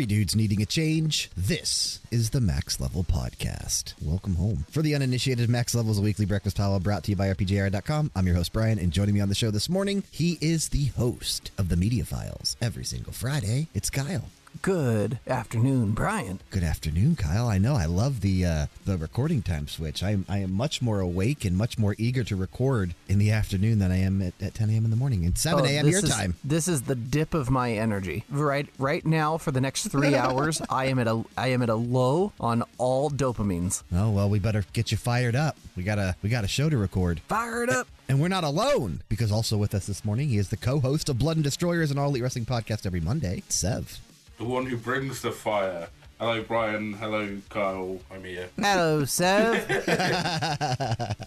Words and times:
Three 0.00 0.06
dudes 0.06 0.34
needing 0.34 0.62
a 0.62 0.64
change. 0.64 1.30
This 1.36 2.00
is 2.10 2.30
the 2.30 2.40
Max 2.40 2.80
Level 2.80 3.04
Podcast. 3.04 3.92
Welcome 4.00 4.36
home. 4.36 4.64
For 4.70 4.80
the 4.80 4.94
uninitiated, 4.94 5.50
Max 5.50 5.74
Level 5.74 5.92
is 5.92 5.98
a 5.98 6.00
weekly 6.00 6.24
breakfast 6.24 6.56
powwow 6.56 6.78
brought 6.78 7.04
to 7.04 7.10
you 7.10 7.16
by 7.16 7.26
RPGera.com. 7.26 8.10
I'm 8.16 8.26
your 8.26 8.36
host, 8.36 8.54
Bryan, 8.54 8.78
and 8.78 8.94
joining 8.94 9.14
me 9.14 9.20
on 9.20 9.28
the 9.28 9.34
show 9.34 9.50
this 9.50 9.68
morning, 9.68 10.04
he 10.10 10.38
is 10.40 10.70
the 10.70 10.86
host 10.86 11.50
of 11.58 11.68
the 11.68 11.76
Media 11.76 12.06
Files. 12.06 12.56
Every 12.62 12.82
single 12.82 13.12
Friday, 13.12 13.68
it's 13.74 13.90
Kyle. 13.90 14.24
Good 14.62 15.18
afternoon, 15.26 15.92
Bryan. 15.92 16.40
Good 16.50 16.64
afternoon, 16.64 17.16
Kyle. 17.16 17.46
I 17.48 17.56
know 17.56 17.76
I 17.76 17.86
love 17.86 18.20
the 18.20 18.44
uh, 18.44 18.66
the 18.84 18.98
recording 18.98 19.40
time 19.42 19.68
switch. 19.68 20.02
I 20.02 20.10
am 20.10 20.26
I 20.28 20.38
am 20.38 20.52
much 20.52 20.82
more 20.82 21.00
awake 21.00 21.46
and 21.46 21.56
much 21.56 21.78
more 21.78 21.94
eager 21.98 22.24
to 22.24 22.36
record 22.36 22.94
in 23.08 23.18
the 23.18 23.30
afternoon 23.30 23.78
than 23.78 23.90
I 23.90 23.98
am 23.98 24.20
at, 24.20 24.34
at 24.42 24.54
10 24.54 24.68
a.m. 24.68 24.84
in 24.84 24.90
the 24.90 24.96
morning 24.96 25.24
and 25.24 25.38
7 25.38 25.60
Oh, 25.62 25.64
a.m. 25.66 25.86
your 25.88 26.04
is- 26.04 26.10
time. 26.10 26.34
This 26.44 26.68
is 26.68 26.82
the 26.82 26.94
dip 26.94 27.32
of 27.32 27.48
my 27.48 27.72
energy. 27.72 28.24
Right, 28.28 28.68
right 28.78 29.06
now 29.06 29.38
for 29.38 29.50
the 29.50 29.60
next 29.62 29.88
three 29.88 30.14
hours, 30.16 30.60
I 30.68 30.86
am 30.86 30.98
at 30.98 31.06
a 31.06 31.24
I 31.38 31.48
am 31.48 31.62
at 31.62 31.70
a 31.70 31.74
low 31.76 32.32
on 32.38 32.62
all 32.76 33.08
dopamines. 33.08 33.82
Oh 33.94 34.10
well, 34.10 34.28
we 34.28 34.40
better 34.40 34.64
get 34.74 34.90
you 34.90 34.98
fired 34.98 35.36
up. 35.36 35.56
We 35.74 35.84
got 35.84 35.98
a 35.98 36.16
we 36.22 36.28
got 36.28 36.44
a 36.44 36.48
show 36.48 36.68
to 36.68 36.76
record. 36.76 37.20
Fired 37.28 37.70
up. 37.70 37.86
And 38.10 38.20
we're 38.20 38.28
not 38.28 38.44
alone 38.44 39.00
because 39.08 39.30
also 39.32 39.56
with 39.56 39.74
us 39.74 39.86
this 39.86 40.04
morning, 40.04 40.28
he 40.28 40.36
is 40.36 40.48
the 40.50 40.56
co-host 40.58 41.08
of 41.08 41.18
Blood 41.18 41.36
and 41.36 41.44
Destroyers, 41.44 41.90
an 41.92 41.98
all 41.98 42.08
elite 42.08 42.24
wrestling 42.24 42.44
podcast 42.44 42.84
every 42.84 43.00
Monday. 43.00 43.42
Sev. 43.48 44.00
The 44.40 44.46
one 44.46 44.64
who 44.64 44.78
brings 44.78 45.20
the 45.20 45.32
fire. 45.32 45.90
Hello, 46.18 46.42
Bryan. 46.42 46.94
Hello, 46.94 47.36
Kyle. 47.50 48.00
I'm 48.10 48.24
here. 48.24 48.48
Hello, 48.56 49.04
Sev. 49.04 49.66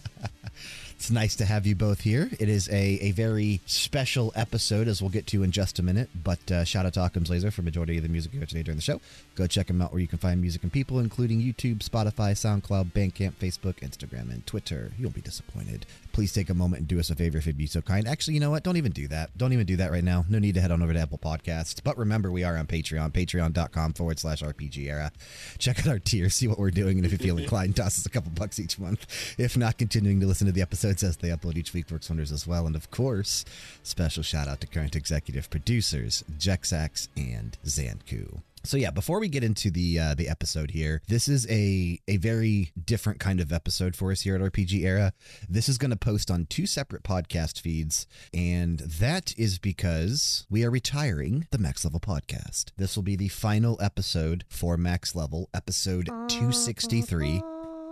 It's 1.04 1.10
nice 1.10 1.36
to 1.36 1.44
have 1.44 1.66
you 1.66 1.74
both 1.74 2.00
here. 2.00 2.30
It 2.40 2.48
is 2.48 2.66
a, 2.70 2.72
a 3.02 3.10
very 3.10 3.60
special 3.66 4.32
episode, 4.34 4.88
as 4.88 5.02
we'll 5.02 5.10
get 5.10 5.26
to 5.26 5.42
in 5.42 5.50
just 5.50 5.78
a 5.78 5.82
minute. 5.82 6.08
But 6.14 6.50
uh, 6.50 6.64
shout 6.64 6.86
out 6.86 6.94
to 6.94 7.04
Occam's 7.04 7.28
Laser 7.28 7.50
for 7.50 7.60
majority 7.60 7.98
of 7.98 8.04
the 8.04 8.08
music 8.08 8.32
you 8.32 8.40
heard 8.40 8.48
today 8.48 8.62
during 8.62 8.76
the 8.76 8.82
show. 8.82 9.02
Go 9.34 9.46
check 9.46 9.68
him 9.68 9.82
out 9.82 9.92
where 9.92 10.00
you 10.00 10.08
can 10.08 10.16
find 10.16 10.40
music 10.40 10.62
and 10.62 10.72
people, 10.72 10.98
including 11.00 11.42
YouTube, 11.42 11.86
Spotify, 11.86 12.32
SoundCloud, 12.32 12.92
Bandcamp, 12.92 13.34
Facebook, 13.34 13.80
Instagram, 13.80 14.30
and 14.32 14.46
Twitter. 14.46 14.92
You'll 14.98 15.10
be 15.10 15.20
disappointed. 15.20 15.84
Please 16.14 16.32
take 16.32 16.48
a 16.48 16.54
moment 16.54 16.78
and 16.78 16.88
do 16.88 17.00
us 17.00 17.10
a 17.10 17.16
favor 17.16 17.38
if 17.38 17.46
you'd 17.46 17.58
be 17.58 17.66
so 17.66 17.82
kind. 17.82 18.06
Actually, 18.06 18.34
you 18.34 18.40
know 18.40 18.50
what? 18.50 18.62
Don't 18.62 18.76
even 18.76 18.92
do 18.92 19.08
that. 19.08 19.36
Don't 19.36 19.52
even 19.52 19.66
do 19.66 19.74
that 19.76 19.90
right 19.90 20.04
now. 20.04 20.24
No 20.28 20.38
need 20.38 20.54
to 20.54 20.60
head 20.60 20.70
on 20.70 20.80
over 20.80 20.92
to 20.92 21.00
Apple 21.00 21.18
Podcasts. 21.18 21.82
But 21.82 21.98
remember, 21.98 22.30
we 22.30 22.44
are 22.44 22.56
on 22.56 22.68
Patreon, 22.68 23.10
patreon.com 23.10 23.94
forward 23.94 24.20
slash 24.20 24.40
RPG 24.40 24.86
era. 24.86 25.10
Check 25.58 25.80
out 25.80 25.88
our 25.88 25.98
tiers, 25.98 26.34
see 26.34 26.46
what 26.46 26.60
we're 26.60 26.70
doing, 26.70 26.98
and 26.98 27.04
if 27.04 27.10
you 27.10 27.18
feel 27.18 27.36
inclined, 27.44 27.74
toss 27.74 27.98
us 27.98 28.06
a 28.06 28.10
couple 28.10 28.30
bucks 28.30 28.60
each 28.60 28.78
month. 28.78 29.34
If 29.38 29.56
not, 29.56 29.76
continuing 29.76 30.20
to 30.20 30.26
listen 30.26 30.46
to 30.46 30.52
the 30.52 30.62
episodes 30.62 31.02
as 31.02 31.16
they 31.16 31.30
upload 31.30 31.56
each 31.56 31.74
week 31.74 31.90
works 31.90 32.08
wonders 32.08 32.30
as 32.30 32.46
well. 32.46 32.64
And 32.64 32.76
of 32.76 32.92
course, 32.92 33.44
special 33.82 34.22
shout 34.22 34.46
out 34.46 34.60
to 34.60 34.68
current 34.68 34.94
executive 34.94 35.50
producers, 35.50 36.22
Jexak 36.38 37.08
and 37.16 37.58
Xancu. 37.66 38.40
So 38.66 38.78
yeah, 38.78 38.90
before 38.90 39.20
we 39.20 39.28
get 39.28 39.44
into 39.44 39.70
the 39.70 39.98
uh, 39.98 40.14
the 40.14 40.26
episode 40.28 40.70
here, 40.70 41.02
this 41.06 41.28
is 41.28 41.46
a 41.50 41.98
a 42.08 42.16
very 42.16 42.72
different 42.82 43.20
kind 43.20 43.38
of 43.40 43.52
episode 43.52 43.94
for 43.94 44.10
us 44.10 44.22
here 44.22 44.34
at 44.34 44.40
RPG 44.40 44.84
Era. 44.84 45.12
This 45.48 45.68
is 45.68 45.76
going 45.76 45.90
to 45.90 45.96
post 45.96 46.30
on 46.30 46.46
two 46.46 46.66
separate 46.66 47.02
podcast 47.02 47.60
feeds, 47.60 48.06
and 48.32 48.78
that 48.78 49.34
is 49.36 49.58
because 49.58 50.46
we 50.48 50.64
are 50.64 50.70
retiring 50.70 51.46
the 51.50 51.58
Max 51.58 51.84
Level 51.84 52.00
podcast. 52.00 52.72
This 52.78 52.96
will 52.96 53.02
be 53.02 53.16
the 53.16 53.28
final 53.28 53.78
episode 53.82 54.44
for 54.48 54.78
Max 54.78 55.14
Level, 55.14 55.50
episode 55.52 56.06
263. 56.28 57.42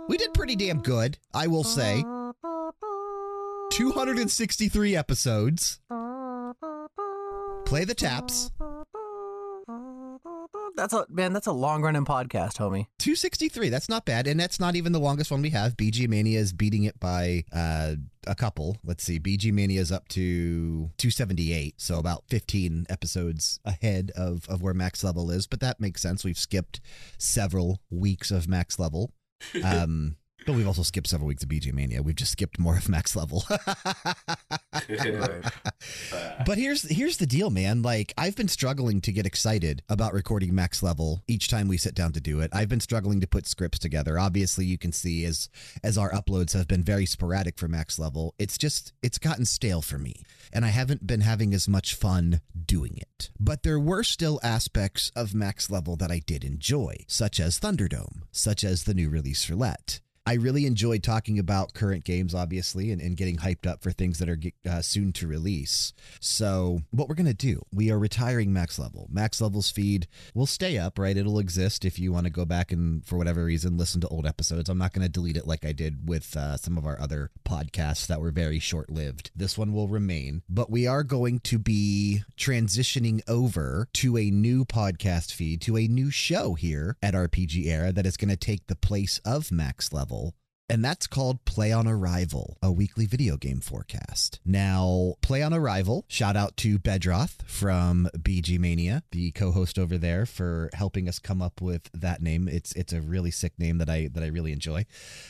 We 0.09 0.17
did 0.17 0.33
pretty 0.33 0.55
damn 0.55 0.81
good, 0.81 1.19
I 1.35 1.45
will 1.47 1.63
say. 1.63 2.03
263 3.71 4.95
episodes. 4.95 5.79
Play 7.65 7.85
the 7.85 7.95
taps. 7.95 8.51
That's 10.75 10.93
a 10.93 11.05
man. 11.09 11.33
That's 11.33 11.47
a 11.47 11.51
long 11.51 11.81
running 11.81 12.05
podcast, 12.05 12.57
homie. 12.57 12.87
263. 12.99 13.69
That's 13.69 13.89
not 13.89 14.05
bad. 14.05 14.27
And 14.27 14.39
that's 14.39 14.59
not 14.59 14.75
even 14.75 14.91
the 14.91 14.99
longest 14.99 15.31
one 15.31 15.41
we 15.41 15.51
have. 15.51 15.77
BG 15.77 16.07
Mania 16.07 16.39
is 16.39 16.53
beating 16.53 16.83
it 16.83 16.99
by 16.99 17.45
uh, 17.53 17.95
a 18.25 18.35
couple. 18.35 18.77
Let's 18.83 19.03
see. 19.03 19.19
BG 19.19 19.51
Mania 19.53 19.81
is 19.81 19.91
up 19.91 20.07
to 20.09 20.91
278. 20.97 21.79
So 21.79 21.99
about 21.99 22.23
15 22.29 22.87
episodes 22.89 23.59
ahead 23.65 24.11
of, 24.15 24.47
of 24.49 24.61
where 24.61 24.73
max 24.73 25.03
level 25.03 25.29
is. 25.29 25.47
But 25.47 25.59
that 25.59 25.79
makes 25.79 26.01
sense. 26.01 26.23
We've 26.23 26.37
skipped 26.37 26.81
several 27.17 27.79
weeks 27.89 28.31
of 28.31 28.47
max 28.47 28.79
level. 28.79 29.11
Um, 29.61 30.15
but 30.47 30.55
we've 30.55 30.67
also 30.67 30.83
skipped 30.83 31.07
several 31.07 31.27
weeks 31.27 31.43
of 31.43 31.49
BG 31.49 31.73
Mania. 31.73 32.01
We've 32.01 32.15
just 32.15 32.31
skipped 32.31 32.59
more 32.59 32.77
of 32.77 32.89
max 32.89 33.15
level. 33.15 33.43
Uh. 34.89 36.43
But 36.45 36.57
here's 36.57 36.83
here's 36.89 37.17
the 37.17 37.25
deal, 37.25 37.49
man. 37.49 37.81
Like 37.81 38.13
I've 38.17 38.35
been 38.35 38.47
struggling 38.47 39.01
to 39.01 39.11
get 39.11 39.25
excited 39.25 39.81
about 39.87 40.13
recording 40.13 40.53
max 40.53 40.81
level 40.83 41.21
each 41.27 41.47
time 41.47 41.67
we 41.67 41.77
sit 41.77 41.95
down 41.95 42.11
to 42.13 42.21
do 42.21 42.41
it. 42.41 42.49
I've 42.53 42.69
been 42.69 42.79
struggling 42.79 43.21
to 43.21 43.27
put 43.27 43.47
scripts 43.47 43.79
together. 43.79 44.19
Obviously, 44.19 44.65
you 44.65 44.77
can 44.77 44.91
see 44.91 45.25
as 45.25 45.49
as 45.83 45.97
our 45.97 46.11
uploads 46.11 46.53
have 46.53 46.67
been 46.67 46.83
very 46.83 47.05
sporadic 47.05 47.57
for 47.57 47.67
max 47.67 47.97
level, 47.99 48.33
it's 48.37 48.57
just 48.57 48.93
it's 49.01 49.17
gotten 49.17 49.45
stale 49.45 49.81
for 49.81 49.97
me. 49.97 50.23
And 50.51 50.65
I 50.65 50.69
haven't 50.69 51.07
been 51.07 51.21
having 51.21 51.53
as 51.53 51.67
much 51.67 51.95
fun 51.95 52.41
doing 52.65 52.97
it. 52.97 53.31
But 53.39 53.63
there 53.63 53.79
were 53.79 54.03
still 54.03 54.39
aspects 54.43 55.11
of 55.15 55.33
max 55.33 55.69
level 55.69 55.95
that 55.97 56.11
I 56.11 56.19
did 56.19 56.43
enjoy, 56.43 57.05
such 57.07 57.39
as 57.39 57.59
Thunderdome, 57.59 58.23
such 58.31 58.63
as 58.63 58.83
the 58.83 58.93
new 58.93 59.09
release 59.09 59.49
roulette. 59.49 59.99
I 60.25 60.35
really 60.35 60.65
enjoyed 60.65 61.03
talking 61.03 61.37
about 61.37 61.73
current 61.73 62.05
games, 62.05 62.33
obviously, 62.33 62.91
and, 62.91 63.01
and 63.01 63.17
getting 63.17 63.37
hyped 63.37 63.69
up 63.69 63.83
for 63.83 63.91
things 63.91 64.19
that 64.19 64.29
are 64.29 64.39
uh, 64.69 64.81
soon 64.81 65.11
to 65.13 65.27
release. 65.27 65.91
So, 66.21 66.79
what 66.91 67.09
we're 67.09 67.15
going 67.15 67.25
to 67.25 67.33
do, 67.33 67.61
we 67.73 67.91
are 67.91 67.99
retiring 67.99 68.53
Max 68.53 68.79
Level. 68.79 69.09
Max 69.11 69.41
Level's 69.41 69.69
feed 69.69 70.07
will 70.33 70.45
stay 70.45 70.77
up, 70.77 70.97
right? 70.97 71.17
It'll 71.17 71.39
exist 71.39 71.83
if 71.83 71.99
you 71.99 72.13
want 72.13 72.25
to 72.25 72.31
go 72.31 72.45
back 72.45 72.71
and, 72.71 73.05
for 73.05 73.17
whatever 73.17 73.43
reason, 73.43 73.77
listen 73.77 73.99
to 73.99 74.07
old 74.07 74.25
episodes. 74.25 74.69
I'm 74.69 74.77
not 74.77 74.93
going 74.93 75.05
to 75.05 75.11
delete 75.11 75.35
it 75.35 75.45
like 75.45 75.65
I 75.65 75.73
did 75.73 76.07
with 76.07 76.37
uh, 76.37 76.55
some 76.55 76.77
of 76.77 76.85
our 76.85 76.97
other 77.01 77.31
podcasts 77.45 78.07
that 78.07 78.21
were 78.21 78.31
very 78.31 78.59
short 78.59 78.89
lived. 78.89 79.29
This 79.35 79.57
one 79.57 79.73
will 79.73 79.89
remain, 79.89 80.41
but 80.47 80.71
we 80.71 80.87
are 80.87 81.03
going 81.03 81.39
to 81.41 81.59
be 81.59 82.23
transitioning 82.37 83.21
over 83.27 83.89
to 83.95 84.17
a 84.17 84.31
new 84.31 84.63
podcast 84.63 85.33
feed, 85.33 85.59
to 85.63 85.77
a 85.77 85.87
new 85.89 86.09
show 86.09 86.53
here 86.53 86.95
at 87.03 87.13
RPG 87.13 87.65
Era 87.65 87.91
that 87.91 88.05
is 88.05 88.15
going 88.15 88.29
to 88.29 88.37
take 88.37 88.67
the 88.67 88.75
place 88.77 89.19
of 89.25 89.51
Max 89.51 89.91
Level. 89.91 90.12
And 90.69 90.83
that's 90.83 91.07
called 91.07 91.43
Play 91.43 91.71
on 91.73 91.87
Arrival, 91.87 92.57
a 92.61 92.71
weekly 92.71 93.05
video 93.05 93.35
game 93.35 93.59
forecast. 93.59 94.39
Now, 94.45 95.15
Play 95.21 95.43
on 95.43 95.53
Arrival, 95.53 96.05
shout 96.07 96.37
out 96.37 96.55
to 96.57 96.79
Bedroth 96.79 97.43
from 97.45 98.09
BG 98.17 98.57
Mania, 98.57 99.03
the 99.11 99.31
co-host 99.31 99.77
over 99.77 99.97
there, 99.97 100.25
for 100.25 100.69
helping 100.73 101.09
us 101.09 101.19
come 101.19 101.41
up 101.41 101.61
with 101.61 101.89
that 101.93 102.21
name. 102.21 102.47
It's 102.47 102.71
it's 102.73 102.93
a 102.93 103.01
really 103.01 103.29
sick 103.29 103.53
name 103.59 103.77
that 103.79 103.89
I 103.89 104.09
that 104.13 104.23
I 104.23 104.27
really 104.27 104.53
enjoy. 104.53 104.85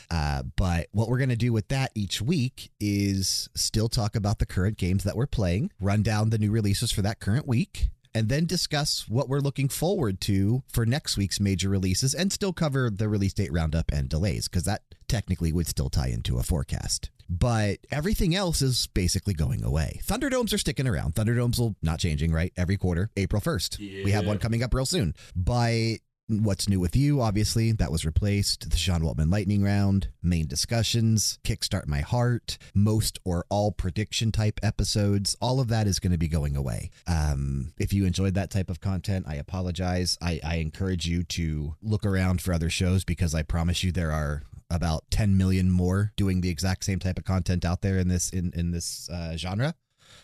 Uh, 0.10 0.44
but 0.56 0.88
what 0.92 1.10
we're 1.10 1.20
gonna 1.20 1.36
do 1.36 1.52
with 1.52 1.68
that 1.70 1.92
each 1.96 2.22
week 2.22 2.72
is 2.80 3.50
still 3.56 3.90
talk 3.90 4.16
about 4.16 4.38
the 4.38 4.46
current 4.46 4.78
games 4.78 5.04
that 5.04 5.18
we're 5.18 5.26
playing, 5.26 5.72
run 5.82 6.04
down 6.04 6.30
the 6.30 6.38
new 6.38 6.52
releases 6.52 6.92
for 6.92 7.02
that 7.02 7.20
current 7.20 7.48
week, 7.48 7.90
and 8.16 8.30
then 8.30 8.46
discuss 8.46 9.08
what 9.08 9.28
we're 9.28 9.40
looking 9.40 9.70
forward 9.70 10.22
to 10.22 10.64
for 10.68 10.86
next 10.86 11.18
week's 11.18 11.40
major 11.40 11.70
releases 11.70 12.14
and 12.14 12.32
still 12.32 12.54
cover 12.54 12.90
the 12.90 13.10
release 13.10 13.34
date 13.34 13.52
roundup 13.52 13.92
and 13.92 14.10
delays 14.10 14.48
because 14.48 14.64
that 14.64 14.82
technically 15.08 15.52
would 15.52 15.68
still 15.68 15.90
tie 15.90 16.08
into 16.08 16.38
a 16.38 16.44
forecast. 16.44 17.10
But 17.30 17.80
everything 17.90 18.36
else 18.36 18.62
is 18.62 18.88
basically 18.88 19.34
going 19.34 19.64
away. 19.64 20.00
Thunderdomes 20.04 20.54
are 20.54 20.58
sticking 20.58 20.88
around. 20.88 21.16
Thunderdomes 21.16 21.60
will 21.60 21.76
not 21.82 22.00
changing, 22.00 22.32
right? 22.32 22.54
Every 22.58 22.78
quarter, 22.78 23.10
April 23.18 23.42
1st. 23.42 24.04
We 24.04 24.12
have 24.12 24.26
one 24.28 24.40
coming 24.40 24.62
up 24.62 24.74
real 24.74 24.86
soon. 24.86 25.16
But 25.36 25.98
What's 26.30 26.70
new 26.70 26.80
with 26.80 26.96
you? 26.96 27.22
Obviously, 27.22 27.74
that 27.74 27.92
was 27.92 28.06
replaced. 28.06 28.70
The 28.70 28.78
Sean 28.78 29.02
Waltman 29.02 29.30
Lightning 29.30 29.62
Round, 29.62 30.08
main 30.22 30.48
discussions, 30.48 31.38
Kickstart 31.44 31.86
My 31.86 32.00
Heart, 32.00 32.58
most 32.74 33.20
or 33.26 33.46
all 33.50 33.74
prediction 33.74 34.32
type 34.32 34.58
episodes. 34.64 35.36
All 35.42 35.60
of 35.60 35.68
that 35.68 35.86
is 35.86 36.00
going 36.00 36.14
to 36.14 36.18
be 36.18 36.30
going 36.30 36.56
away. 36.56 36.92
Um, 37.08 37.74
if 37.78 37.92
you 37.92 38.06
enjoyed 38.06 38.36
that 38.36 38.52
type 38.52 38.70
of 38.70 38.80
content, 38.80 39.26
I 39.28 39.36
apologize. 39.36 40.18
I, 40.22 40.40
I 40.46 40.56
encourage 40.56 41.06
you 41.06 41.24
to 41.24 41.76
look 41.82 42.06
around 42.06 42.42
for 42.42 42.54
other 42.54 42.70
shows 42.70 43.04
because 43.04 43.36
I 43.36 43.44
promise 43.44 43.84
you 43.84 43.92
there 43.92 44.14
are 44.14 44.44
about 44.70 45.04
10 45.12 45.38
million 45.38 45.70
more 45.70 46.14
doing 46.16 46.40
the 46.40 46.50
exact 46.50 46.86
same 46.86 47.00
type 47.00 47.18
of 47.18 47.26
content 47.26 47.66
out 47.66 47.82
there 47.82 47.98
in 47.98 48.08
this 48.08 48.30
in 48.30 48.54
in 48.56 48.72
this 48.72 49.10
uh, 49.10 49.36
genre. 49.36 49.76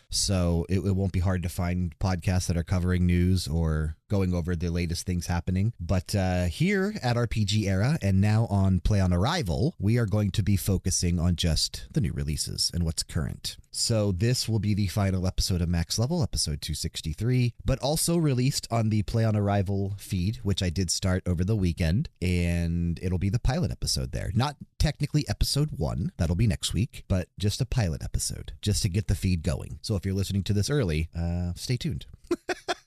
So 0.10 0.66
it, 0.70 0.80
it 0.80 0.96
won't 0.96 1.12
be 1.12 1.20
hard 1.20 1.44
to 1.44 1.50
find 1.50 1.98
podcasts 2.00 2.48
that 2.48 2.58
are 2.58 2.64
covering 2.64 3.06
news 3.06 3.48
or 3.48 3.98
going 4.10 4.34
over 4.34 4.56
the 4.56 4.70
latest 4.70 5.06
things 5.06 5.28
happening. 5.28 5.74
But 5.80 6.14
uh, 6.16 6.46
here 6.46 6.96
at 7.02 7.16
RPG 7.16 7.66
Era 7.66 7.98
and 8.02 8.20
now 8.20 8.48
on 8.48 8.80
Play 8.80 9.00
on 9.00 9.14
Arrival, 9.14 9.76
we 9.80 9.98
are 9.98 10.06
going 10.06 10.32
to 10.32 10.44
be 10.44 10.58
focusing 10.58 11.20
on 11.20 11.36
just 11.36 11.88
the 11.92 12.02
new 12.02 12.12
releases 12.12 12.72
and 12.74 12.84
what's 12.84 13.04
current. 13.04 13.58
So 13.72 14.12
this 14.12 14.50
will 14.50 14.60
be 14.60 14.74
the 14.74 14.88
final 14.88 15.28
episode 15.28 15.62
of 15.62 15.70
Max 15.70 16.00
Level, 16.00 16.24
episode 16.24 16.62
263, 16.62 17.54
but 17.64 17.80
also 17.80 18.18
released 18.18 18.68
on 18.72 18.90
the 18.90 19.04
Play 19.04 19.24
on 19.24 19.36
Arrival 19.36 19.94
feed, 19.98 20.38
which 20.38 20.64
I 20.64 20.70
did 20.70 20.90
start 20.90 21.24
over 21.28 21.44
the 21.44 21.56
weekend, 21.56 22.10
and 22.22 23.00
it'll 23.02 23.20
be 23.20 23.30
the 23.30 23.40
pilot 23.40 23.72
episode 23.72 24.12
there. 24.12 24.32
Not 24.34 24.56
technically 24.80 25.24
episode 25.30 25.70
one, 25.78 26.12
that'll 26.18 26.36
be 26.36 26.48
next 26.48 26.74
week, 26.74 27.04
but 27.08 27.28
just 27.38 27.62
a 27.62 27.66
pilot 27.66 28.04
episode, 28.04 28.54
just 28.62 28.82
to 28.82 28.90
get 28.90 29.08
the 29.08 29.16
feed 29.16 29.44
going. 29.44 29.80
So 29.82 29.96
if 29.96 30.04
you're 30.04 30.16
listening 30.16 30.44
to 30.44 30.54
this 30.54 30.70
early, 30.70 31.10
uh, 31.18 31.54
stay 31.56 31.78
tuned. 31.78 32.08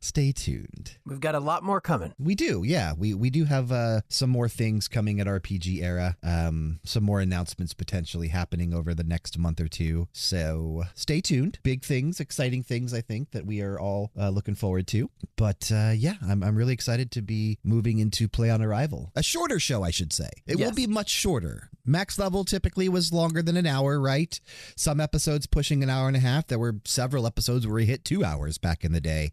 stay 0.00 0.32
tuned. 0.32 0.96
We've 1.06 1.20
got 1.20 1.34
a 1.34 1.40
lot 1.40 1.62
more 1.62 1.80
coming. 1.80 2.14
We 2.18 2.34
do, 2.34 2.62
yeah. 2.64 2.92
We 2.96 3.14
we 3.14 3.30
do 3.30 3.44
have 3.44 3.72
uh, 3.72 4.00
some 4.08 4.30
more 4.30 4.48
things 4.48 4.88
coming 4.88 5.20
at 5.20 5.26
RPG 5.26 5.82
era. 5.82 6.16
Um, 6.22 6.80
some 6.84 7.04
more 7.04 7.20
announcements 7.20 7.74
potentially 7.74 8.28
happening 8.28 8.72
over 8.74 8.94
the 8.94 9.04
next 9.04 9.38
month 9.38 9.60
or 9.60 9.68
two. 9.68 10.08
So 10.12 10.84
stay 10.94 11.20
tuned. 11.20 11.58
Big 11.62 11.84
things, 11.84 12.20
exciting 12.20 12.62
things. 12.62 12.94
I 12.94 13.00
think 13.00 13.30
that 13.32 13.46
we 13.46 13.60
are 13.60 13.78
all 13.78 14.10
uh, 14.18 14.30
looking 14.30 14.54
forward 14.54 14.86
to. 14.88 15.10
But 15.36 15.70
uh, 15.72 15.92
yeah, 15.94 16.14
I'm 16.26 16.42
I'm 16.42 16.56
really 16.56 16.74
excited 16.74 17.10
to 17.12 17.22
be 17.22 17.58
moving 17.62 17.98
into 17.98 18.28
Play 18.28 18.50
on 18.50 18.62
Arrival, 18.62 19.12
a 19.14 19.22
shorter 19.22 19.58
show, 19.58 19.82
I 19.82 19.90
should 19.90 20.12
say. 20.12 20.30
It 20.46 20.58
will 20.58 20.72
be 20.72 20.86
much 20.86 21.10
shorter. 21.10 21.70
Max 21.86 22.18
level 22.18 22.44
typically 22.44 22.88
was 22.88 23.12
longer 23.12 23.42
than 23.42 23.56
an 23.56 23.66
hour, 23.66 24.00
right? 24.00 24.40
Some 24.74 25.00
episodes 25.00 25.46
pushing 25.46 25.82
an 25.82 25.90
hour 25.90 26.08
and 26.08 26.16
a 26.16 26.20
half. 26.20 26.46
There 26.46 26.58
were 26.58 26.76
several 26.84 27.26
episodes 27.26 27.66
where 27.66 27.76
we 27.76 27.86
hit 27.86 28.04
two 28.04 28.24
hours 28.24 28.56
back 28.56 28.84
in 28.84 28.92
the 28.92 29.00
day. 29.00 29.32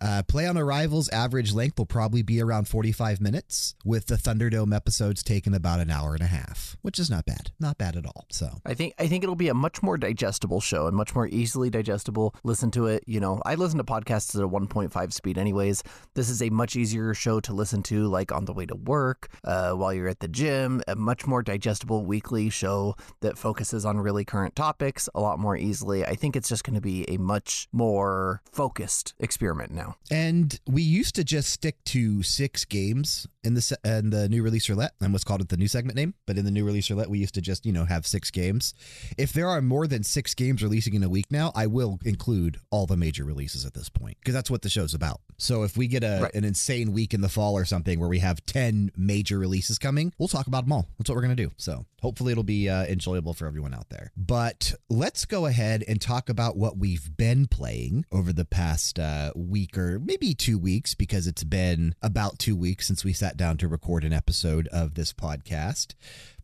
Uh, 0.00 0.22
Play 0.22 0.46
on 0.46 0.56
Arrival's 0.56 1.10
average 1.10 1.52
length 1.52 1.78
will 1.78 1.86
probably 1.86 2.22
be 2.22 2.40
around 2.40 2.68
45 2.68 3.20
minutes, 3.20 3.74
with 3.84 4.06
the 4.06 4.14
Thunderdome 4.14 4.74
episodes 4.74 5.22
taking 5.22 5.54
about 5.54 5.80
an 5.80 5.90
hour 5.90 6.14
and 6.14 6.22
a 6.22 6.26
half, 6.26 6.76
which 6.80 6.98
is 6.98 7.10
not 7.10 7.26
bad. 7.26 7.50
Not 7.60 7.76
bad 7.76 7.96
at 7.96 8.06
all. 8.06 8.24
So, 8.30 8.48
I 8.64 8.72
think 8.74 8.94
I 8.98 9.06
think 9.08 9.24
it'll 9.24 9.36
be 9.36 9.48
a 9.48 9.54
much 9.54 9.82
more 9.82 9.98
digestible 9.98 10.60
show 10.60 10.86
and 10.86 10.96
much 10.96 11.14
more 11.14 11.28
easily 11.28 11.68
digestible. 11.68 12.34
Listen 12.44 12.70
to 12.72 12.86
it, 12.86 13.04
you 13.06 13.20
know. 13.20 13.42
I 13.44 13.56
listen 13.56 13.76
to 13.78 13.84
podcasts 13.84 14.34
at 14.34 14.42
a 14.42 14.48
1.5 14.48 15.12
speed 15.12 15.36
anyways. 15.36 15.82
This 16.14 16.30
is 16.30 16.40
a 16.40 16.48
much 16.48 16.76
easier 16.76 17.12
show 17.12 17.40
to 17.40 17.52
listen 17.52 17.82
to 17.84 18.06
like 18.06 18.32
on 18.32 18.46
the 18.46 18.54
way 18.54 18.64
to 18.66 18.74
work, 18.74 19.28
uh, 19.44 19.72
while 19.72 19.92
you're 19.92 20.08
at 20.08 20.20
the 20.20 20.28
gym, 20.28 20.82
a 20.88 20.94
much 20.96 21.26
more 21.26 21.42
digestible 21.42 22.06
weekly 22.06 22.48
show 22.48 22.94
that 23.20 23.36
focuses 23.36 23.84
on 23.84 23.98
really 23.98 24.24
current 24.24 24.56
topics 24.56 25.08
a 25.14 25.20
lot 25.20 25.38
more 25.38 25.56
easily. 25.56 26.04
I 26.06 26.14
think 26.14 26.36
it's 26.36 26.48
just 26.48 26.64
going 26.64 26.74
to 26.74 26.80
be 26.80 27.04
a 27.10 27.18
much 27.18 27.68
more 27.70 28.40
focused 28.50 29.14
experiment 29.18 29.72
now. 29.72 29.89
And 30.10 30.58
we 30.66 30.82
used 30.82 31.14
to 31.16 31.24
just 31.24 31.50
stick 31.50 31.82
to 31.86 32.22
six 32.22 32.64
games 32.64 33.26
in 33.42 33.54
the 33.54 33.60
se- 33.62 33.76
in 33.84 34.10
the 34.10 34.28
new 34.28 34.42
release 34.42 34.68
roulette, 34.68 34.92
and 35.00 35.12
what's 35.12 35.24
called 35.24 35.40
it 35.40 35.48
the 35.48 35.56
new 35.56 35.68
segment 35.68 35.96
name. 35.96 36.14
But 36.26 36.36
in 36.38 36.44
the 36.44 36.50
new 36.50 36.64
release 36.64 36.90
roulette, 36.90 37.10
we 37.10 37.18
used 37.18 37.34
to 37.34 37.40
just 37.40 37.64
you 37.66 37.72
know 37.72 37.84
have 37.84 38.06
six 38.06 38.30
games. 38.30 38.74
If 39.18 39.32
there 39.32 39.48
are 39.48 39.60
more 39.62 39.86
than 39.86 40.02
six 40.02 40.34
games 40.34 40.62
releasing 40.62 40.94
in 40.94 41.02
a 41.02 41.08
week 41.08 41.26
now, 41.30 41.52
I 41.54 41.66
will 41.66 41.98
include 42.04 42.58
all 42.70 42.86
the 42.86 42.96
major 42.96 43.24
releases 43.24 43.64
at 43.64 43.74
this 43.74 43.88
point 43.88 44.16
because 44.20 44.34
that's 44.34 44.50
what 44.50 44.62
the 44.62 44.68
show's 44.68 44.94
about. 44.94 45.20
So 45.38 45.62
if 45.62 45.76
we 45.76 45.86
get 45.86 46.04
a 46.04 46.20
Right. 46.22 46.34
an 46.34 46.44
insane 46.44 46.92
week 46.92 47.14
in 47.14 47.20
the 47.22 47.28
fall 47.28 47.54
or 47.56 47.64
something 47.64 47.98
where 47.98 48.08
we 48.08 48.18
have 48.18 48.44
ten 48.46 48.90
major 48.96 49.38
releases 49.38 49.78
coming, 49.78 50.12
we'll 50.18 50.28
talk 50.28 50.46
about 50.46 50.64
them 50.64 50.72
all. 50.72 50.88
That's 50.98 51.08
what 51.08 51.16
we're 51.16 51.22
gonna 51.22 51.36
do. 51.36 51.52
So 51.56 51.86
hopefully 52.02 52.32
it'll 52.32 52.44
be 52.44 52.68
uh, 52.68 52.84
enjoyable 52.86 53.32
for 53.34 53.46
everyone 53.46 53.72
out 53.74 53.88
there. 53.90 54.12
But 54.16 54.74
let's 54.88 55.24
go 55.24 55.46
ahead 55.46 55.84
and 55.88 56.00
talk 56.00 56.28
about 56.28 56.56
what 56.56 56.76
we've 56.78 57.16
been 57.16 57.46
playing 57.46 58.04
over 58.12 58.32
the 58.32 58.44
past 58.44 58.98
uh, 58.98 59.32
week 59.34 59.76
or 59.80 59.98
maybe 59.98 60.34
two 60.34 60.58
weeks 60.58 60.94
because 60.94 61.26
it's 61.26 61.44
been 61.44 61.94
about 62.02 62.38
two 62.38 62.54
weeks 62.54 62.86
since 62.86 63.04
we 63.04 63.12
sat 63.12 63.36
down 63.36 63.56
to 63.56 63.68
record 63.68 64.04
an 64.04 64.12
episode 64.12 64.68
of 64.68 64.94
this 64.94 65.12
podcast. 65.12 65.94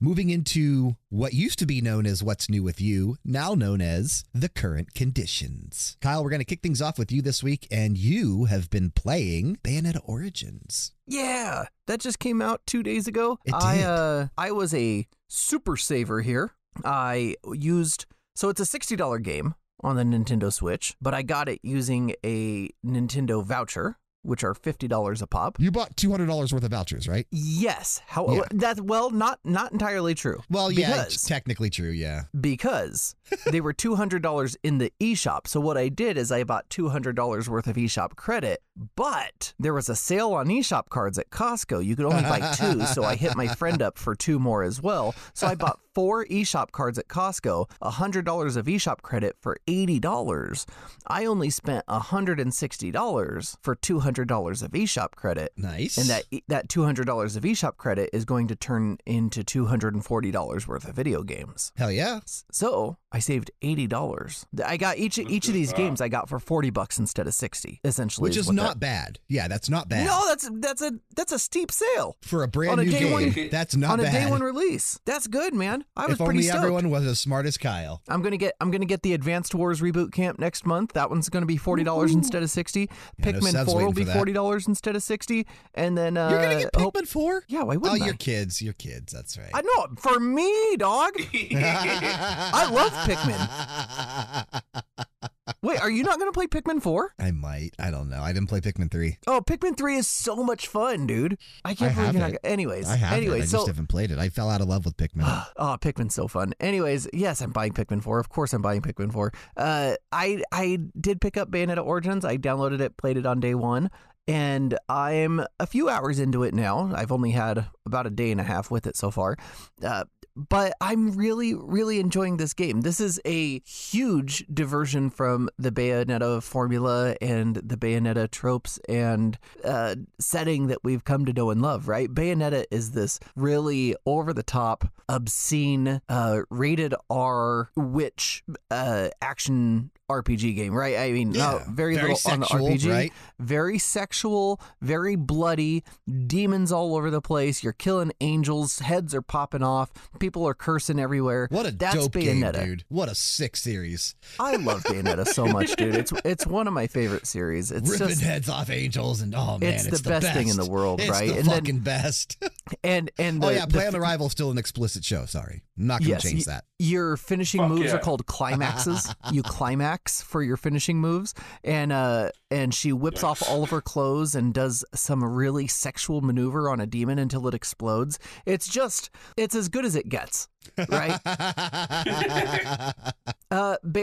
Moving 0.01 0.31
into 0.31 0.97
what 1.11 1.35
used 1.35 1.59
to 1.59 1.67
be 1.67 1.81
known 1.81 2.07
as 2.07 2.23
What's 2.23 2.49
New 2.49 2.63
with 2.63 2.81
You, 2.81 3.17
now 3.25 3.55
known 3.55 3.81
as 3.81 4.25
The 4.35 4.49
Current 4.49 4.95
Conditions. 4.95 5.97
Kyle, 6.01 6.23
we're 6.23 6.31
going 6.31 6.41
to 6.41 6.45
kick 6.47 6.63
things 6.63 6.83
off 6.83 6.99
with 6.99 7.13
you 7.13 7.23
this 7.23 7.43
week, 7.43 7.67
and 7.71 7.97
you 7.97 8.45
have 8.47 8.71
been 8.71 8.91
playing 8.91 9.59
Bayonetta 9.63 10.01
Origins. 10.05 10.93
Yeah, 11.07 11.67
that 11.87 12.01
just 12.01 12.19
came 12.19 12.41
out 12.43 12.63
two 12.67 12.83
days 12.83 13.07
ago. 13.07 13.39
It 13.45 13.55
I 13.55 13.83
uh 13.83 14.29
I 14.37 14.51
was 14.51 14.75
a 14.75 15.07
super 15.29 15.77
saver 15.77 16.21
here. 16.23 16.53
I 16.85 17.37
used 17.53 18.07
so 18.35 18.49
it's 18.49 18.61
a 18.61 18.67
sixty 18.67 18.97
dollar 18.97 19.19
game 19.19 19.55
on 19.83 19.97
the 19.97 20.03
Nintendo 20.05 20.53
Switch, 20.53 20.97
but 21.01 21.15
I 21.15 21.23
got 21.23 21.49
it 21.49 21.61
using 21.63 22.15
a 22.25 22.71
Nintendo 22.85 23.45
voucher, 23.45 23.99
which 24.23 24.43
are 24.43 24.55
fifty 24.55 24.89
dollars 24.89 25.23
a 25.23 25.27
pop. 25.29 25.57
You 25.61 25.71
bought 25.71 25.95
$200 25.97 26.53
worth 26.53 26.65
of 26.65 26.71
vouchers, 26.71 27.07
right? 27.07 27.27
Yes, 27.31 28.01
how 28.09 28.29
Yeah. 28.33 28.41
that 28.51 28.81
well 28.81 29.11
not 29.11 29.39
not 29.45 29.71
entirely 29.73 30.15
true. 30.17 30.43
Well, 30.51 30.73
yeah, 30.73 31.05
Because- 31.05 31.23
technically 31.23 31.71
true, 31.71 31.91
yeah. 31.91 32.23
because 32.41 33.15
they 33.53 33.61
were 33.61 33.73
$200 33.73 34.57
in 34.65 34.79
the 34.79 34.93
eShop. 35.01 35.47
So 35.47 35.61
what 35.61 35.77
I 35.79 35.89
did 35.89 36.17
is 36.19 36.33
I 36.33 36.43
bought 36.43 36.69
$200 36.71 37.49
worth 37.49 37.67
of 37.69 37.77
eShop 37.77 38.17
credit, 38.17 38.63
but 38.97 39.55
there 39.61 39.75
was 39.75 39.89
a 39.89 39.95
sale 39.97 40.33
on 40.33 40.47
eShop 40.49 40.89
cards 40.89 41.19
at 41.19 41.31
Costco. 41.31 41.85
You 41.85 41.95
could 41.95 42.07
only 42.07 42.23
buy 42.23 42.53
two, 42.57 42.85
so 42.87 43.05
I 43.05 43.15
hit 43.15 43.37
my 43.37 43.47
friend 43.47 43.81
up 43.81 43.97
for 43.99 44.17
two 44.17 44.39
more 44.41 44.63
as 44.65 44.83
well. 44.83 45.15
So 45.35 45.47
I 45.47 45.55
bought 45.55 45.79
four 45.97 46.27
eShop 46.27 46.73
cards 46.73 46.99
at 46.99 47.09
Costco, 47.09 47.71
$100 47.83 48.57
of 48.59 48.67
eShop 48.67 49.01
credit 49.01 49.35
for 49.41 49.57
$80. 49.67 50.67
I 51.07 51.25
only 51.25 51.49
spent 51.49 51.87
$160 51.87 53.57
for 53.63 53.77
$200 53.77 54.63
of 54.63 54.71
eShop 54.73 55.13
credit. 55.13 55.53
Nice. 55.57 55.97
And 55.97 56.09
that 56.11 56.25
that 56.49 56.69
two 56.69 56.83
hundred 56.85 57.07
dollars 57.07 57.35
of 57.37 57.45
eShop 57.45 57.79
credit 57.79 58.11
is 58.13 58.27
going 58.27 58.49
to 58.49 58.57
turn 58.57 58.99
into 59.07 59.43
two 59.43 59.67
hundred 59.67 59.95
and 59.95 60.05
forty 60.05 60.31
dollars 60.31 60.69
worth 60.69 60.87
of 60.87 60.95
video 60.95 61.23
games. 61.23 61.73
Hell 61.77 61.91
yeah. 61.91 62.21
So 62.53 62.99
I 63.11 63.19
saved 63.21 63.51
eighty 63.63 63.87
dollars. 63.87 64.45
I 64.65 64.77
got 64.77 64.99
each 64.99 65.19
each 65.19 65.49
of 65.49 65.55
these 65.55 65.73
games 65.73 66.01
I 66.03 66.09
got 66.09 66.29
for 66.29 66.39
forty 66.39 66.69
bucks 66.71 66.99
instead 66.99 67.27
of 67.27 67.33
sixty. 67.35 67.81
Essentially, 67.85 68.29
Which 68.29 68.37
is 68.37 68.47
what 68.49 68.57
not 68.57 68.81
bad. 68.81 69.19
Yeah, 69.29 69.49
that's 69.49 69.71
not 69.71 69.89
bad. 69.89 70.07
no, 70.07 70.23
that's 70.29 70.51
that's 70.61 70.83
a 70.83 70.93
that's 71.15 71.33
a 71.33 71.39
steep 71.39 71.71
sale 71.73 72.17
For 72.21 72.43
a 72.43 72.49
brand 72.49 72.73
on 72.73 72.79
a 72.81 72.85
new 72.85 72.91
day 72.91 72.99
game, 73.01 73.13
one- 73.13 73.49
that's 73.51 73.75
not 73.77 73.93
on 73.93 74.01
a 74.01 74.11
day 74.11 74.29
one 74.29 74.43
release. 74.43 75.01
That's 75.07 75.27
good, 75.27 75.55
man. 75.55 75.86
I 75.95 76.03
was 76.07 76.13
if 76.13 76.19
pretty 76.19 76.31
only 76.39 76.43
stoked. 76.43 76.59
everyone 76.59 76.91
was 76.91 77.07
as 77.07 77.19
smart 77.21 77.47
as 77.47 77.57
Kyle. 77.57 78.03
I'm 78.09 78.23
gonna 78.23 78.37
get 78.37 78.55
I'm 78.61 78.71
gonna 78.71 78.85
get 78.85 79.03
the 79.03 79.15
Advanced 79.15 79.55
Wars 79.55 79.81
reboot 79.81 80.13
camp 80.13 80.39
next 80.39 80.67
month. 80.67 80.93
That 80.95 81.09
one's 81.11 81.29
gonna 81.29 81.47
be 81.47 81.57
forty 81.57 81.85
dollars 81.85 82.13
instead 82.15 82.43
of 82.43 82.51
sixty. 82.51 82.91
Yeah, 83.19 83.33
Pikmin 83.33 83.51
Seb's 83.53 83.73
Four 83.73 83.85
will 83.85 83.93
be 83.93 84.05
forty 84.05 84.33
dollars 84.33 84.67
instead 84.69 84.95
of 84.97 85.03
sixty. 85.03 85.47
And 85.75 85.97
then 85.97 86.17
uh, 86.17 86.29
You're 86.31 86.43
gonna 86.43 86.61
get 86.63 86.75
hope- 86.77 86.95
Pikmin 86.95 87.09
four? 87.09 87.45
yeah, 87.49 87.63
why 87.63 87.77
Oh, 87.77 87.79
wouldn't 87.79 88.03
I? 88.03 88.07
you're 88.07 88.15
kids. 88.15 88.61
You're 88.61 88.75
kids. 88.75 89.13
That's 89.13 89.39
right. 89.39 89.51
I 89.55 89.63
know 89.63 89.87
for 89.99 90.19
me, 90.21 90.77
dog. 90.77 91.13
I 91.35 92.69
love 92.71 92.93
Pikmin. 93.09 94.63
Wait, 95.63 95.81
are 95.81 95.91
you 95.91 96.03
not 96.03 96.19
going 96.19 96.29
to 96.31 96.33
play 96.33 96.47
Pikmin 96.47 96.83
4? 96.83 97.15
I 97.21 97.31
might. 97.31 97.71
I 97.79 97.91
don't 97.91 98.09
know. 98.09 98.21
I 98.21 98.33
didn't 98.33 98.49
play 98.49 98.61
Pikmin 98.61 98.91
three. 98.91 99.19
Oh, 99.27 99.41
Pikmin 99.41 99.77
3 99.77 99.97
is 99.97 100.09
so 100.09 100.37
much 100.43 100.67
fun, 100.67 101.07
dude. 101.07 101.39
I 101.65 101.75
can't 101.75 101.93
I 101.93 101.95
believe 101.95 102.13
you're 102.15 102.21
not. 102.23 102.27
gonna- 102.29 102.39
Anyways, 102.53 102.89
I 102.89 102.97
have 102.97 103.13
anyways, 103.17 103.43
it. 103.43 103.45
I 103.45 103.47
so 103.47 103.57
just 103.59 103.67
haven't 103.69 103.87
played 103.89 104.11
it. 104.11 104.19
I 104.19 104.29
fell 104.29 104.51
out 104.51 104.61
of 104.61 104.69
love 104.69 104.85
with 104.85 104.97
Pikmin. 104.97 105.23
oh, 105.57 105.77
Pikmin's 105.81 106.15
so 106.15 106.27
fun. 106.29 106.53
Anyways, 106.61 107.09
yes, 107.13 107.41
I'm 107.41 107.51
buying 107.53 107.73
Pikmin 107.73 108.03
4. 108.03 108.19
Of 108.19 108.29
course, 108.29 108.53
I'm 108.53 108.63
buying 108.63 108.83
Pikmin 108.83 109.13
4. 109.13 109.33
Uh, 109.57 109.95
I 110.13 110.43
I 110.53 110.79
did 111.01 111.21
pick 111.21 111.37
up 111.37 111.51
Bayonetta 111.51 111.85
Origins. 111.85 112.25
I 112.25 112.37
downloaded 112.39 112.81
it, 112.81 112.97
played 112.97 113.17
it 113.17 113.27
on 113.27 113.39
day 113.41 113.55
one, 113.55 113.91
and 114.27 114.77
I'm 114.89 115.45
a 115.61 115.67
few 115.67 115.89
hours 115.89 116.19
into 116.19 116.43
it 116.43 116.55
now. 116.55 116.91
I've 116.95 117.13
only 117.13 117.31
had 117.31 117.67
about 117.85 118.07
a 118.07 118.11
day 118.11 118.33
and 118.33 118.41
a 118.41 118.45
half 118.45 118.71
with 118.71 118.87
it 118.87 118.97
so 118.97 119.11
far. 119.13 119.37
Uh, 119.83 120.05
but 120.37 120.75
I'm 120.81 121.13
really, 121.13 121.55
really 121.55 121.99
enjoying 121.99 122.37
this 122.37 122.55
game. 122.55 122.83
This 122.83 123.01
is 123.01 123.21
a 123.25 123.61
huge 123.61 124.45
diversion 124.53 125.11
from 125.11 125.49
the 125.59 125.73
Bayonetta 125.73 126.43
formula 126.43 127.17
and 127.21 127.57
the 127.57 127.77
Bayonetta 127.77 128.31
tropes 128.31 128.79
and 128.89 129.39
uh, 129.65 129.97
setting 130.21 130.67
that 130.69 130.85
we've 130.85 131.05
come 131.05 131.25
to 131.25 131.33
know 131.33 131.51
and 131.51 131.63
love, 131.63 131.89
right? 131.89 132.13
Bayonetta 132.13 132.67
is 132.71 132.93
this 132.93 133.19
really 133.35 133.97
over 134.05 134.33
the 134.33 134.43
top, 134.43 134.89
obscene, 135.09 136.01
uh, 136.09 136.41
rated 136.51 136.95
R 137.09 137.71
witch 137.75 138.45
uh, 138.71 139.09
action 139.23 139.91
RPG 140.11 140.55
game, 140.55 140.73
right? 140.73 140.97
I 140.99 141.11
mean, 141.11 141.31
uh, 141.31 141.39
Yeah, 141.39 141.51
no, 141.67 141.73
very, 141.73 141.97
very 141.97 142.13
little 142.13 142.31
on 142.33 142.41
the 142.41 142.47
sexual, 142.47 142.69
RPG. 142.69 142.91
right? 142.91 143.13
Very 143.41 143.79
sexual, 143.79 144.61
very 144.81 145.17
bloody, 145.17 145.83
demons 146.29 146.71
all 146.71 146.95
over 146.95 147.11
the 147.11 147.21
place. 147.21 147.65
You're 147.65 147.73
killing 147.73 148.13
angels, 148.21 148.79
heads 148.79 149.15
are 149.17 149.23
popping 149.23 149.65
off, 149.65 149.91
people 150.21 150.47
are 150.47 150.55
cursing 150.55 151.01
everywhere. 151.01 151.49
What 151.51 151.67
a 151.67 151.73
That's 151.73 151.97
dope 151.97 152.13
Bayonetta. 152.13 152.53
game, 152.55 152.65
dude. 152.67 152.85
What 152.89 153.09
a 153.09 153.17
sick 153.17 153.57
series. 153.57 154.15
I 154.39 154.55
love 154.57 154.85
Bayonetta 154.85 155.27
so 155.27 155.45
much, 155.47 155.75
dude. 155.75 155.97
It's 155.97 156.13
it's 156.25 156.47
one 156.47 156.69
of 156.69 156.73
my 156.73 156.87
favorite 156.87 157.27
series. 157.27 157.73
It's 157.73 157.91
Ripping 157.91 158.09
just 158.09 158.23
heads 158.23 158.49
off 158.49 158.71
angels 158.71 159.21
and 159.23 159.35
oh 159.35 159.59
man, 159.59 159.73
It's 159.75 159.87
it's, 159.87 160.01
the 160.03 160.09
best 160.09 160.33
thing 160.33 160.49
in 160.49 160.57
the 160.57 160.71
world, 160.71 161.01
it's 161.01 161.11
right? 161.11 161.29
The 161.31 161.39
And 161.39 161.47
then- 161.49 161.55
fucking 161.57 161.79
best. 161.81 162.37
and 162.85 163.11
and 163.19 163.43
oh 163.45 163.49
the- 163.49 163.55
yeah, 163.55 163.67
the 163.67 163.73
Play 163.73 163.87
on 163.89 163.97
Arrival 163.97 164.29
still 164.29 164.53
an 164.53 164.59
explicit 164.59 165.05
show. 165.05 165.27
Sorry, 165.27 165.65
I'm 165.77 165.87
not 165.89 165.99
gonna 166.01 166.11
Yes, 166.11 166.23
change 166.23 166.47
y- 166.47 166.53
that. 166.53 166.65
Your 166.79 167.17
finishing 167.17 167.61
Fuck 167.63 167.71
moves 167.71 167.85
yeah. 167.87 167.97
are 167.97 167.99
called 167.99 168.27
climaxes. 168.27 169.13
you 169.33 169.43
climax 169.43 169.96
for 170.05 170.43
your 170.43 170.57
finishing 170.57 171.01
moves, 171.01 171.35
and 171.65 171.93
uh, 171.93 172.31
and 172.51 172.75
she 172.75 172.93
whips 172.93 173.23
off 173.25 173.43
all 173.49 173.63
of 173.63 173.71
her 173.71 173.81
clothes 173.81 174.35
and 174.35 174.55
does 174.55 174.85
some 174.95 175.25
really 175.25 175.67
sexual 175.67 176.21
maneuver 176.21 176.69
on 176.71 176.81
a 176.81 176.87
demon 176.87 177.19
until 177.19 177.47
it 177.49 177.55
explodes. 177.55 178.19
It's 178.45 178.69
just, 178.69 179.11
it's 179.37 179.55
as 179.55 179.69
good 179.69 179.85
as 179.85 179.97
it 179.97 180.09
gets, 180.09 180.49
right? 180.89 181.19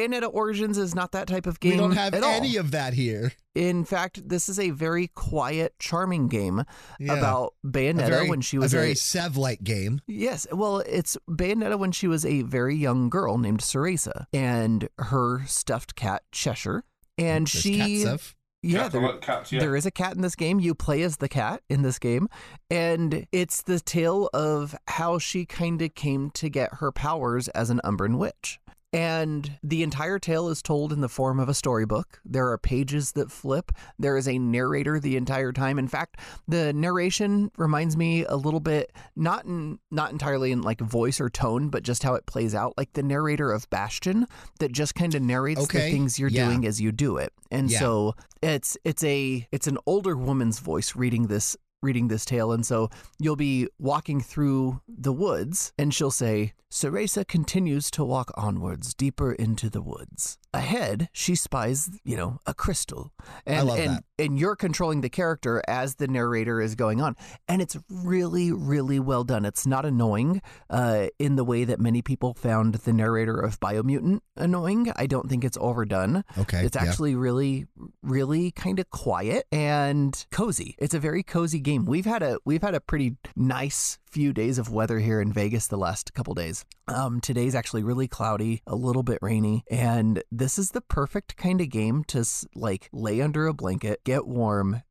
Bayonetta 0.08 0.30
Origins 0.34 0.78
is 0.78 0.94
not 0.96 1.12
that 1.12 1.28
type 1.28 1.46
of 1.48 1.60
game. 1.60 1.72
we 1.74 1.78
don't 1.78 1.92
have 1.92 2.14
at 2.14 2.24
all. 2.24 2.30
any 2.32 2.56
of 2.58 2.72
that 2.72 2.94
here. 2.94 3.34
In 3.56 3.86
fact, 3.86 4.28
this 4.28 4.50
is 4.50 4.60
a 4.60 4.72
very 4.72 5.08
quiet, 5.08 5.76
charming 5.80 6.28
game 6.28 6.64
Yeah. 7.00 7.14
about 7.18 7.54
Bayonetta 7.66 8.08
very, 8.10 8.30
when 8.30 8.42
she 8.42 8.58
was 8.58 8.74
a 8.74 8.78
very 8.78 8.96
Sev-like 8.96 9.64
game. 9.64 10.02
Yes, 10.08 10.48
well, 10.52 10.80
it's 10.80 11.18
Bayonetta 11.30 11.78
when 11.78 11.92
she 11.92 12.08
was 12.08 12.26
a 12.26 12.42
very 12.42 12.76
young 12.76 13.10
girl 13.10 13.38
named 13.38 13.62
Cereza 13.62 14.26
and 14.34 14.90
her 14.98 15.44
stuffed 15.46 15.96
cat 15.96 16.24
Cheshire, 16.32 16.84
and 17.18 17.46
There's 17.48 17.62
she 17.62 18.04
cat 18.04 18.34
yeah, 18.66 18.88
there, 18.88 19.18
cats, 19.18 19.52
yeah. 19.52 19.60
there 19.60 19.76
is 19.76 19.86
a 19.86 19.92
cat 19.92 20.16
in 20.16 20.22
this 20.22 20.36
game. 20.36 20.60
You 20.62 20.74
play 20.74 21.02
as 21.04 21.18
the 21.18 21.28
cat 21.28 21.62
in 21.70 21.82
this 21.82 22.00
game, 22.00 22.30
and 22.72 23.28
it's 23.34 23.62
the 23.62 23.80
tale 23.82 24.30
of 24.34 24.74
how 24.88 25.20
she 25.20 25.46
kind 25.46 25.82
of 25.82 25.94
came 25.96 26.30
to 26.32 26.48
get 26.50 26.76
her 26.76 26.90
powers 26.92 27.50
as 27.50 27.70
an 27.70 27.82
Umbran 27.84 28.18
witch. 28.18 28.60
And 28.94 29.58
the 29.64 29.82
entire 29.82 30.20
tale 30.20 30.50
is 30.50 30.62
told 30.62 30.94
in 30.94 31.02
the 31.02 31.10
form 31.10 31.40
of 31.40 31.50
a 31.50 31.54
storybook. 31.56 32.20
There 32.24 32.50
are 32.52 32.58
pages 32.60 33.14
that 33.14 33.32
flip. 33.32 33.72
There 33.98 34.16
is 34.18 34.28
a 34.28 34.38
narrator 34.38 35.00
the 35.00 35.18
entire 35.18 35.52
time. 35.52 35.80
In 35.80 35.88
fact, 35.88 36.20
the 36.48 36.72
narration 36.74 37.52
reminds 37.58 37.98
me 37.98 38.24
a 38.26 38.36
little 38.36 38.60
bit, 38.60 38.92
not 39.16 39.46
in 39.46 39.80
not 39.90 40.12
entirely 40.12 40.52
in 40.52 40.62
like 40.62 40.80
voice 40.80 41.20
or 41.20 41.30
tone, 41.30 41.70
but 41.70 41.82
just 41.82 42.04
how 42.04 42.14
it 42.14 42.28
plays 42.28 42.54
out, 42.54 42.76
like 42.78 42.94
the 42.94 43.02
narrator 43.04 43.52
of 43.52 43.68
Bastion 43.72 44.28
that 44.60 44.72
just 44.72 44.94
kind 44.94 45.16
of 45.16 45.24
narrates 45.24 45.62
Okay. 45.64 45.80
the 45.86 45.90
things 45.92 46.20
you're 46.20 46.30
Yeah. 46.30 46.46
doing 46.46 46.66
as 46.68 46.80
you 46.80 46.92
do 46.92 47.18
it. 47.18 47.34
And 47.50 47.72
Yeah. 47.72 47.80
so 47.80 48.16
it's 48.44 48.78
it's 48.84 49.04
a 49.04 49.48
it's 49.52 49.66
an 49.68 49.80
older 49.88 50.16
woman's 50.16 50.60
voice 50.60 50.96
reading 50.96 51.28
this 51.28 51.58
reading 51.84 52.08
this 52.08 52.26
tale 52.26 52.52
and 52.52 52.66
so 52.66 52.90
you'll 53.20 53.36
be 53.36 53.68
walking 53.78 54.22
through 54.22 54.82
the 54.88 55.14
woods 55.14 55.74
and 55.78 55.94
she'll 55.94 56.12
say 56.12 56.54
Cereza 56.72 57.28
continues 57.28 57.92
to 57.92 58.04
walk 58.04 58.32
onwards 58.36 58.94
deeper 58.94 59.34
into 59.34 59.70
the 59.70 59.82
woods. 59.82 60.38
Ahead, 60.54 61.10
she 61.12 61.36
spies, 61.36 61.90
you 62.04 62.16
know, 62.16 62.40
a 62.46 62.54
crystal. 62.54 63.12
And 63.46 63.68
love 63.68 63.80
and, 63.80 63.90
that. 63.92 64.04
and 64.20 64.38
you're 64.38 64.56
controlling 64.56 65.02
the 65.02 65.10
character 65.10 65.64
as 65.68 65.96
the 65.96 66.08
narrator 66.08 66.62
is 66.62 66.76
going 66.76 67.02
on. 67.02 67.16
And 67.48 67.62
it's 67.62 67.78
really, 67.90 68.52
really 68.52 69.00
well 69.00 69.24
done. 69.24 69.46
It's 69.46 69.66
not 69.66 69.86
annoying 69.86 70.42
uh, 70.70 71.08
in 71.18 71.36
the 71.36 71.44
way 71.44 71.64
that 71.64 71.80
many 71.80 72.02
people 72.02 72.34
found 72.34 72.76
the 72.76 72.94
narrator 72.94 73.40
of 73.40 73.60
Biomutant 73.60 74.20
annoying. 74.36 74.92
I 74.96 75.08
don't 75.08 75.30
think 75.30 75.44
it's 75.44 75.58
overdone. 75.60 76.24
Okay. 76.38 76.66
It's 76.66 76.76
yeah. 76.76 76.84
actually 76.84 77.16
really, 77.16 77.66
really 78.02 78.52
kind 78.52 78.80
of 78.80 78.90
quiet 78.90 79.46
and 79.52 80.26
cozy. 80.32 80.76
It's 80.78 80.94
a 80.94 81.00
very 81.00 81.24
cozy 81.24 81.60
game. 81.60 81.86
We've 81.86 82.06
had 82.06 82.24
a 82.24 82.38
we've 82.46 82.62
had 82.62 82.76
a 82.76 82.80
pretty 82.80 83.18
nice 83.36 83.98
few 84.14 84.32
days 84.32 84.60
of 84.60 84.72
weather 84.72 85.00
here 85.00 85.20
in 85.20 85.34
Vegas 85.34 85.66
the 85.66 85.76
last 85.76 86.14
couple 86.14 86.36
days. 86.36 86.66
Um, 86.88 87.20
today's 87.20 87.56
actually 87.56 87.82
really 87.82 88.08
cloudy, 88.08 88.62
a 88.68 88.76
little 88.76 89.02
bit 89.02 89.18
rainy, 89.24 89.64
and 89.72 90.22
this 90.32 90.60
is 90.60 90.70
the 90.70 90.82
perfect 90.82 91.36
kind 91.36 91.60
of 91.60 91.70
game 91.70 92.04
to 92.10 92.24
like 92.54 92.90
lay 92.94 93.22
under 93.22 93.48
a 93.48 93.56
blanket, 93.56 94.04
get 94.04 94.28
warm, 94.28 94.84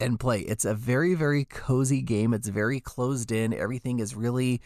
and 0.00 0.18
play. 0.18 0.40
It's 0.40 0.64
a 0.64 0.74
very, 0.74 1.14
very 1.14 1.44
cozy 1.44 2.00
game. 2.00 2.32
It's 2.32 2.48
very 2.48 2.80
closed 2.80 3.30
in. 3.30 3.52
Everything 3.52 3.98
is 3.98 4.14
really 4.14 4.60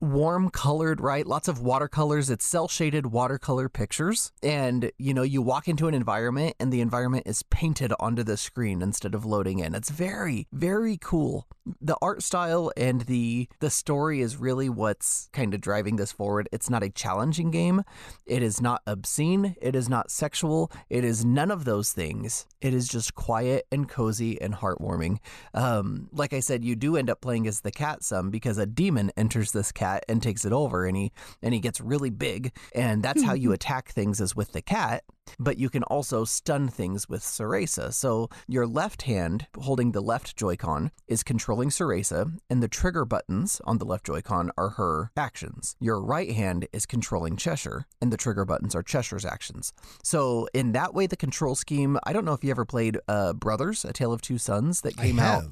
warm 0.00 0.50
colored, 0.50 1.00
right? 1.00 1.26
Lots 1.26 1.48
of 1.48 1.60
watercolors. 1.60 2.30
It's 2.30 2.44
cell 2.44 2.66
shaded 2.66 3.06
watercolor 3.06 3.68
pictures. 3.68 4.32
And, 4.42 4.90
you 4.98 5.14
know, 5.14 5.22
you 5.22 5.42
walk 5.42 5.68
into 5.68 5.86
an 5.86 5.94
environment 5.94 6.56
and 6.58 6.72
the 6.72 6.80
environment 6.80 7.26
is 7.26 7.42
painted 7.44 7.92
onto 8.00 8.22
the 8.22 8.36
screen 8.36 8.82
instead 8.82 9.14
of 9.14 9.24
loading 9.24 9.60
in. 9.60 9.74
It's 9.74 9.90
very, 9.90 10.48
very 10.52 10.98
cool. 11.00 11.46
The 11.80 11.96
art 12.02 12.22
style 12.22 12.72
and 12.76 13.02
the 13.02 13.48
the 13.60 13.70
story 13.70 14.20
is 14.20 14.36
really 14.36 14.68
what's 14.68 15.28
kind 15.32 15.54
of 15.54 15.60
driving 15.60 15.96
this 15.96 16.12
forward. 16.12 16.48
It's 16.52 16.70
not 16.70 16.82
a 16.82 16.90
challenging 16.90 17.50
game. 17.50 17.82
It 18.26 18.42
is 18.42 18.60
not 18.60 18.82
obscene. 18.86 19.56
It 19.60 19.74
is 19.74 19.88
not 19.88 20.10
sexual. 20.10 20.70
It 20.88 21.04
is 21.04 21.24
none 21.24 21.50
of 21.50 21.64
those 21.64 21.92
things. 21.92 22.46
It 22.60 22.74
is 22.74 22.88
just 22.88 23.14
quiet 23.14 23.66
and 23.72 23.88
cozy 23.88 24.40
and 24.40 24.54
heartwarming. 24.54 25.18
Um, 25.54 26.08
like 26.12 26.32
I 26.32 26.40
said, 26.40 26.64
you 26.64 26.76
do 26.76 26.96
end 26.96 27.10
up 27.10 27.20
playing 27.20 27.46
as 27.46 27.60
the 27.60 27.70
cat 27.70 28.02
some 28.02 28.30
because 28.30 28.58
a 28.58 28.66
demon 28.66 29.10
enters 29.16 29.52
this 29.52 29.72
cat 29.72 30.04
and 30.08 30.22
takes 30.22 30.44
it 30.44 30.52
over, 30.52 30.86
and 30.86 30.96
he 30.96 31.12
and 31.42 31.54
he 31.54 31.60
gets 31.60 31.80
really 31.80 32.10
big, 32.10 32.52
and 32.74 33.02
that's 33.02 33.22
how 33.22 33.34
you 33.34 33.52
attack 33.60 33.90
things 33.90 34.20
is 34.20 34.36
with 34.36 34.52
the 34.52 34.62
cat. 34.62 35.04
But 35.38 35.58
you 35.58 35.68
can 35.70 35.82
also 35.84 36.24
stun 36.24 36.68
things 36.68 37.08
with 37.08 37.22
Cereza. 37.22 37.92
So 37.92 38.28
your 38.46 38.66
left 38.66 39.02
hand 39.02 39.46
holding 39.58 39.92
the 39.92 40.00
left 40.00 40.36
Joy-Con 40.36 40.90
is 41.06 41.22
controlling 41.22 41.70
Cereza, 41.70 42.38
and 42.48 42.62
the 42.62 42.68
trigger 42.68 43.04
buttons 43.04 43.60
on 43.64 43.78
the 43.78 43.84
left 43.84 44.06
Joy-Con 44.06 44.50
are 44.56 44.70
her 44.70 45.10
actions. 45.16 45.76
Your 45.80 46.00
right 46.00 46.30
hand 46.32 46.66
is 46.72 46.86
controlling 46.86 47.36
Cheshire, 47.36 47.86
and 48.00 48.12
the 48.12 48.16
trigger 48.16 48.44
buttons 48.44 48.74
are 48.74 48.82
Cheshire's 48.82 49.24
actions. 49.24 49.72
So 50.02 50.48
in 50.54 50.72
that 50.72 50.94
way, 50.94 51.06
the 51.06 51.16
control 51.16 51.54
scheme. 51.54 51.98
I 52.04 52.12
don't 52.12 52.24
know 52.24 52.32
if 52.32 52.44
you 52.44 52.50
ever 52.50 52.64
played 52.64 52.98
uh, 53.08 53.32
Brothers: 53.32 53.84
A 53.84 53.92
Tale 53.92 54.12
of 54.12 54.20
Two 54.22 54.38
Sons 54.38 54.80
that 54.82 54.98
I 54.98 55.02
came 55.06 55.18
out. 55.18 55.44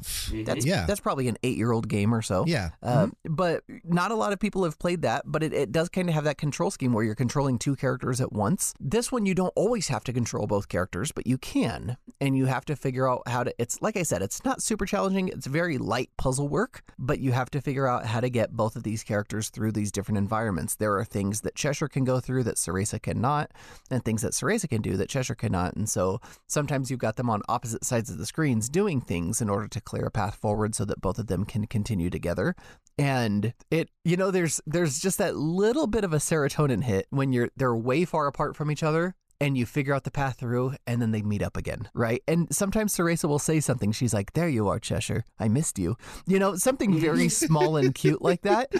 That's 0.44 0.64
Yeah. 0.66 0.86
that's 0.86 1.00
probably 1.00 1.28
an 1.28 1.36
eight-year-old 1.42 1.88
game 1.88 2.14
or 2.14 2.22
so. 2.22 2.44
Yeah. 2.46 2.70
Uh, 2.82 3.08
But 3.24 3.64
not 3.84 4.10
a 4.10 4.14
lot 4.14 4.32
of 4.32 4.38
people 4.40 4.64
have 4.64 4.78
played 4.78 5.02
that, 5.02 5.22
but 5.26 5.42
it, 5.42 5.52
it 5.52 5.72
does 5.72 5.88
kind 5.88 6.08
of 6.08 6.14
have 6.14 6.24
that 6.24 6.38
control 6.38 6.70
scheme 6.70 6.92
where 6.92 7.04
you're 7.04 7.14
controlling 7.14 7.58
two 7.58 7.76
characters 7.76 8.20
at 8.20 8.32
once. 8.32 8.74
This 8.80 9.10
one, 9.12 9.26
you 9.26 9.34
don't 9.34 9.52
always 9.68 9.88
have 9.88 10.02
to 10.02 10.14
control 10.14 10.46
both 10.46 10.70
characters, 10.70 11.12
but 11.12 11.26
you 11.26 11.36
can. 11.36 11.98
And 12.22 12.34
you 12.34 12.46
have 12.46 12.64
to 12.64 12.74
figure 12.74 13.06
out 13.06 13.28
how 13.28 13.44
to. 13.44 13.54
It's 13.58 13.82
like 13.82 13.98
I 13.98 14.02
said, 14.02 14.22
it's 14.22 14.42
not 14.42 14.62
super 14.62 14.86
challenging. 14.86 15.28
It's 15.28 15.46
very 15.46 15.76
light 15.76 16.08
puzzle 16.16 16.48
work, 16.48 16.82
but 16.98 17.20
you 17.20 17.32
have 17.32 17.50
to 17.50 17.60
figure 17.60 17.86
out 17.86 18.06
how 18.06 18.20
to 18.20 18.30
get 18.30 18.52
both 18.52 18.76
of 18.76 18.82
these 18.82 19.04
characters 19.04 19.50
through 19.50 19.72
these 19.72 19.92
different 19.92 20.16
environments. 20.16 20.74
There 20.74 20.96
are 20.96 21.04
things 21.04 21.42
that 21.42 21.54
Cheshire 21.54 21.86
can 21.86 22.04
go 22.04 22.18
through 22.18 22.44
that 22.44 22.56
Cereza 22.56 23.00
cannot, 23.00 23.52
and 23.90 24.02
things 24.02 24.22
that 24.22 24.32
Cereza 24.32 24.70
can 24.70 24.80
do 24.80 24.96
that 24.96 25.10
Cheshire 25.10 25.34
cannot. 25.34 25.76
And 25.76 25.86
so 25.86 26.18
sometimes 26.46 26.90
you've 26.90 26.98
got 26.98 27.16
them 27.16 27.28
on 27.28 27.42
opposite 27.46 27.84
sides 27.84 28.08
of 28.08 28.16
the 28.16 28.26
screens 28.26 28.70
doing 28.70 29.02
things 29.02 29.42
in 29.42 29.50
order 29.50 29.68
to 29.68 29.80
clear 29.82 30.06
a 30.06 30.10
path 30.10 30.36
forward 30.36 30.74
so 30.74 30.86
that 30.86 31.02
both 31.02 31.18
of 31.18 31.26
them 31.26 31.44
can 31.44 31.66
continue 31.66 32.08
together 32.08 32.56
and 32.98 33.54
it 33.70 33.88
you 34.04 34.16
know 34.16 34.30
there's 34.30 34.60
there's 34.66 34.98
just 34.98 35.18
that 35.18 35.36
little 35.36 35.86
bit 35.86 36.04
of 36.04 36.12
a 36.12 36.16
serotonin 36.16 36.82
hit 36.82 37.06
when 37.10 37.32
you're 37.32 37.48
they're 37.56 37.76
way 37.76 38.04
far 38.04 38.26
apart 38.26 38.56
from 38.56 38.70
each 38.70 38.82
other 38.82 39.14
and 39.40 39.56
you 39.56 39.66
figure 39.66 39.94
out 39.94 40.04
the 40.04 40.10
path 40.10 40.38
through 40.38 40.74
and 40.86 41.00
then 41.00 41.10
they 41.10 41.22
meet 41.22 41.42
up 41.42 41.56
again 41.56 41.88
right? 41.94 42.22
And 42.26 42.48
sometimes 42.54 42.94
Cereza 42.94 43.28
will 43.28 43.38
say 43.38 43.60
something. 43.60 43.92
She's 43.92 44.14
like 44.14 44.32
there 44.32 44.48
you 44.48 44.68
are 44.68 44.78
Cheshire. 44.78 45.24
I 45.38 45.48
missed 45.48 45.78
you. 45.78 45.96
You 46.26 46.38
know 46.38 46.56
something 46.56 46.98
very 46.98 47.28
small 47.44 47.76
and 47.76 47.94
cute 47.94 48.22
like 48.22 48.42
that 48.42 48.72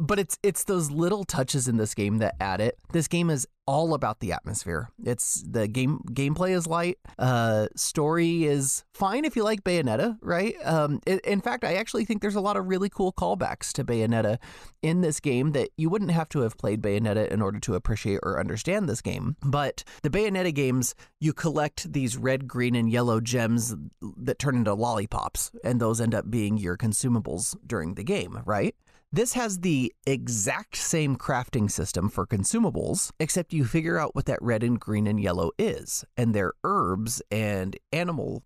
but 0.00 0.18
it's 0.18 0.38
it's 0.42 0.64
those 0.64 0.90
little 0.90 1.24
touches 1.24 1.68
in 1.68 1.76
this 1.76 1.94
game 1.94 2.18
that 2.18 2.34
add 2.40 2.60
it. 2.60 2.78
This 2.92 3.08
game 3.08 3.30
is 3.30 3.46
all 3.66 3.94
about 3.94 4.20
the 4.20 4.32
atmosphere. 4.32 4.90
It's 5.02 5.42
the 5.42 5.66
game 5.68 6.00
gameplay 6.10 6.50
is 6.50 6.66
light. 6.66 6.98
Uh, 7.18 7.68
story 7.76 8.44
is 8.44 8.84
fine 8.92 9.24
if 9.24 9.36
you 9.36 9.44
like 9.44 9.64
Bayonetta, 9.64 10.18
right? 10.20 10.54
Um, 10.64 11.00
i 11.06 11.20
in 11.24 11.40
fact, 11.40 11.64
I 11.64 11.74
actually 11.74 12.04
think 12.04 12.20
there's 12.20 12.34
a 12.34 12.40
lot 12.40 12.56
of 12.56 12.66
really 12.66 12.88
cool 12.88 13.12
callbacks 13.12 13.72
to 13.74 13.84
Bayonetta 13.84 14.38
in 14.82 15.00
this 15.00 15.20
game 15.20 15.52
that 15.52 15.70
you 15.76 15.88
wouldn't 15.88 16.10
have 16.10 16.28
to 16.30 16.40
have 16.40 16.58
played 16.58 16.82
Bayonetta 16.82 17.28
in 17.28 17.40
order 17.40 17.58
to 17.60 17.74
appreciate 17.74 18.20
or 18.22 18.38
understand 18.38 18.88
this 18.88 19.00
game. 19.00 19.36
But 19.42 19.84
the 20.02 20.10
Bayonetta 20.10 20.52
games, 20.54 20.94
you 21.20 21.32
collect 21.32 21.92
these 21.92 22.16
red, 22.16 22.46
green, 22.46 22.74
and 22.74 22.90
yellow 22.90 23.20
gems 23.20 23.74
that 24.18 24.38
turn 24.38 24.56
into 24.56 24.74
lollipops, 24.74 25.52
and 25.64 25.80
those 25.80 26.00
end 26.00 26.14
up 26.14 26.30
being 26.30 26.58
your 26.58 26.76
consumables 26.76 27.56
during 27.66 27.94
the 27.94 28.04
game, 28.04 28.40
right? 28.44 28.74
This 29.14 29.34
has 29.34 29.60
the 29.60 29.94
exact 30.04 30.74
same 30.74 31.14
crafting 31.14 31.70
system 31.70 32.08
for 32.08 32.26
consumables, 32.26 33.12
except 33.20 33.52
you 33.52 33.64
figure 33.64 33.96
out 33.96 34.12
what 34.16 34.24
that 34.24 34.42
red 34.42 34.64
and 34.64 34.80
green 34.80 35.06
and 35.06 35.20
yellow 35.20 35.52
is. 35.56 36.04
And 36.16 36.34
they're 36.34 36.54
herbs 36.64 37.22
and 37.30 37.76
animal 37.92 38.42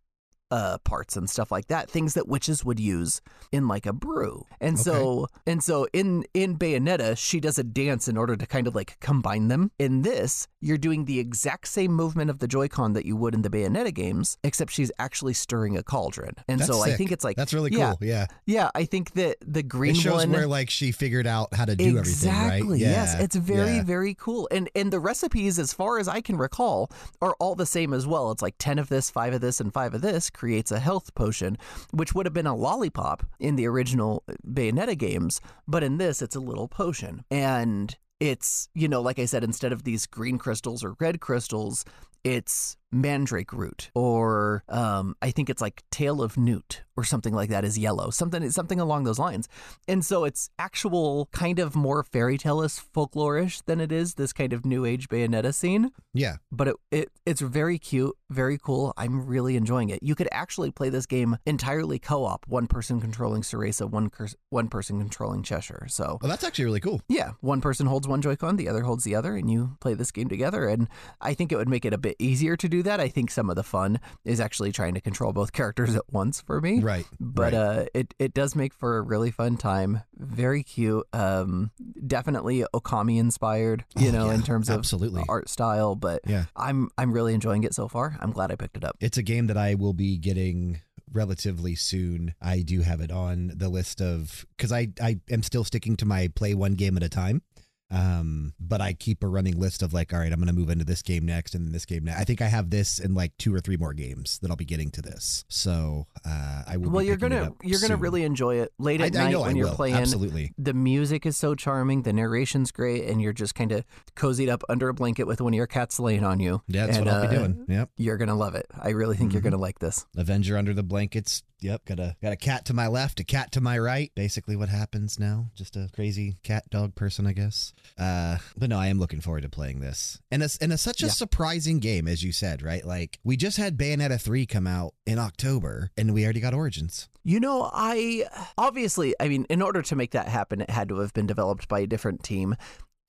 uh, 0.51 0.79
parts 0.79 1.17
and 1.17 1.29
stuff 1.29 1.51
like 1.53 1.67
that, 1.69 1.91
things 1.91 2.15
that 2.15 2.27
witches 2.29 2.65
would 2.65 2.81
use 2.81 3.21
in 3.53 3.69
like 3.69 3.87
a 3.87 3.93
brew. 3.93 4.45
And 4.61 4.79
so 4.79 5.27
and 5.47 5.63
so 5.63 5.87
in 5.93 6.25
in 6.35 6.57
Bayonetta, 6.57 7.17
she 7.17 7.41
does 7.41 7.59
a 7.59 7.65
dance 7.65 8.09
in 8.09 8.17
order 8.17 8.37
to 8.37 8.47
kind 8.47 8.67
of 8.67 8.75
like 8.75 8.99
combine 9.01 9.49
them. 9.49 9.71
In 9.79 10.03
this, 10.03 10.49
you're 10.61 10.79
doing 10.79 11.05
the 11.05 11.19
exact 11.19 11.69
same 11.69 11.93
movement 11.93 12.31
of 12.31 12.39
the 12.39 12.49
Joy-Con 12.49 12.93
that 12.95 13.05
you 13.05 13.17
would 13.17 13.35
in 13.35 13.43
the 13.43 13.51
Bayonetta 13.51 13.93
games, 13.93 14.39
except 14.43 14.71
she's 14.73 14.91
actually 14.99 15.35
stirring 15.35 15.77
a 15.77 15.83
cauldron. 15.83 16.35
And 16.49 16.61
That's 16.61 16.71
so 16.71 16.83
I 16.83 16.93
think 16.93 17.13
it's 17.13 17.25
like 17.25 17.37
That's 17.37 17.53
really 17.55 17.73
yeah, 17.73 17.95
cool. 17.99 18.07
Yeah. 18.09 18.27
Yeah, 18.47 18.71
I 18.75 18.85
think 18.85 19.13
that 19.13 19.37
the 19.47 19.63
green 19.63 19.93
It 19.93 19.99
shows 19.99 20.17
one 20.27 20.33
where 20.33 20.47
like 20.47 20.71
she 20.71 20.93
figured 20.93 21.27
out 21.27 21.55
how 21.55 21.65
to 21.65 21.77
do 21.77 21.99
everything, 21.99 22.31
right? 22.33 22.47
Exactly. 22.57 22.81
Yes, 22.81 23.21
it's 23.21 23.37
very 23.37 23.77
Yeah. 23.77 23.85
very 23.85 24.15
cool. 24.15 24.49
And 24.51 24.71
and 24.75 24.93
the 24.93 25.01
recipes 25.01 25.59
as 25.59 25.73
far 25.73 25.99
as 25.99 26.09
I 26.09 26.21
can 26.21 26.37
recall 26.37 26.91
are 27.21 27.35
all 27.39 27.55
the 27.55 27.67
same 27.67 27.93
as 27.93 28.07
well. 28.07 28.31
It's 28.31 28.43
like 28.43 28.55
10 28.59 28.79
of 28.79 28.89
this, 28.89 29.11
5 29.11 29.35
of 29.35 29.41
this 29.41 29.61
and 29.61 29.73
5 29.73 29.95
of 29.95 30.01
this 30.01 30.31
creates 30.39 30.71
a 30.71 30.79
health 30.79 31.13
potion, 31.17 31.59
which 31.91 32.15
would 32.15 32.25
have 32.25 32.33
been 32.33 32.47
a 32.47 32.55
lollipop 32.55 33.27
in 33.41 33.57
the 33.57 33.67
original 33.67 34.23
Bayonetta 34.47 34.97
games, 34.97 35.41
but 35.67 35.83
in 35.83 35.99
this 35.99 36.23
it's 36.23 36.37
a 36.37 36.41
little 36.41 36.69
potion. 36.69 37.25
And 37.29 37.97
it's, 38.21 38.69
you 38.73 38.87
know, 38.87 39.03
like 39.03 39.19
I 39.19 39.25
said 39.25 39.43
instead 39.43 39.73
of 39.73 39.83
these 39.83 40.07
green 40.07 40.39
crystals 40.39 40.85
or 40.85 40.95
red 41.01 41.21
crystals, 41.21 41.85
it's 42.23 42.77
mandrake 42.91 43.53
root 43.53 43.91
or 43.95 44.65
um, 44.69 45.15
I 45.21 45.31
think 45.31 45.51
it's 45.51 45.61
like 45.61 45.83
tail 45.91 46.23
of 46.23 46.37
newt 46.37 46.83
or 46.97 47.05
something 47.05 47.35
like 47.35 47.51
that 47.51 47.65
is 47.65 47.79
yellow 47.79 48.11
something 48.11 48.51
something 48.51 48.81
along 48.81 49.05
those 49.05 49.19
lines 49.19 49.49
and 49.87 50.05
so 50.05 50.25
it's 50.25 50.51
actual 50.59 51.29
kind 51.33 51.59
of 51.59 51.77
more 51.77 52.03
fairy 52.03 52.37
tale-ish 52.39 52.81
folklorish 52.95 53.63
than 53.67 53.81
it 53.81 53.93
is 53.93 54.15
this 54.15 54.33
kind 54.33 54.53
of 54.53 54.65
new 54.65 54.85
age 54.85 55.09
bayonetta 55.09 55.55
scene 55.55 55.91
Yeah. 56.13 56.37
but 56.51 56.69
it, 56.69 56.77
it 56.91 57.13
it's 57.25 57.41
very 57.41 57.79
cute 57.79 58.17
very 58.31 58.59
cool 58.59 58.95
I'm 58.97 59.27
really 59.27 59.55
enjoying 59.57 59.91
it 59.91 60.03
you 60.03 60.15
could 60.15 60.29
actually 60.33 60.71
play 60.73 60.89
this 60.89 61.07
game 61.07 61.37
entirely 61.47 61.99
co-op 62.01 62.47
one 62.49 62.67
person 62.67 63.01
controlling 63.01 63.43
Cereza 63.43 63.89
one 63.89 64.11
cur- 64.11 64.29
one 64.51 64.69
person 64.69 64.99
controlling 64.99 65.43
Cheshire 65.43 65.87
so 65.89 66.19
Well, 66.21 66.31
that's 66.31 66.43
actually 66.43 66.65
really 66.65 66.81
cool. 66.81 67.01
yeah, 67.09 67.33
one 67.41 67.61
person 67.61 67.87
holds 67.87 68.09
one 68.09 68.23
Joy-Con, 68.23 68.57
the 68.57 68.69
other 68.69 68.83
holds 68.83 69.05
the 69.05 69.15
other, 69.15 69.37
and 69.37 69.51
you 69.51 69.77
play 69.81 69.95
this 69.95 70.11
game 70.11 70.29
together. 70.29 70.67
And 70.69 70.89
I 71.21 71.35
think 71.35 71.53
it 71.53 71.57
would 71.57 71.69
make 71.69 71.85
it 71.85 71.93
a 71.93 71.99
bit 71.99 72.17
easier 72.19 72.57
to 72.57 72.69
do 72.69 72.78
do 72.79 72.83
that. 72.85 73.01
I 73.01 73.09
think 73.09 73.31
some 73.31 73.51
of 73.51 73.57
the 73.57 73.63
fun 73.63 74.01
is 74.25 74.41
actually 74.41 74.73
trying 74.73 74.95
to 74.95 75.01
control 75.01 75.33
both 75.33 75.53
characters 75.59 75.95
at 75.95 76.03
once 76.11 76.41
for 76.41 76.61
me. 76.61 76.81
Right. 76.81 77.07
But 77.21 77.53
right. 77.53 77.55
uh, 77.55 77.85
it 77.95 78.15
it 78.19 78.35
does 78.35 78.55
make 78.55 78.73
for 78.75 78.99
a 78.99 79.03
really 79.03 79.31
fun 79.31 79.57
time. 79.57 80.03
Very 80.17 80.63
cute. 80.63 81.07
Um, 81.13 81.71
definitely 82.07 82.65
Okami 82.75 83.19
inspired. 83.19 83.85
You 83.97 84.09
Oh, 84.09 84.13
know, 84.13 84.27
yeah, 84.29 84.35
in 84.35 84.43
terms 84.43 84.69
of 84.69 84.79
absolutely. 84.79 85.25
art 85.29 85.49
style. 85.49 85.95
But 85.95 86.23
Yeah. 86.27 86.45
I'm 86.57 86.89
I'm 86.99 87.13
really 87.13 87.35
enjoying 87.35 87.65
it 87.65 87.75
so 87.75 87.89
far. 87.89 88.17
I'm 88.21 88.33
glad 88.33 88.51
I 88.53 88.57
picked 88.57 88.77
it 88.77 88.85
up. 88.85 88.97
It's 89.01 89.19
a 89.19 89.23
game 89.23 89.47
that 89.49 89.57
I 89.57 89.75
will 89.75 89.93
be 89.95 90.19
getting 90.19 90.81
relatively 91.13 91.75
soon. 91.75 92.35
I 92.41 92.61
do 92.61 92.83
have 92.83 93.01
it 93.01 93.11
on 93.11 93.53
the 93.57 93.69
list 93.71 94.01
of 94.03 94.45
because 94.57 94.73
I 94.73 94.89
I 95.01 95.21
am 95.31 95.43
still 95.43 95.65
sticking 95.65 95.97
to 95.97 96.05
my 96.07 96.29
play 96.35 96.55
one 96.55 96.75
game 96.75 96.97
at 96.97 97.03
a 97.03 97.09
time. 97.09 97.43
Um, 97.91 98.53
but 98.61 98.81
I 98.81 98.93
keep 98.93 99.23
a 99.23 99.27
running 99.29 99.59
list 99.59 99.83
of 99.83 99.93
like, 99.95 100.13
all 100.13 100.19
right, 100.21 100.31
I'm 100.33 100.39
going 100.39 100.49
to 100.49 100.53
move 100.53 100.69
into 100.69 100.85
this 100.85 101.01
game 101.03 101.25
next 101.25 101.55
and 101.55 101.65
then 101.65 101.73
this 101.73 101.87
game 101.87 102.05
next. 102.05 102.21
I 102.21 102.25
think 102.25 102.43
I 102.43 102.47
have 102.49 102.69
this 102.71 102.99
in 102.99 103.15
like 103.15 103.37
two 103.39 103.55
or 103.55 103.61
three 103.61 103.77
more 103.79 103.95
games 103.95 104.39
that 104.41 104.51
I'll 104.51 104.57
be 104.57 104.65
getting 104.67 104.91
to 104.91 105.03
this. 105.03 105.45
So 105.49 106.07
uh, 106.25 106.63
I 106.67 106.77
will. 106.77 106.91
Well, 106.91 107.01
be 107.01 107.07
you're 107.07 107.17
gonna 107.17 107.53
you're 107.63 107.81
gonna 107.81 107.97
really 107.97 108.25
enjoy 108.25 108.57
it 108.57 108.73
late 108.79 109.01
at 109.01 109.17
I 109.17 109.25
night 109.25 109.33
know 109.33 109.41
when 109.41 109.51
I 109.51 109.53
you're 109.55 109.69
will. 109.69 109.75
playing. 109.75 109.95
Absolutely. 109.95 110.53
The 110.59 110.75
music 110.75 111.25
is 111.25 111.37
so 111.37 111.55
charming, 111.55 112.03
the 112.03 112.13
narration's 112.13 112.71
great, 112.73 113.05
and 113.09 113.23
you're 113.23 113.33
just 113.33 113.55
kind 113.55 113.73
of 113.73 113.85
cozied 114.17 114.51
up 114.51 114.63
under 114.69 114.89
a 114.91 114.95
blanket 114.95 115.25
with 115.27 115.41
one 115.41 115.55
of 115.55 115.57
your 115.57 115.67
cats 115.67 115.99
laying 115.99 116.25
on 116.25 116.41
you. 116.41 116.63
Yeah, 116.69 116.87
that's 116.87 116.99
And, 116.99 117.07
what 117.07 117.15
I'll 117.15 117.23
be 117.29 117.37
uh, 117.37 117.39
doing. 117.39 117.65
Yep. 117.69 117.91
You're 117.97 118.17
gonna 118.19 118.35
love 118.37 118.55
it. 118.55 118.67
I 118.79 118.91
really 118.91 119.17
think 119.17 119.33
you're 119.33 119.41
Mhm. 119.41 119.45
gonna 119.45 119.57
like 119.59 119.79
this. 119.79 120.05
Avenger 120.17 120.59
under 120.59 120.75
the 120.75 120.83
blankets. 120.83 121.43
Yep, 121.61 121.87
got 121.87 121.99
a 121.99 122.15
got 122.23 122.33
a 122.33 122.37
cat 122.37 122.65
to 122.67 122.73
my 122.75 122.87
left, 122.87 123.19
a 123.19 123.25
cat 123.25 123.51
to 123.53 123.61
my 123.61 123.77
right. 123.79 124.13
Basically, 124.15 124.55
what 124.55 124.69
happens 124.69 125.19
now? 125.19 125.47
Just 125.57 125.75
a 125.75 125.89
crazy 125.93 126.37
cat 126.45 126.71
dog 126.71 126.95
person, 126.95 127.27
I 127.27 127.33
guess. 127.33 127.73
Uh, 127.99 128.39
but 128.57 128.69
no, 128.71 128.79
I 128.79 128.87
am 128.89 128.99
looking 128.99 129.21
forward 129.21 129.43
to 129.43 129.49
playing 129.49 129.81
this, 129.81 130.21
and 130.31 130.43
it's 130.43 130.57
and 130.59 130.73
it's 130.73 130.83
such 130.83 131.03
a 131.03 131.07
Yeah. 131.07 131.13
surprising 131.13 131.79
game, 131.81 132.07
as 132.07 132.23
you 132.23 132.33
said, 132.33 132.63
right? 132.63 132.85
Like 132.85 133.19
we 133.25 133.37
just 133.37 133.57
had 133.57 133.77
Bayonetta 133.77 134.21
three 134.21 134.47
come 134.47 134.67
out 134.67 134.95
in 135.07 135.19
October, 135.19 135.91
and 135.97 136.15
we 136.15 136.25
already 136.25 136.41
got 136.41 136.55
Origins. 136.55 137.09
You 137.25 137.41
know, 137.41 137.69
I 137.73 138.25
obviously, 138.57 139.15
I 139.21 139.29
mean, 139.29 139.47
in 139.51 139.61
order 139.63 139.83
to 139.83 139.97
make 139.97 140.13
that 140.13 140.29
happen, 140.29 140.61
it 140.61 140.71
had 140.71 140.89
to 140.91 140.99
have 141.01 141.13
been 141.13 141.27
developed 141.27 141.69
by 141.69 141.81
a 141.81 141.87
different 141.87 142.23
team. 142.23 142.55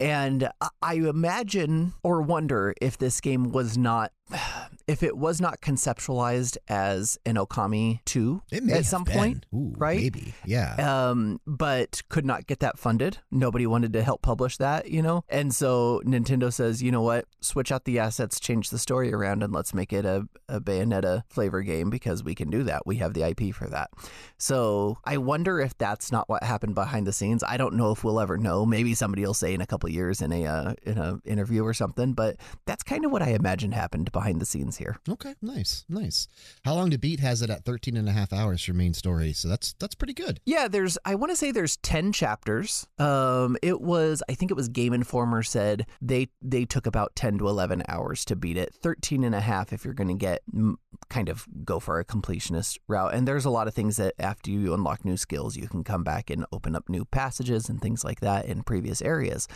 And 0.02 0.50
I- 0.62 0.70
I 0.82 0.94
imagine 0.96 1.94
or 2.04 2.22
wonder 2.22 2.74
if 2.82 2.98
this 2.98 3.20
game 3.22 3.52
was 3.52 3.78
not, 3.78 4.12
if 4.88 5.04
it 5.04 5.18
was 5.18 5.40
not 5.40 5.62
conceptualized 5.62 6.58
as 6.68 7.18
an 7.26 7.36
Okami 7.36 8.00
2 8.06 8.42
It 8.52 8.64
may 8.64 8.74
at 8.74 8.86
some 8.86 9.04
been. 9.04 9.16
point. 9.16 9.46
Ooh, 9.54 9.74
right? 9.78 10.00
Maybe, 10.00 10.34
yeah. 10.46 11.10
um, 11.10 11.40
but 11.46 12.02
could 12.10 12.26
not 12.26 12.48
get 12.48 12.60
that 12.60 12.80
funded. 12.80 13.20
Nobody 13.32 13.68
wanted 13.68 13.94
to 13.94 14.02
help 14.04 14.22
publish 14.22 14.58
that, 14.58 14.90
you 14.90 15.02
know? 15.02 15.24
And 15.30 15.54
so 15.54 16.02
Nintendo 16.06 16.52
says, 16.52 16.82
you 16.82 16.92
know 16.92 17.02
what? 17.02 17.26
Switch 17.42 17.72
out 17.72 17.86
the 17.86 18.00
assets, 18.00 18.40
change 18.40 18.70
the 18.70 18.80
story 18.80 19.14
around, 19.14 19.44
and 19.44 19.54
let's 19.54 19.74
make 19.74 19.94
it 19.94 20.06
a, 20.06 20.28
a 20.48 20.60
Bayonetta 20.60 21.24
flavor 21.30 21.62
game 21.62 21.90
because 21.90 22.24
we 22.24 22.34
can 22.36 22.50
do 22.50 22.64
that. 22.64 22.86
We 22.86 22.98
have 22.98 23.14
the 23.14 23.24
IP 23.28 23.54
for 23.54 23.68
that. 23.68 23.92
So 24.38 24.98
I 25.06 25.18
wonder 25.18 25.60
if 25.60 25.78
that's 25.78 26.12
not 26.12 26.28
what 26.30 26.44
happened 26.44 26.76
behind 26.76 27.06
the 27.06 27.14
scenes. 27.14 27.44
I 27.44 27.58
don't 27.58 27.76
know 27.76 27.92
if 27.92 28.04
we'll 28.04 28.20
ever 28.20 28.38
know. 28.38 28.66
Maybe 28.66 28.94
somebody 28.96 29.26
will 29.26 29.34
say 29.34 29.54
in 29.54 29.62
a 29.62 29.68
couple 29.68 29.90
years 29.90 30.22
in 30.22 30.32
a 30.32 30.46
uh, 30.46 30.74
in 30.84 30.98
a 30.98 31.20
interview 31.26 31.64
or 31.64 31.74
something. 31.74 32.14
But 32.14 32.38
that's 32.66 32.84
kind 32.84 33.06
of 33.06 33.12
what 33.12 33.22
I 33.22 33.30
imagine 33.30 33.72
happened 33.72 34.12
behind 34.20 34.42
the 34.42 34.46
scenes 34.46 34.76
here. 34.76 34.98
Okay, 35.08 35.34
nice, 35.42 35.86
nice. 35.88 36.28
How 36.66 36.74
long 36.76 36.90
to 36.90 36.98
beat 36.98 37.22
has 37.22 37.42
it 37.42 37.50
at 37.50 37.64
13 37.64 37.96
and 37.96 38.10
a 38.10 38.12
half 38.12 38.34
hours 38.34 38.62
for 38.62 38.74
main 38.74 38.94
story? 38.94 39.32
So 39.32 39.48
that's 39.48 39.74
that's 39.80 39.96
pretty 39.96 40.14
good. 40.14 40.42
Yeah, 40.46 40.68
there's 40.68 40.98
I 41.06 41.16
want 41.16 41.32
to 41.32 41.38
say 41.38 41.52
there's 41.52 41.78
10 41.78 42.12
chapters. 42.12 42.86
Um 42.98 43.56
it 43.64 43.80
was 43.80 44.22
I 44.30 44.34
think 44.34 44.52
it 44.52 44.56
was 44.56 44.68
Game 44.68 44.92
Informer 44.94 45.42
said 45.42 45.86
they 46.02 46.28
they 46.42 46.66
took 46.66 46.86
about 46.86 47.16
10 47.16 47.38
to 47.38 47.48
11 47.48 47.84
hours 47.88 48.26
to 48.26 48.36
beat 48.36 48.58
it. 48.58 48.76
13 48.76 49.24
and 49.24 49.34
a 49.34 49.40
half 49.40 49.72
if 49.72 49.86
you're 49.86 49.94
going 49.94 50.10
to 50.10 50.14
get 50.16 50.42
mm, 50.54 50.76
kind 51.10 51.30
of 51.30 51.48
go 51.64 51.80
for 51.80 52.00
a 52.00 52.06
completionist 52.06 52.78
route. 52.90 53.14
And 53.14 53.26
there's 53.26 53.46
a 53.46 53.50
lot 53.50 53.70
of 53.70 53.74
things 53.74 53.96
that 53.96 54.16
after 54.20 54.52
you 54.52 54.74
unlock 54.74 55.06
new 55.06 55.16
skills, 55.16 55.56
you 55.56 55.70
can 55.70 55.86
come 55.86 56.04
back 56.04 56.30
and 56.30 56.46
open 56.52 56.76
up 56.76 56.90
new 56.90 57.06
passages 57.06 57.70
and 57.70 57.82
things 57.82 58.04
like 58.04 58.20
that 58.20 58.46
in 58.46 58.64
previous 58.64 59.02
areas. 59.02 59.48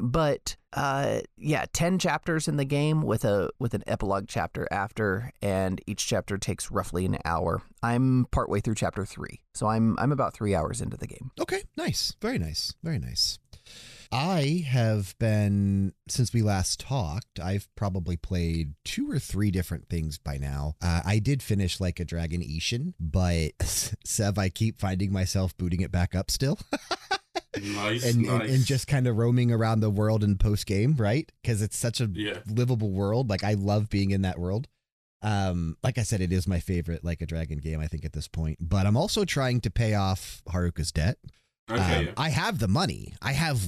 But 0.00 0.56
uh 0.72 1.20
yeah, 1.36 1.66
10 1.72 1.98
chapters 1.98 2.48
in 2.48 2.56
the 2.56 2.64
game 2.64 3.02
with 3.02 3.24
a 3.24 3.50
with 3.58 3.74
an 3.74 3.84
epilogue 3.86 4.24
chapter 4.28 4.66
after 4.70 5.32
and 5.42 5.80
each 5.86 6.06
chapter 6.06 6.38
takes 6.38 6.70
roughly 6.70 7.04
an 7.04 7.18
hour. 7.24 7.62
I'm 7.82 8.26
partway 8.30 8.60
through 8.60 8.76
chapter 8.76 9.04
3. 9.04 9.40
So 9.54 9.66
I'm 9.66 9.98
I'm 9.98 10.12
about 10.12 10.34
3 10.34 10.54
hours 10.54 10.80
into 10.80 10.96
the 10.96 11.06
game. 11.06 11.30
Okay, 11.40 11.62
nice. 11.76 12.14
Very 12.20 12.38
nice. 12.38 12.74
Very 12.82 12.98
nice. 12.98 13.38
I 14.14 14.66
have 14.68 15.18
been, 15.18 15.94
since 16.06 16.34
we 16.34 16.42
last 16.42 16.80
talked, 16.80 17.40
I've 17.40 17.66
probably 17.76 18.18
played 18.18 18.74
two 18.84 19.10
or 19.10 19.18
three 19.18 19.50
different 19.50 19.88
things 19.88 20.18
by 20.18 20.36
now. 20.36 20.74
Uh, 20.82 21.00
I 21.02 21.18
did 21.18 21.42
finish 21.42 21.80
Like 21.80 21.98
a 21.98 22.04
Dragon 22.04 22.42
Ishin, 22.42 22.92
but 23.00 23.52
Sev, 24.04 24.36
I 24.36 24.50
keep 24.50 24.78
finding 24.78 25.12
myself 25.12 25.56
booting 25.56 25.80
it 25.80 25.90
back 25.90 26.14
up 26.14 26.30
still 26.30 26.58
Nice, 27.60 28.04
and, 28.04 28.22
nice. 28.22 28.40
and, 28.40 28.50
and 28.50 28.64
just 28.64 28.86
kind 28.86 29.06
of 29.06 29.16
roaming 29.16 29.52
around 29.52 29.80
the 29.80 29.90
world 29.90 30.24
in 30.24 30.38
post 30.38 30.66
game, 30.66 30.94
right? 30.96 31.30
Because 31.42 31.60
it's 31.60 31.76
such 31.76 32.00
a 32.00 32.10
yeah. 32.12 32.38
livable 32.46 32.90
world. 32.90 33.28
Like 33.28 33.44
I 33.44 33.54
love 33.54 33.90
being 33.90 34.10
in 34.10 34.22
that 34.22 34.38
world. 34.38 34.68
Um, 35.22 35.76
like 35.82 35.98
I 35.98 36.02
said, 36.02 36.20
it 36.20 36.32
is 36.32 36.48
my 36.48 36.58
favorite 36.58 37.04
Like 37.04 37.20
a 37.20 37.26
Dragon 37.26 37.58
game, 37.58 37.80
I 37.80 37.86
think, 37.86 38.04
at 38.04 38.12
this 38.12 38.26
point. 38.26 38.58
But 38.60 38.86
I'm 38.86 38.96
also 38.96 39.24
trying 39.24 39.60
to 39.60 39.70
pay 39.70 39.94
off 39.94 40.42
Haruka's 40.48 40.90
debt. 40.92 41.18
Okay. 41.70 41.96
Um, 41.96 42.04
yeah. 42.06 42.12
I 42.16 42.28
have 42.30 42.58
the 42.58 42.68
money. 42.68 43.14
I 43.22 43.32
have 43.32 43.60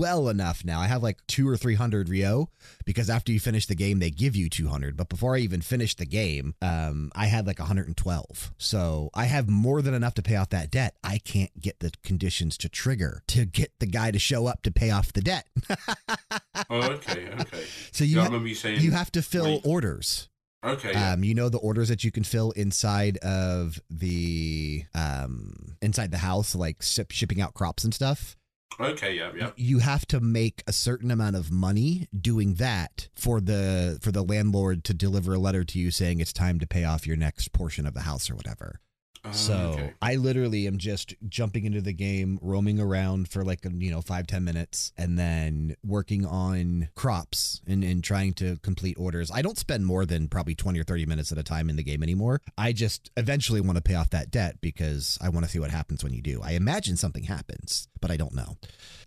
well 0.00 0.28
enough 0.28 0.64
now. 0.64 0.80
I 0.80 0.86
have 0.86 1.02
like 1.02 1.18
two 1.26 1.48
or 1.48 1.56
three 1.56 1.74
hundred 1.74 2.08
ryo 2.08 2.48
because 2.84 3.10
after 3.10 3.32
you 3.32 3.40
finish 3.40 3.66
the 3.66 3.74
game, 3.74 3.98
they 3.98 4.10
give 4.10 4.36
you 4.36 4.48
two 4.48 4.68
hundred. 4.68 4.96
But 4.96 5.08
before 5.08 5.36
I 5.36 5.40
even 5.40 5.60
finished 5.60 5.98
the 5.98 6.06
game, 6.06 6.54
um, 6.62 7.10
I 7.14 7.26
had 7.26 7.46
like 7.46 7.58
one 7.58 7.68
hundred 7.68 7.88
and 7.88 7.96
twelve. 7.96 8.52
So 8.56 9.10
I 9.14 9.24
have 9.24 9.48
more 9.48 9.82
than 9.82 9.94
enough 9.94 10.14
to 10.14 10.22
pay 10.22 10.36
off 10.36 10.50
that 10.50 10.70
debt. 10.70 10.94
I 11.02 11.18
can't 11.18 11.58
get 11.60 11.80
the 11.80 11.92
conditions 12.04 12.56
to 12.58 12.68
trigger 12.68 13.22
to 13.28 13.44
get 13.44 13.72
the 13.80 13.86
guy 13.86 14.10
to 14.10 14.18
show 14.18 14.46
up 14.46 14.62
to 14.62 14.70
pay 14.70 14.90
off 14.90 15.12
the 15.12 15.20
debt. 15.20 15.46
oh, 16.70 16.82
okay, 16.82 17.28
okay. 17.40 17.64
so 17.92 18.04
you 18.04 18.16
yeah, 18.18 18.28
ha- 18.28 18.36
you 18.36 18.54
saying. 18.54 18.80
you 18.80 18.92
have 18.92 19.10
to 19.12 19.22
fill 19.22 19.44
wait. 19.44 19.66
orders. 19.66 20.28
Okay. 20.62 20.92
Um, 20.92 21.24
you 21.24 21.34
know 21.34 21.48
the 21.48 21.58
orders 21.58 21.88
that 21.88 22.04
you 22.04 22.10
can 22.10 22.24
fill 22.24 22.50
inside 22.52 23.16
of 23.18 23.80
the 23.88 24.84
um 24.94 25.76
inside 25.80 26.10
the 26.10 26.18
house, 26.18 26.54
like 26.54 26.82
ship, 26.82 27.10
shipping 27.10 27.40
out 27.40 27.54
crops 27.54 27.84
and 27.84 27.94
stuff. 27.94 28.36
okay. 28.78 29.14
Yeah. 29.14 29.32
Yeah. 29.36 29.50
You 29.56 29.78
have 29.78 30.06
to 30.08 30.20
make 30.20 30.62
a 30.66 30.72
certain 30.72 31.10
amount 31.10 31.36
of 31.36 31.50
money 31.50 32.08
doing 32.18 32.54
that 32.54 33.08
for 33.14 33.40
the 33.40 33.98
for 34.02 34.12
the 34.12 34.22
landlord 34.22 34.84
to 34.84 34.94
deliver 34.94 35.34
a 35.34 35.38
letter 35.38 35.64
to 35.64 35.78
you 35.78 35.90
saying 35.90 36.20
it's 36.20 36.32
time 36.32 36.58
to 36.60 36.66
pay 36.66 36.84
off 36.84 37.06
your 37.06 37.16
next 37.16 37.52
portion 37.52 37.86
of 37.86 37.94
the 37.94 38.00
house 38.02 38.28
or 38.30 38.34
whatever. 38.34 38.80
Uh, 39.24 39.32
So 39.32 39.54
okay. 39.74 39.92
I 40.00 40.16
literally 40.16 40.66
am 40.66 40.78
just 40.78 41.14
jumping 41.28 41.64
into 41.64 41.80
the 41.80 41.92
game, 41.92 42.38
roaming 42.40 42.80
around 42.80 43.28
for 43.28 43.44
like 43.44 43.60
you 43.64 43.90
know 43.90 44.00
five 44.00 44.26
ten 44.26 44.44
minutes, 44.44 44.92
and 44.96 45.18
then 45.18 45.76
working 45.84 46.24
on 46.24 46.88
crops 46.94 47.60
and, 47.66 47.84
and 47.84 48.02
trying 48.02 48.32
to 48.34 48.56
complete 48.62 48.96
orders. 48.98 49.30
I 49.30 49.42
don't 49.42 49.58
spend 49.58 49.86
more 49.86 50.06
than 50.06 50.28
probably 50.28 50.54
twenty 50.54 50.80
or 50.80 50.84
thirty 50.84 51.06
minutes 51.06 51.32
at 51.32 51.38
a 51.38 51.42
time 51.42 51.68
in 51.68 51.76
the 51.76 51.82
game 51.82 52.02
anymore. 52.02 52.40
I 52.56 52.72
just 52.72 53.10
eventually 53.16 53.60
want 53.60 53.76
to 53.76 53.82
pay 53.82 53.94
off 53.94 54.10
that 54.10 54.30
debt 54.30 54.60
because 54.60 55.18
I 55.20 55.28
want 55.28 55.44
to 55.44 55.50
see 55.50 55.58
what 55.58 55.70
happens 55.70 56.02
when 56.02 56.12
you 56.14 56.22
do. 56.22 56.40
I 56.42 56.52
imagine 56.52 56.96
something 56.96 57.24
happens, 57.24 57.88
but 58.00 58.10
I 58.10 58.16
don't 58.16 58.34
know. 58.34 58.56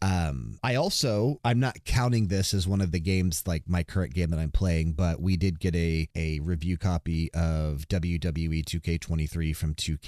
Um, 0.01 0.59
I 0.63 0.75
also 0.75 1.39
I'm 1.43 1.59
not 1.59 1.85
counting 1.85 2.27
this 2.27 2.53
as 2.53 2.67
one 2.67 2.81
of 2.81 2.91
the 2.91 2.99
games 2.99 3.43
like 3.47 3.63
my 3.67 3.83
current 3.83 4.13
game 4.13 4.29
that 4.29 4.39
I'm 4.39 4.51
playing, 4.51 4.93
but 4.93 5.19
we 5.21 5.37
did 5.37 5.59
get 5.59 5.75
a 5.75 6.07
a 6.15 6.39
review 6.41 6.77
copy 6.77 7.33
of 7.33 7.87
WWE 7.89 8.63
2K23 8.63 9.55
from 9.55 9.73
2K 9.73 10.02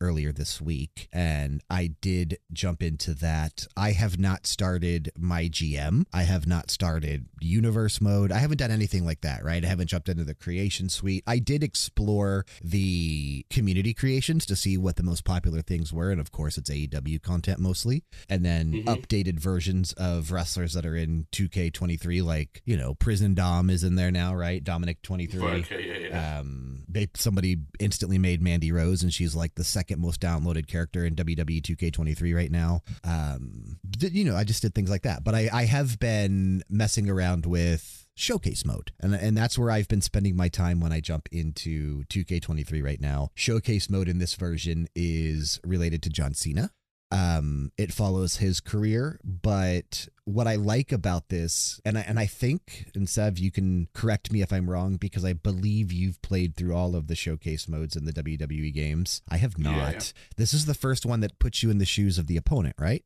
earlier 0.00 0.32
this 0.32 0.60
week, 0.60 1.08
and 1.12 1.62
I 1.70 1.94
did 2.00 2.38
jump 2.52 2.82
into 2.82 3.14
that. 3.14 3.66
I 3.76 3.92
have 3.92 4.18
not 4.18 4.46
started 4.46 5.10
my 5.16 5.44
GM. 5.48 6.04
I 6.12 6.22
have 6.24 6.46
not 6.46 6.70
started 6.70 7.26
universe 7.40 8.00
mode. 8.00 8.32
I 8.32 8.38
haven't 8.38 8.58
done 8.58 8.70
anything 8.70 9.04
like 9.04 9.20
that, 9.20 9.44
right? 9.44 9.64
I 9.64 9.68
haven't 9.68 9.88
jumped 9.88 10.08
into 10.08 10.24
the 10.24 10.34
creation 10.34 10.88
suite. 10.88 11.22
I 11.26 11.38
did 11.38 11.62
explore 11.62 12.44
the 12.62 13.44
community 13.50 13.94
creations 13.94 14.44
to 14.46 14.56
see 14.56 14.76
what 14.76 14.96
the 14.96 15.02
most 15.02 15.24
popular 15.24 15.62
things 15.62 15.92
were, 15.92 16.10
and 16.10 16.20
of 16.20 16.32
course, 16.32 16.58
it's 16.58 16.70
AEW 16.70 17.18
content 17.22 17.58
mostly, 17.60 18.02
and 18.28 18.44
then 18.44 18.82
Mhm. 18.82 18.84
updated 18.84 19.38
versions 19.38 19.92
of 19.94 20.30
wrestlers 20.32 20.72
that 20.74 20.84
are 20.84 20.96
in 20.96 21.26
2K23, 21.32 22.22
like 22.22 22.62
you 22.64 22.76
know, 22.76 22.94
Prison 22.94 23.34
Dom 23.34 23.70
is 23.70 23.84
in 23.84 23.94
there 23.94 24.10
now, 24.10 24.34
right? 24.34 24.62
Dominic 24.62 25.00
23. 25.02 25.40
Okay. 25.40 25.86
Yeah. 25.86 25.98
Yeah. 26.08 26.38
Um, 26.40 26.67
they 26.88 27.08
somebody 27.14 27.58
instantly 27.78 28.18
made 28.18 28.42
Mandy 28.42 28.72
Rose, 28.72 29.02
and 29.02 29.12
she's 29.12 29.34
like 29.34 29.54
the 29.54 29.64
second 29.64 30.00
most 30.00 30.20
downloaded 30.20 30.66
character 30.66 31.04
in 31.04 31.14
WWE 31.14 31.62
2K23 31.62 32.34
right 32.34 32.50
now. 32.50 32.82
Um, 33.04 33.78
you 33.98 34.24
know, 34.24 34.36
I 34.36 34.44
just 34.44 34.62
did 34.62 34.74
things 34.74 34.90
like 34.90 35.02
that, 35.02 35.24
but 35.24 35.34
I, 35.34 35.50
I 35.52 35.64
have 35.64 35.98
been 35.98 36.62
messing 36.68 37.08
around 37.08 37.46
with 37.46 38.06
showcase 38.14 38.64
mode 38.64 38.90
and 38.98 39.14
and 39.14 39.36
that's 39.36 39.56
where 39.56 39.70
I've 39.70 39.86
been 39.86 40.00
spending 40.00 40.34
my 40.34 40.48
time 40.48 40.80
when 40.80 40.92
I 40.92 40.98
jump 40.98 41.28
into 41.30 42.02
2K23 42.06 42.82
right 42.82 43.00
now. 43.00 43.30
Showcase 43.36 43.88
mode 43.88 44.08
in 44.08 44.18
this 44.18 44.34
version 44.34 44.88
is 44.96 45.60
related 45.64 46.02
to 46.02 46.10
John 46.10 46.34
Cena. 46.34 46.72
Um, 47.10 47.72
it 47.78 47.92
follows 47.92 48.36
his 48.36 48.60
career, 48.60 49.18
but 49.24 50.08
what 50.24 50.46
I 50.46 50.56
like 50.56 50.92
about 50.92 51.30
this, 51.30 51.80
and 51.84 51.96
I, 51.96 52.02
and 52.02 52.18
I 52.18 52.26
think, 52.26 52.90
and 52.94 53.08
Sev, 53.08 53.38
you 53.38 53.50
can 53.50 53.88
correct 53.94 54.30
me 54.30 54.42
if 54.42 54.52
I'm 54.52 54.68
wrong, 54.68 54.96
because 54.96 55.24
I 55.24 55.32
believe 55.32 55.90
you've 55.90 56.20
played 56.20 56.54
through 56.54 56.74
all 56.74 56.94
of 56.94 57.06
the 57.06 57.14
showcase 57.14 57.66
modes 57.66 57.96
in 57.96 58.04
the 58.04 58.12
WWE 58.12 58.74
games. 58.74 59.22
I 59.28 59.38
have 59.38 59.58
not. 59.58 59.76
Yeah, 59.76 59.90
yeah. 59.92 60.00
This 60.36 60.52
is 60.52 60.66
the 60.66 60.74
first 60.74 61.06
one 61.06 61.20
that 61.20 61.38
puts 61.38 61.62
you 61.62 61.70
in 61.70 61.78
the 61.78 61.86
shoes 61.86 62.18
of 62.18 62.26
the 62.26 62.36
opponent, 62.36 62.76
right? 62.78 63.04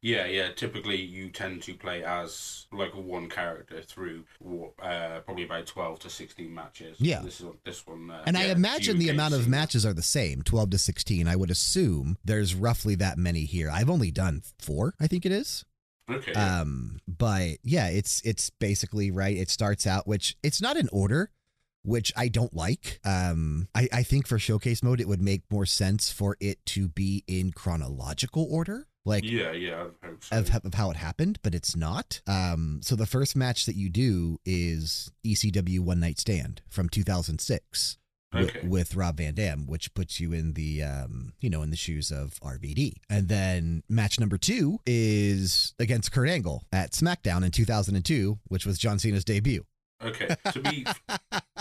Yeah, 0.00 0.26
yeah. 0.26 0.52
Typically, 0.52 1.00
you 1.00 1.30
tend 1.30 1.62
to 1.62 1.74
play 1.74 2.04
as 2.04 2.66
like 2.72 2.94
one 2.94 3.28
character 3.28 3.80
through 3.82 4.24
uh, 4.82 5.20
probably 5.24 5.44
about 5.44 5.66
twelve 5.66 5.98
to 6.00 6.10
sixteen 6.10 6.52
matches. 6.52 6.96
Yeah. 7.00 7.22
This 7.22 7.40
is 7.40 7.46
this 7.64 7.86
one. 7.86 8.10
Uh, 8.10 8.22
And 8.26 8.36
I 8.36 8.44
imagine 8.46 8.98
the 8.98 9.08
amount 9.08 9.34
of 9.34 9.48
matches 9.48 9.86
are 9.86 9.94
the 9.94 10.02
same, 10.02 10.42
12 10.42 10.70
to 10.70 10.78
16. 10.78 11.26
I 11.28 11.36
would 11.36 11.50
assume 11.50 12.18
there's 12.24 12.54
roughly 12.54 12.94
that 12.96 13.16
many 13.16 13.44
here. 13.44 13.70
I've 13.70 13.90
only 13.90 14.10
done 14.10 14.42
four, 14.58 14.94
I 15.00 15.06
think 15.06 15.24
it 15.24 15.32
is. 15.32 15.64
Okay. 16.10 16.32
Um, 16.32 17.00
but 17.06 17.58
yeah, 17.62 17.88
it's 17.88 18.20
it's 18.24 18.50
basically 18.50 19.10
right. 19.10 19.36
It 19.36 19.48
starts 19.50 19.86
out, 19.86 20.06
which 20.06 20.36
it's 20.42 20.60
not 20.60 20.76
in 20.76 20.88
order, 20.92 21.30
which 21.84 22.12
I 22.16 22.28
don't 22.28 22.54
like. 22.54 23.00
Um, 23.04 23.68
I, 23.74 23.88
I 23.92 24.02
think 24.02 24.26
for 24.26 24.38
showcase 24.38 24.82
mode, 24.82 25.00
it 25.00 25.08
would 25.08 25.22
make 25.22 25.42
more 25.50 25.64
sense 25.66 26.10
for 26.10 26.36
it 26.40 26.64
to 26.66 26.88
be 26.88 27.24
in 27.26 27.52
chronological 27.52 28.46
order. 28.50 28.88
Like 29.04 29.24
yeah, 29.24 29.50
yeah. 29.52 29.86
I 30.02 30.06
hope 30.06 30.22
so. 30.24 30.38
of, 30.38 30.64
of 30.66 30.74
how 30.74 30.90
it 30.90 30.96
happened, 30.96 31.38
but 31.42 31.54
it's 31.54 31.74
not. 31.74 32.20
Um, 32.26 32.80
so 32.82 32.94
the 32.94 33.06
first 33.06 33.34
match 33.34 33.66
that 33.66 33.74
you 33.74 33.88
do 33.88 34.38
is 34.44 35.10
ECW 35.26 35.80
One 35.80 35.98
Night 36.00 36.20
Stand 36.20 36.62
from 36.70 36.88
2006 36.88 37.98
wi- 38.32 38.48
Okay. 38.50 38.66
with 38.66 38.94
Rob 38.94 39.16
Van 39.18 39.34
Dam, 39.34 39.66
which 39.66 39.92
puts 39.94 40.20
you 40.20 40.32
in 40.32 40.52
the 40.54 40.82
um, 40.84 41.32
you 41.40 41.50
know 41.50 41.62
in 41.62 41.70
the 41.70 41.76
shoes 41.76 42.10
of 42.12 42.38
RVD. 42.40 42.94
And 43.10 43.28
then 43.28 43.82
match 43.88 44.20
number 44.20 44.38
two 44.38 44.78
is 44.86 45.74
against 45.78 46.12
Kurt 46.12 46.28
Angle 46.28 46.64
at 46.72 46.92
SmackDown 46.92 47.44
in 47.44 47.50
2002, 47.50 48.38
which 48.48 48.64
was 48.66 48.78
John 48.78 48.98
Cena's 48.98 49.24
debut. 49.24 49.64
Okay. 50.04 50.34
To 50.52 50.60
be 50.60 50.86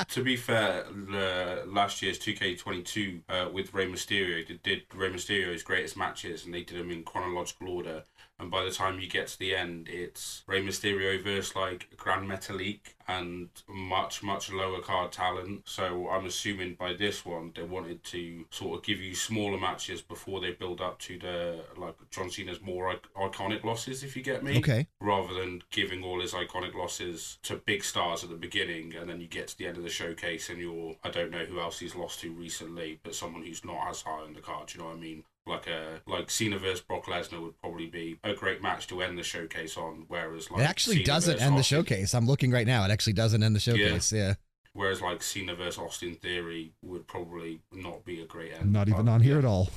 to 0.09 0.23
be 0.23 0.35
fair, 0.35 0.85
uh, 1.13 1.65
last 1.65 2.01
year's 2.01 2.19
2K22 2.19 3.21
uh, 3.29 3.49
with 3.51 3.73
Rey 3.73 3.87
Mysterio 3.87 4.45
did, 4.45 4.63
did 4.63 4.81
Rey 4.93 5.11
Mysterio's 5.11 5.63
greatest 5.63 5.95
matches, 5.95 6.45
and 6.45 6.53
they 6.53 6.63
did 6.63 6.79
them 6.79 6.91
in 6.91 7.03
chronological 7.03 7.69
order. 7.69 8.03
And 8.41 8.49
by 8.49 8.63
the 8.65 8.71
time 8.71 8.99
you 8.99 9.07
get 9.07 9.27
to 9.27 9.39
the 9.39 9.55
end, 9.55 9.87
it's 9.87 10.43
Rey 10.47 10.63
Mysterio 10.63 11.23
versus 11.23 11.55
like 11.55 11.87
Grand 11.95 12.27
Metalik 12.27 12.79
and 13.07 13.49
much 13.67 14.23
much 14.23 14.51
lower 14.51 14.79
card 14.81 15.11
talent. 15.11 15.61
So 15.65 16.09
I'm 16.09 16.25
assuming 16.25 16.73
by 16.73 16.93
this 16.93 17.23
one 17.23 17.51
they 17.55 17.61
wanted 17.63 18.03
to 18.05 18.45
sort 18.49 18.79
of 18.79 18.83
give 18.85 18.99
you 18.99 19.13
smaller 19.13 19.59
matches 19.59 20.01
before 20.01 20.39
they 20.41 20.51
build 20.53 20.81
up 20.81 20.97
to 20.99 21.19
the 21.19 21.63
like 21.77 21.95
John 22.09 22.31
Cena's 22.31 22.61
more 22.61 22.91
ic- 22.93 23.13
iconic 23.15 23.63
losses, 23.63 24.03
if 24.03 24.15
you 24.15 24.23
get 24.23 24.43
me 24.43 24.57
Okay. 24.57 24.87
rather 24.99 25.33
than 25.35 25.61
giving 25.69 26.03
all 26.03 26.19
his 26.19 26.33
iconic 26.33 26.73
losses 26.73 27.37
to 27.43 27.57
big 27.57 27.83
stars 27.83 28.23
at 28.23 28.31
the 28.31 28.35
beginning 28.35 28.95
and 28.95 29.07
then 29.09 29.21
you 29.21 29.27
get 29.27 29.49
to 29.49 29.57
the 29.57 29.67
end 29.67 29.77
of 29.77 29.83
the 29.83 29.89
showcase 29.89 30.49
and 30.49 30.59
you're 30.59 30.95
I 31.03 31.11
don't 31.11 31.29
know 31.31 31.45
who 31.45 31.59
else 31.59 31.77
he's 31.77 31.95
lost 31.95 32.21
to 32.21 32.31
recently, 32.31 32.99
but 33.03 33.13
someone 33.13 33.43
who's 33.43 33.63
not 33.63 33.87
as 33.89 34.01
high 34.01 34.21
on 34.23 34.33
the 34.33 34.41
card, 34.41 34.73
you 34.73 34.79
know 34.79 34.87
what 34.87 34.97
I 34.97 34.99
mean? 34.99 35.23
Like 35.47 35.67
a 35.67 36.01
like 36.05 36.29
Cena 36.29 36.59
versus 36.59 36.81
Brock 36.81 37.05
Lesnar 37.05 37.41
would 37.41 37.59
probably 37.59 37.87
be 37.87 38.19
a 38.23 38.33
great 38.33 38.61
match 38.61 38.87
to 38.87 39.01
end 39.01 39.17
the 39.17 39.23
showcase 39.23 39.75
on, 39.75 40.05
whereas 40.07 40.51
like 40.51 40.61
it 40.61 40.69
actually 40.69 40.97
Cena 40.97 41.05
doesn't 41.07 41.41
end 41.41 41.57
the 41.57 41.63
showcase. 41.63 42.13
I'm 42.13 42.27
looking 42.27 42.51
right 42.51 42.67
now. 42.67 42.85
It 42.85 42.91
actually 42.91 43.13
doesn't 43.13 43.41
end 43.41 43.55
the 43.55 43.59
showcase. 43.59 44.11
Yeah. 44.11 44.35
Whereas 44.73 45.01
like 45.01 45.21
Cena 45.21 45.55
versus 45.55 45.79
Austin 45.79 46.15
Theory 46.15 46.73
would 46.81 47.07
probably 47.07 47.59
not 47.73 48.05
be 48.05 48.21
a 48.21 48.25
great 48.25 48.53
end. 48.53 48.71
Not 48.71 48.87
even 48.87 49.09
on 49.09 49.21
here 49.21 49.37
at 49.37 49.45
all. 49.45 49.69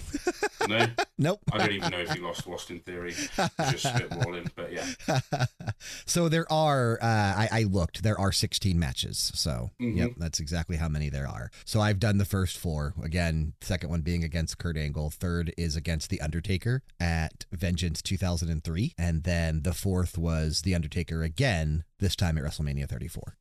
No, 0.68 0.86
Nope. 1.16 1.40
I 1.52 1.58
don't 1.58 1.72
even 1.72 1.90
know 1.92 1.98
if 2.00 2.10
he 2.10 2.18
lost 2.20 2.46
Lost 2.46 2.70
in 2.70 2.80
Theory. 2.80 3.12
Just 3.12 3.86
spitballing, 3.86 4.50
but 4.56 4.72
yeah. 4.72 5.46
so 6.06 6.28
there 6.28 6.50
are 6.52 6.98
uh, 7.00 7.06
I, 7.06 7.48
I 7.52 7.62
looked 7.64 8.02
there 8.02 8.18
are 8.18 8.32
16 8.32 8.78
matches 8.78 9.30
so 9.34 9.70
Mhm. 9.80 9.96
yep 9.96 10.10
that's 10.16 10.40
exactly 10.40 10.76
how 10.76 10.88
many 10.88 11.08
there 11.08 11.26
are 11.28 11.50
so 11.64 11.80
i've 11.80 11.98
done 11.98 12.18
the 12.18 12.24
first 12.24 12.56
four 12.58 12.94
again 13.02 13.52
second 13.60 13.90
one 13.90 14.00
being 14.02 14.24
against 14.24 14.58
kurt 14.58 14.76
angle 14.76 15.10
third 15.10 15.52
is 15.56 15.76
against 15.76 16.10
the 16.10 16.20
undertaker 16.20 16.82
at 17.00 17.44
vengeance 17.52 18.02
2003 18.02 18.94
and 18.98 19.24
then 19.24 19.62
the 19.62 19.72
fourth 19.74 20.16
was 20.18 20.62
the 20.62 20.74
undertaker 20.74 21.22
again 21.22 21.84
this 22.00 22.16
time 22.16 22.36
at 22.38 22.44
wrestlemania 22.44 22.88
34 22.88 23.36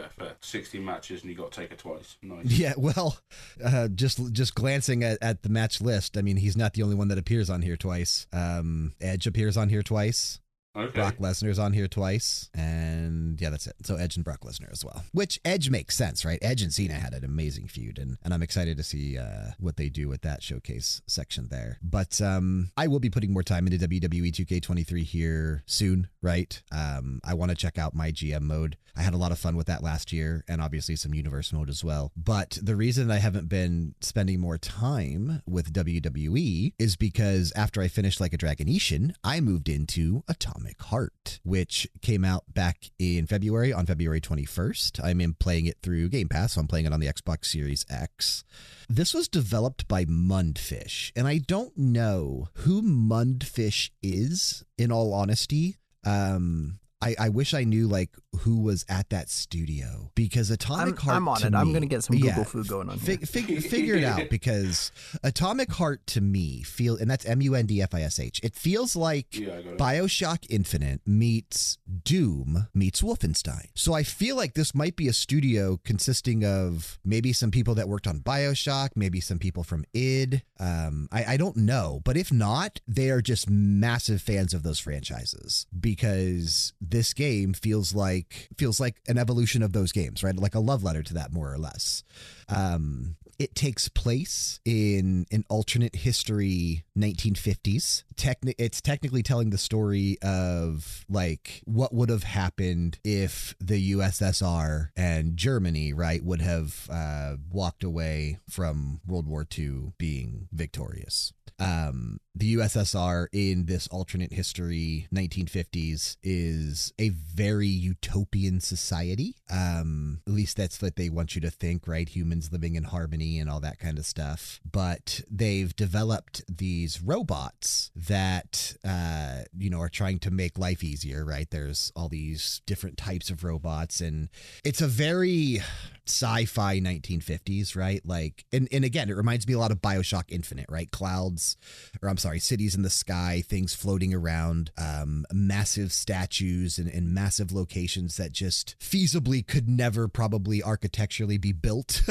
Fair, 0.00 0.10
fair. 0.18 0.36
16 0.40 0.84
matches 0.84 1.22
and 1.22 1.30
you 1.30 1.36
got 1.36 1.52
Taker 1.52 1.76
twice. 1.76 2.16
Nice. 2.22 2.46
yeah 2.46 2.74
well 2.76 3.18
uh, 3.64 3.88
just 3.88 4.32
just 4.32 4.54
glancing 4.54 5.02
at, 5.02 5.18
at 5.22 5.42
the 5.42 5.48
match 5.48 5.80
list 5.80 6.16
i 6.16 6.22
mean 6.22 6.36
he's 6.36 6.56
not 6.56 6.74
the 6.74 6.82
only 6.82 6.94
one 6.94 7.08
that 7.08 7.18
appears 7.18 7.48
on 7.50 7.62
here 7.62 7.76
twice 7.76 8.26
um, 8.32 8.92
edge 9.00 9.26
appears 9.26 9.56
on 9.56 9.68
here 9.68 9.82
twice 9.82 10.40
Okay. 10.76 10.92
Brock 10.92 11.16
Lesnar's 11.16 11.58
on 11.58 11.72
here 11.72 11.88
twice, 11.88 12.50
and 12.54 13.40
yeah, 13.40 13.48
that's 13.48 13.66
it. 13.66 13.76
So 13.84 13.96
Edge 13.96 14.16
and 14.16 14.24
Brock 14.24 14.40
Lesnar 14.40 14.70
as 14.70 14.84
well. 14.84 15.04
Which 15.12 15.40
Edge 15.44 15.70
makes 15.70 15.96
sense, 15.96 16.24
right? 16.24 16.38
Edge 16.42 16.60
and 16.60 16.72
Cena 16.72 16.94
had 16.94 17.14
an 17.14 17.24
amazing 17.24 17.68
feud, 17.68 17.98
and, 17.98 18.18
and 18.22 18.34
I'm 18.34 18.42
excited 18.42 18.76
to 18.76 18.82
see 18.82 19.16
uh, 19.16 19.52
what 19.58 19.76
they 19.76 19.88
do 19.88 20.08
with 20.08 20.20
that 20.22 20.42
showcase 20.42 21.00
section 21.06 21.48
there. 21.50 21.78
But 21.82 22.20
um, 22.20 22.72
I 22.76 22.88
will 22.88 23.00
be 23.00 23.08
putting 23.08 23.32
more 23.32 23.42
time 23.42 23.66
into 23.66 23.88
WWE 23.88 24.32
2K23 24.32 25.02
here 25.02 25.62
soon, 25.66 26.08
right? 26.20 26.60
Um, 26.70 27.20
I 27.24 27.32
want 27.34 27.50
to 27.50 27.56
check 27.56 27.78
out 27.78 27.94
my 27.94 28.10
GM 28.10 28.42
mode. 28.42 28.76
I 28.96 29.02
had 29.02 29.14
a 29.14 29.18
lot 29.18 29.32
of 29.32 29.38
fun 29.38 29.56
with 29.56 29.66
that 29.66 29.82
last 29.82 30.12
year, 30.12 30.44
and 30.48 30.60
obviously 30.62 30.96
some 30.96 31.12
universe 31.12 31.52
mode 31.52 31.68
as 31.68 31.84
well. 31.84 32.12
But 32.16 32.58
the 32.62 32.76
reason 32.76 33.10
I 33.10 33.18
haven't 33.18 33.48
been 33.48 33.94
spending 34.00 34.40
more 34.40 34.56
time 34.56 35.42
with 35.46 35.72
WWE 35.72 36.72
is 36.78 36.96
because 36.96 37.52
after 37.54 37.82
I 37.82 37.88
finished 37.88 38.20
Like 38.20 38.32
a 38.32 38.38
Dragon 38.38 38.68
Ishin, 38.68 39.14
I 39.22 39.40
moved 39.40 39.68
into 39.68 40.24
Atomic 40.28 40.65
Heart, 40.80 41.40
which 41.44 41.88
came 42.02 42.24
out 42.24 42.44
back 42.52 42.90
in 42.98 43.26
February 43.26 43.72
on 43.72 43.86
February 43.86 44.20
21st. 44.20 45.04
I'm 45.04 45.20
in 45.20 45.34
playing 45.34 45.66
it 45.66 45.78
through 45.82 46.08
Game 46.08 46.28
Pass, 46.28 46.54
so 46.54 46.60
I'm 46.60 46.66
playing 46.66 46.86
it 46.86 46.92
on 46.92 47.00
the 47.00 47.06
Xbox 47.06 47.46
Series 47.46 47.86
X. 47.88 48.44
This 48.88 49.14
was 49.14 49.28
developed 49.28 49.88
by 49.88 50.04
Mundfish, 50.04 51.12
and 51.16 51.26
I 51.26 51.38
don't 51.38 51.76
know 51.76 52.48
who 52.54 52.82
Mundfish 52.82 53.90
is, 54.02 54.64
in 54.78 54.92
all 54.92 55.12
honesty. 55.12 55.76
Um, 56.04 56.78
I, 57.02 57.14
I 57.18 57.28
wish 57.28 57.52
I 57.52 57.64
knew 57.64 57.88
like 57.88 58.10
who 58.40 58.62
was 58.62 58.84
at 58.88 59.10
that 59.10 59.28
studio 59.28 60.10
because 60.14 60.50
Atomic 60.50 60.94
I'm, 60.94 60.96
Heart. 60.96 61.16
I'm 61.16 61.28
on 61.28 61.36
to 61.40 61.46
it. 61.48 61.54
I'm 61.54 61.70
going 61.70 61.82
to 61.82 61.88
get 61.88 62.04
some 62.04 62.16
yeah, 62.16 62.30
Google 62.30 62.44
food 62.44 62.68
going 62.68 62.88
on 62.88 62.98
here. 62.98 63.18
Fig, 63.18 63.28
fig, 63.28 63.62
figure 63.64 63.96
it 63.96 64.04
out 64.04 64.22
because 64.30 64.90
Atomic 65.22 65.70
Heart 65.72 66.06
to 66.08 66.20
me 66.22 66.62
feel 66.62 66.96
and 66.96 67.10
that's 67.10 67.26
M 67.26 67.42
U 67.42 67.54
N 67.54 67.66
D 67.66 67.82
F 67.82 67.94
I 67.94 68.02
S 68.02 68.18
H. 68.18 68.40
It 68.42 68.54
feels 68.54 68.96
like 68.96 69.38
Yeah, 69.38 69.48
it. 69.48 69.76
Bioshock 69.78 70.46
Infinite 70.48 71.02
meets 71.06 71.76
Doom 72.04 72.68
meets 72.72 73.02
Wolfenstein. 73.02 73.66
So 73.74 73.92
I 73.92 74.02
feel 74.02 74.36
like 74.36 74.54
this 74.54 74.74
might 74.74 74.96
be 74.96 75.08
a 75.08 75.12
studio 75.12 75.78
consisting 75.84 76.44
of 76.44 76.98
maybe 77.04 77.32
some 77.32 77.50
people 77.50 77.74
that 77.74 77.88
worked 77.88 78.06
on 78.06 78.20
Bioshock, 78.20 78.90
maybe 78.96 79.20
some 79.20 79.38
people 79.38 79.64
from 79.64 79.84
id. 79.92 80.42
Um, 80.58 81.08
I, 81.12 81.34
I 81.34 81.36
don't 81.36 81.56
know, 81.58 82.00
but 82.04 82.16
if 82.16 82.32
not, 82.32 82.80
they 82.88 83.10
are 83.10 83.20
just 83.20 83.50
massive 83.50 84.22
fans 84.22 84.54
of 84.54 84.62
those 84.62 84.78
franchises 84.78 85.66
because 85.78 86.72
this 86.90 87.12
game 87.14 87.52
feels 87.52 87.94
like 87.94 88.48
feels 88.56 88.80
like 88.80 88.96
an 89.08 89.18
evolution 89.18 89.62
of 89.62 89.72
those 89.72 89.92
games, 89.92 90.22
right? 90.22 90.34
Like 90.34 90.54
a 90.54 90.60
love 90.60 90.82
letter 90.82 91.02
to 91.02 91.14
that, 91.14 91.32
more 91.32 91.52
or 91.52 91.58
less. 91.58 92.04
Um, 92.48 93.16
it 93.38 93.54
takes 93.54 93.88
place 93.88 94.60
in 94.64 95.26
an 95.30 95.44
alternate 95.48 95.94
history 95.94 96.84
1950s 96.98 98.04
Techni- 98.16 98.54
it's 98.58 98.80
technically 98.80 99.22
telling 99.22 99.50
the 99.50 99.58
story 99.58 100.16
of 100.22 101.04
like 101.08 101.62
what 101.64 101.92
would 101.94 102.08
have 102.08 102.22
happened 102.22 102.98
if 103.04 103.54
the 103.60 103.92
ussr 103.92 104.88
and 104.96 105.36
germany 105.36 105.92
right 105.92 106.24
would 106.24 106.40
have 106.40 106.88
uh, 106.90 107.36
walked 107.50 107.84
away 107.84 108.38
from 108.48 109.00
world 109.06 109.26
war 109.26 109.46
ii 109.58 109.92
being 109.98 110.48
victorious 110.52 111.32
um, 111.58 112.18
the 112.34 112.56
USSR 112.56 113.28
in 113.32 113.64
this 113.64 113.88
alternate 113.88 114.32
history 114.32 115.08
1950s 115.14 116.16
is 116.22 116.92
a 116.98 117.08
very 117.08 117.66
utopian 117.66 118.60
society. 118.60 119.36
Um, 119.50 120.20
at 120.26 120.34
least 120.34 120.58
that's 120.58 120.82
what 120.82 120.96
they 120.96 121.08
want 121.08 121.34
you 121.34 121.40
to 121.40 121.50
think, 121.50 121.88
right? 121.88 122.08
Humans 122.08 122.52
living 122.52 122.74
in 122.74 122.84
harmony 122.84 123.38
and 123.38 123.48
all 123.48 123.60
that 123.60 123.78
kind 123.78 123.98
of 123.98 124.04
stuff. 124.04 124.60
But 124.70 125.22
they've 125.30 125.74
developed 125.74 126.42
these 126.46 127.00
robots 127.00 127.90
that, 127.96 128.76
uh, 128.84 129.42
you 129.56 129.70
know, 129.70 129.80
are 129.80 129.88
trying 129.88 130.18
to 130.20 130.30
make 130.30 130.58
life 130.58 130.84
easier, 130.84 131.24
right? 131.24 131.48
There's 131.50 131.90
all 131.96 132.10
these 132.10 132.60
different 132.66 132.98
types 132.98 133.30
of 133.30 133.44
robots, 133.44 134.02
and 134.02 134.28
it's 134.62 134.82
a 134.82 134.86
very 134.86 135.62
sci-fi 136.06 136.80
1950s, 136.80 137.74
right? 137.74 138.02
Like, 138.04 138.44
and, 138.52 138.68
and 138.70 138.84
again, 138.84 139.08
it 139.08 139.16
reminds 139.16 139.46
me 139.46 139.54
a 139.54 139.58
lot 139.58 139.70
of 139.72 139.80
Bioshock 139.80 140.24
Infinite, 140.28 140.66
right? 140.68 140.90
Clouds 140.90 141.45
worlds, 141.46 141.56
or 142.02 142.08
I'm 142.08 142.16
sorry, 142.16 142.38
cities 142.38 142.74
in 142.74 142.82
the 142.82 142.90
sky, 142.90 143.42
things 143.46 143.74
floating 143.74 144.14
around, 144.14 144.70
um, 144.76 145.24
massive 145.32 145.92
statues 145.92 146.78
and, 146.78 146.88
and 146.88 147.12
massive 147.12 147.52
locations 147.52 148.16
that 148.16 148.32
just 148.32 148.76
feasibly 148.80 149.46
could 149.46 149.68
never 149.68 150.08
probably 150.08 150.62
architecturally 150.62 151.38
be 151.38 151.52
built. 151.52 152.02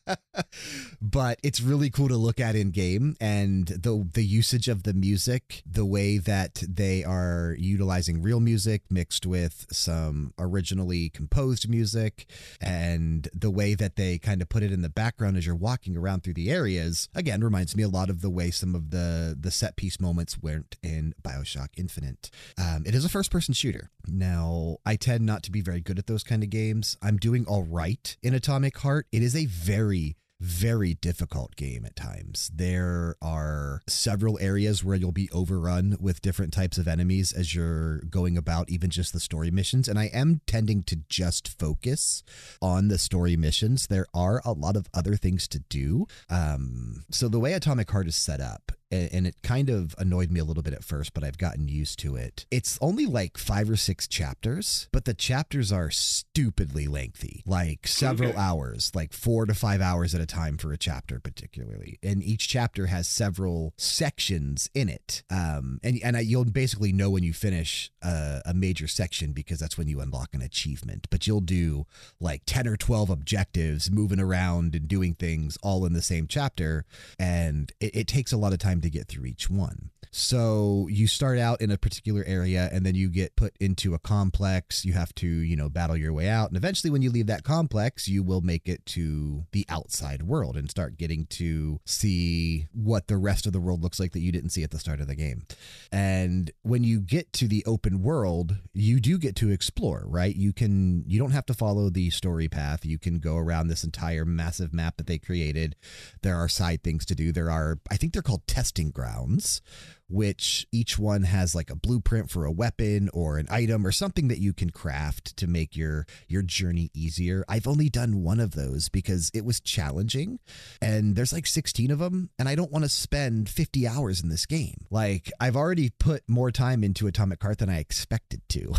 but 1.02 1.38
it's 1.42 1.60
really 1.60 1.90
cool 1.90 2.08
to 2.08 2.16
look 2.16 2.40
at 2.40 2.54
in 2.54 2.70
game 2.70 3.16
and 3.20 3.66
the 3.68 4.08
the 4.12 4.24
usage 4.24 4.68
of 4.68 4.82
the 4.82 4.94
music, 4.94 5.62
the 5.66 5.84
way 5.84 6.18
that 6.18 6.62
they 6.68 7.04
are 7.04 7.56
utilizing 7.58 8.22
real 8.22 8.40
music 8.40 8.82
mixed 8.90 9.26
with 9.26 9.66
some 9.70 10.32
originally 10.38 11.08
composed 11.10 11.68
music 11.68 12.26
and 12.60 13.28
the 13.34 13.50
way 13.50 13.74
that 13.74 13.96
they 13.96 14.18
kind 14.18 14.42
of 14.42 14.48
put 14.48 14.62
it 14.62 14.72
in 14.72 14.82
the 14.82 14.88
background 14.88 15.36
as 15.36 15.46
you're 15.46 15.54
walking 15.54 15.96
around 15.96 16.22
through 16.22 16.34
the 16.34 16.50
areas 16.50 17.08
again 17.14 17.42
reminds 17.42 17.76
me 17.76 17.82
a 17.82 17.88
lot 17.88 18.09
of 18.10 18.20
the 18.20 18.30
way 18.30 18.50
some 18.50 18.74
of 18.74 18.90
the 18.90 19.36
the 19.38 19.50
set 19.50 19.76
piece 19.76 20.00
moments 20.00 20.38
went 20.38 20.76
in 20.82 21.14
BioShock 21.22 21.68
Infinite. 21.76 22.30
Um, 22.58 22.84
it 22.86 22.94
is 22.94 23.04
a 23.04 23.08
first 23.08 23.30
person 23.30 23.54
shooter. 23.54 23.90
Now, 24.06 24.78
I 24.84 24.96
tend 24.96 25.24
not 25.24 25.42
to 25.44 25.50
be 25.50 25.60
very 25.60 25.80
good 25.80 25.98
at 25.98 26.06
those 26.06 26.22
kind 26.22 26.42
of 26.42 26.50
games. 26.50 26.96
I'm 27.02 27.16
doing 27.16 27.46
all 27.46 27.62
right 27.62 28.16
in 28.22 28.34
Atomic 28.34 28.76
Heart. 28.78 29.06
It 29.12 29.22
is 29.22 29.34
a 29.36 29.46
very 29.46 30.16
very 30.40 30.94
difficult 30.94 31.54
game 31.56 31.84
at 31.84 31.94
times. 31.94 32.50
There 32.54 33.16
are 33.20 33.82
several 33.86 34.38
areas 34.40 34.82
where 34.82 34.96
you'll 34.96 35.12
be 35.12 35.30
overrun 35.30 35.96
with 36.00 36.22
different 36.22 36.52
types 36.52 36.78
of 36.78 36.88
enemies 36.88 37.32
as 37.32 37.54
you're 37.54 37.98
going 38.00 38.36
about 38.36 38.70
even 38.70 38.90
just 38.90 39.12
the 39.12 39.20
story 39.20 39.50
missions. 39.50 39.86
And 39.86 39.98
I 39.98 40.06
am 40.06 40.40
tending 40.46 40.82
to 40.84 40.96
just 41.08 41.46
focus 41.58 42.22
on 42.62 42.88
the 42.88 42.98
story 42.98 43.36
missions. 43.36 43.86
There 43.86 44.06
are 44.14 44.40
a 44.44 44.52
lot 44.52 44.76
of 44.76 44.88
other 44.94 45.16
things 45.16 45.46
to 45.48 45.58
do. 45.58 46.06
Um, 46.30 47.04
so 47.10 47.28
the 47.28 47.40
way 47.40 47.52
Atomic 47.52 47.90
Heart 47.90 48.08
is 48.08 48.16
set 48.16 48.40
up 48.40 48.72
and 48.90 49.26
it 49.26 49.36
kind 49.42 49.68
of 49.70 49.94
annoyed 49.98 50.30
me 50.30 50.40
a 50.40 50.44
little 50.44 50.62
bit 50.62 50.72
at 50.74 50.84
first, 50.84 51.14
but 51.14 51.22
I've 51.22 51.38
gotten 51.38 51.68
used 51.68 51.98
to 52.00 52.16
it. 52.16 52.46
It's 52.50 52.78
only 52.80 53.06
like 53.06 53.38
five 53.38 53.70
or 53.70 53.76
six 53.76 54.08
chapters, 54.08 54.88
but 54.92 55.04
the 55.04 55.14
chapters 55.14 55.70
are 55.72 55.90
stupidly 55.90 56.86
lengthy, 56.86 57.42
like 57.46 57.86
several 57.86 58.30
Okay. 58.30 58.38
hours, 58.38 58.90
like 58.94 59.12
four 59.12 59.46
to 59.46 59.54
five 59.54 59.80
hours 59.80 60.14
at 60.14 60.20
a 60.20 60.26
time 60.26 60.56
for 60.56 60.72
a 60.72 60.76
chapter, 60.78 61.20
particularly. 61.20 61.98
And 62.02 62.22
each 62.22 62.48
chapter 62.48 62.86
has 62.86 63.06
several 63.08 63.74
sections 63.76 64.68
in 64.74 64.88
it. 64.88 65.22
Um, 65.30 65.78
and 65.82 65.98
and 66.02 66.16
I, 66.16 66.20
you'll 66.20 66.44
basically 66.44 66.92
know 66.92 67.10
when 67.10 67.22
you 67.22 67.32
finish 67.32 67.90
a, 68.02 68.40
a 68.46 68.54
major 68.54 68.88
section 68.88 69.32
because 69.32 69.58
that's 69.60 69.76
when 69.78 69.88
you 69.88 70.00
unlock 70.00 70.34
an 70.34 70.42
achievement. 70.42 71.06
But 71.10 71.26
you'll 71.26 71.40
do 71.40 71.86
like 72.20 72.42
10 72.46 72.66
or 72.66 72.76
12 72.76 73.10
objectives 73.10 73.90
moving 73.90 74.20
around 74.20 74.74
and 74.74 74.88
doing 74.88 75.14
things 75.14 75.56
all 75.62 75.84
in 75.86 75.92
the 75.92 76.02
same 76.02 76.26
chapter 76.26 76.84
and 77.18 77.72
it, 77.80 77.94
it 77.94 78.06
takes 78.06 78.32
a 78.32 78.36
lot 78.36 78.52
of 78.52 78.58
time 78.58 78.79
to 78.80 78.90
get 78.90 79.08
through 79.08 79.24
each 79.24 79.50
one 79.50 79.90
so 80.12 80.88
you 80.90 81.06
start 81.06 81.38
out 81.38 81.60
in 81.60 81.70
a 81.70 81.78
particular 81.78 82.24
area 82.26 82.68
and 82.72 82.84
then 82.84 82.94
you 82.94 83.08
get 83.08 83.36
put 83.36 83.54
into 83.60 83.94
a 83.94 83.98
complex 83.98 84.84
you 84.84 84.92
have 84.92 85.14
to 85.14 85.26
you 85.26 85.56
know 85.56 85.68
battle 85.68 85.96
your 85.96 86.12
way 86.12 86.28
out 86.28 86.48
and 86.48 86.56
eventually 86.56 86.90
when 86.90 87.02
you 87.02 87.10
leave 87.10 87.26
that 87.26 87.44
complex 87.44 88.08
you 88.08 88.22
will 88.22 88.40
make 88.40 88.68
it 88.68 88.84
to 88.86 89.44
the 89.52 89.64
outside 89.68 90.22
world 90.22 90.56
and 90.56 90.70
start 90.70 90.96
getting 90.96 91.26
to 91.26 91.78
see 91.84 92.66
what 92.72 93.06
the 93.06 93.16
rest 93.16 93.46
of 93.46 93.52
the 93.52 93.60
world 93.60 93.82
looks 93.82 94.00
like 94.00 94.12
that 94.12 94.20
you 94.20 94.32
didn't 94.32 94.50
see 94.50 94.64
at 94.64 94.70
the 94.70 94.78
start 94.78 95.00
of 95.00 95.06
the 95.06 95.14
game 95.14 95.44
and 95.92 96.50
when 96.62 96.84
you 96.84 97.00
get 97.00 97.32
to 97.34 97.48
the 97.48 97.64
open 97.66 98.02
world, 98.02 98.56
you 98.72 99.00
do 99.00 99.18
get 99.18 99.34
to 99.36 99.50
explore, 99.50 100.04
right? 100.06 100.34
You 100.34 100.52
can 100.52 101.04
you 101.06 101.18
don't 101.18 101.32
have 101.32 101.46
to 101.46 101.54
follow 101.54 101.90
the 101.90 102.10
story 102.10 102.48
path. 102.48 102.84
You 102.84 102.98
can 102.98 103.18
go 103.18 103.36
around 103.36 103.68
this 103.68 103.84
entire 103.84 104.24
massive 104.24 104.72
map 104.72 104.96
that 104.96 105.06
they 105.06 105.18
created. 105.18 105.76
There 106.22 106.36
are 106.36 106.48
side 106.48 106.82
things 106.82 107.04
to 107.06 107.14
do. 107.14 107.32
There 107.32 107.50
are 107.50 107.78
I 107.90 107.96
think 107.96 108.12
they're 108.12 108.22
called 108.22 108.46
testing 108.70 108.90
grounds, 108.92 109.60
which 110.08 110.66
each 110.70 110.98
one 110.98 111.22
has 111.24 111.54
like 111.54 111.70
a 111.70 111.76
blueprint 111.76 112.30
for 112.30 112.44
a 112.44 112.52
weapon 112.52 113.08
or 113.12 113.36
an 113.36 113.46
item 113.50 113.84
or 113.84 113.90
something 113.90 114.28
that 114.28 114.38
you 114.38 114.52
can 114.52 114.70
craft 114.70 115.36
to 115.36 115.46
make 115.46 115.76
your 115.76 116.06
your 116.28 116.42
journey 116.42 116.88
easier. 116.94 117.44
I've 117.48 117.66
only 117.66 117.88
done 117.88 118.22
one 118.22 118.38
of 118.38 118.52
those 118.52 118.88
because 118.88 119.30
it 119.34 119.44
was 119.44 119.60
challenging 119.60 120.38
and 120.80 121.16
there's 121.16 121.32
like 121.32 121.46
16 121.46 121.90
of 121.90 121.98
them 121.98 122.30
and 122.38 122.48
I 122.48 122.54
don't 122.54 122.70
want 122.70 122.84
to 122.84 122.88
spend 122.88 123.48
50 123.48 123.86
hours 123.88 124.22
in 124.22 124.28
this 124.28 124.46
game. 124.46 124.86
Like 124.90 125.30
I've 125.40 125.56
already 125.56 125.90
put 125.90 126.22
more 126.28 126.50
time 126.52 126.84
into 126.84 127.06
Atomic 127.06 127.42
Heart 127.42 127.58
than 127.58 127.70
I 127.70 127.78
expected 127.78 128.42
to. 128.50 128.74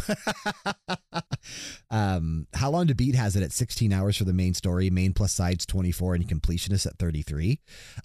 um 1.92 2.48
how 2.54 2.70
long 2.70 2.88
to 2.88 2.96
beat 2.96 3.16
has 3.16 3.36
it 3.36 3.44
at 3.44 3.52
16 3.52 3.92
hours 3.92 4.18
for 4.18 4.24
the 4.24 4.34
main 4.34 4.54
story, 4.54 4.90
main 4.90 5.14
plus 5.14 5.34
sides 5.34 5.66
24 5.66 6.16
and 6.16 6.28
completionist 6.28 6.86
at 6.86 6.98
33. 6.98 7.60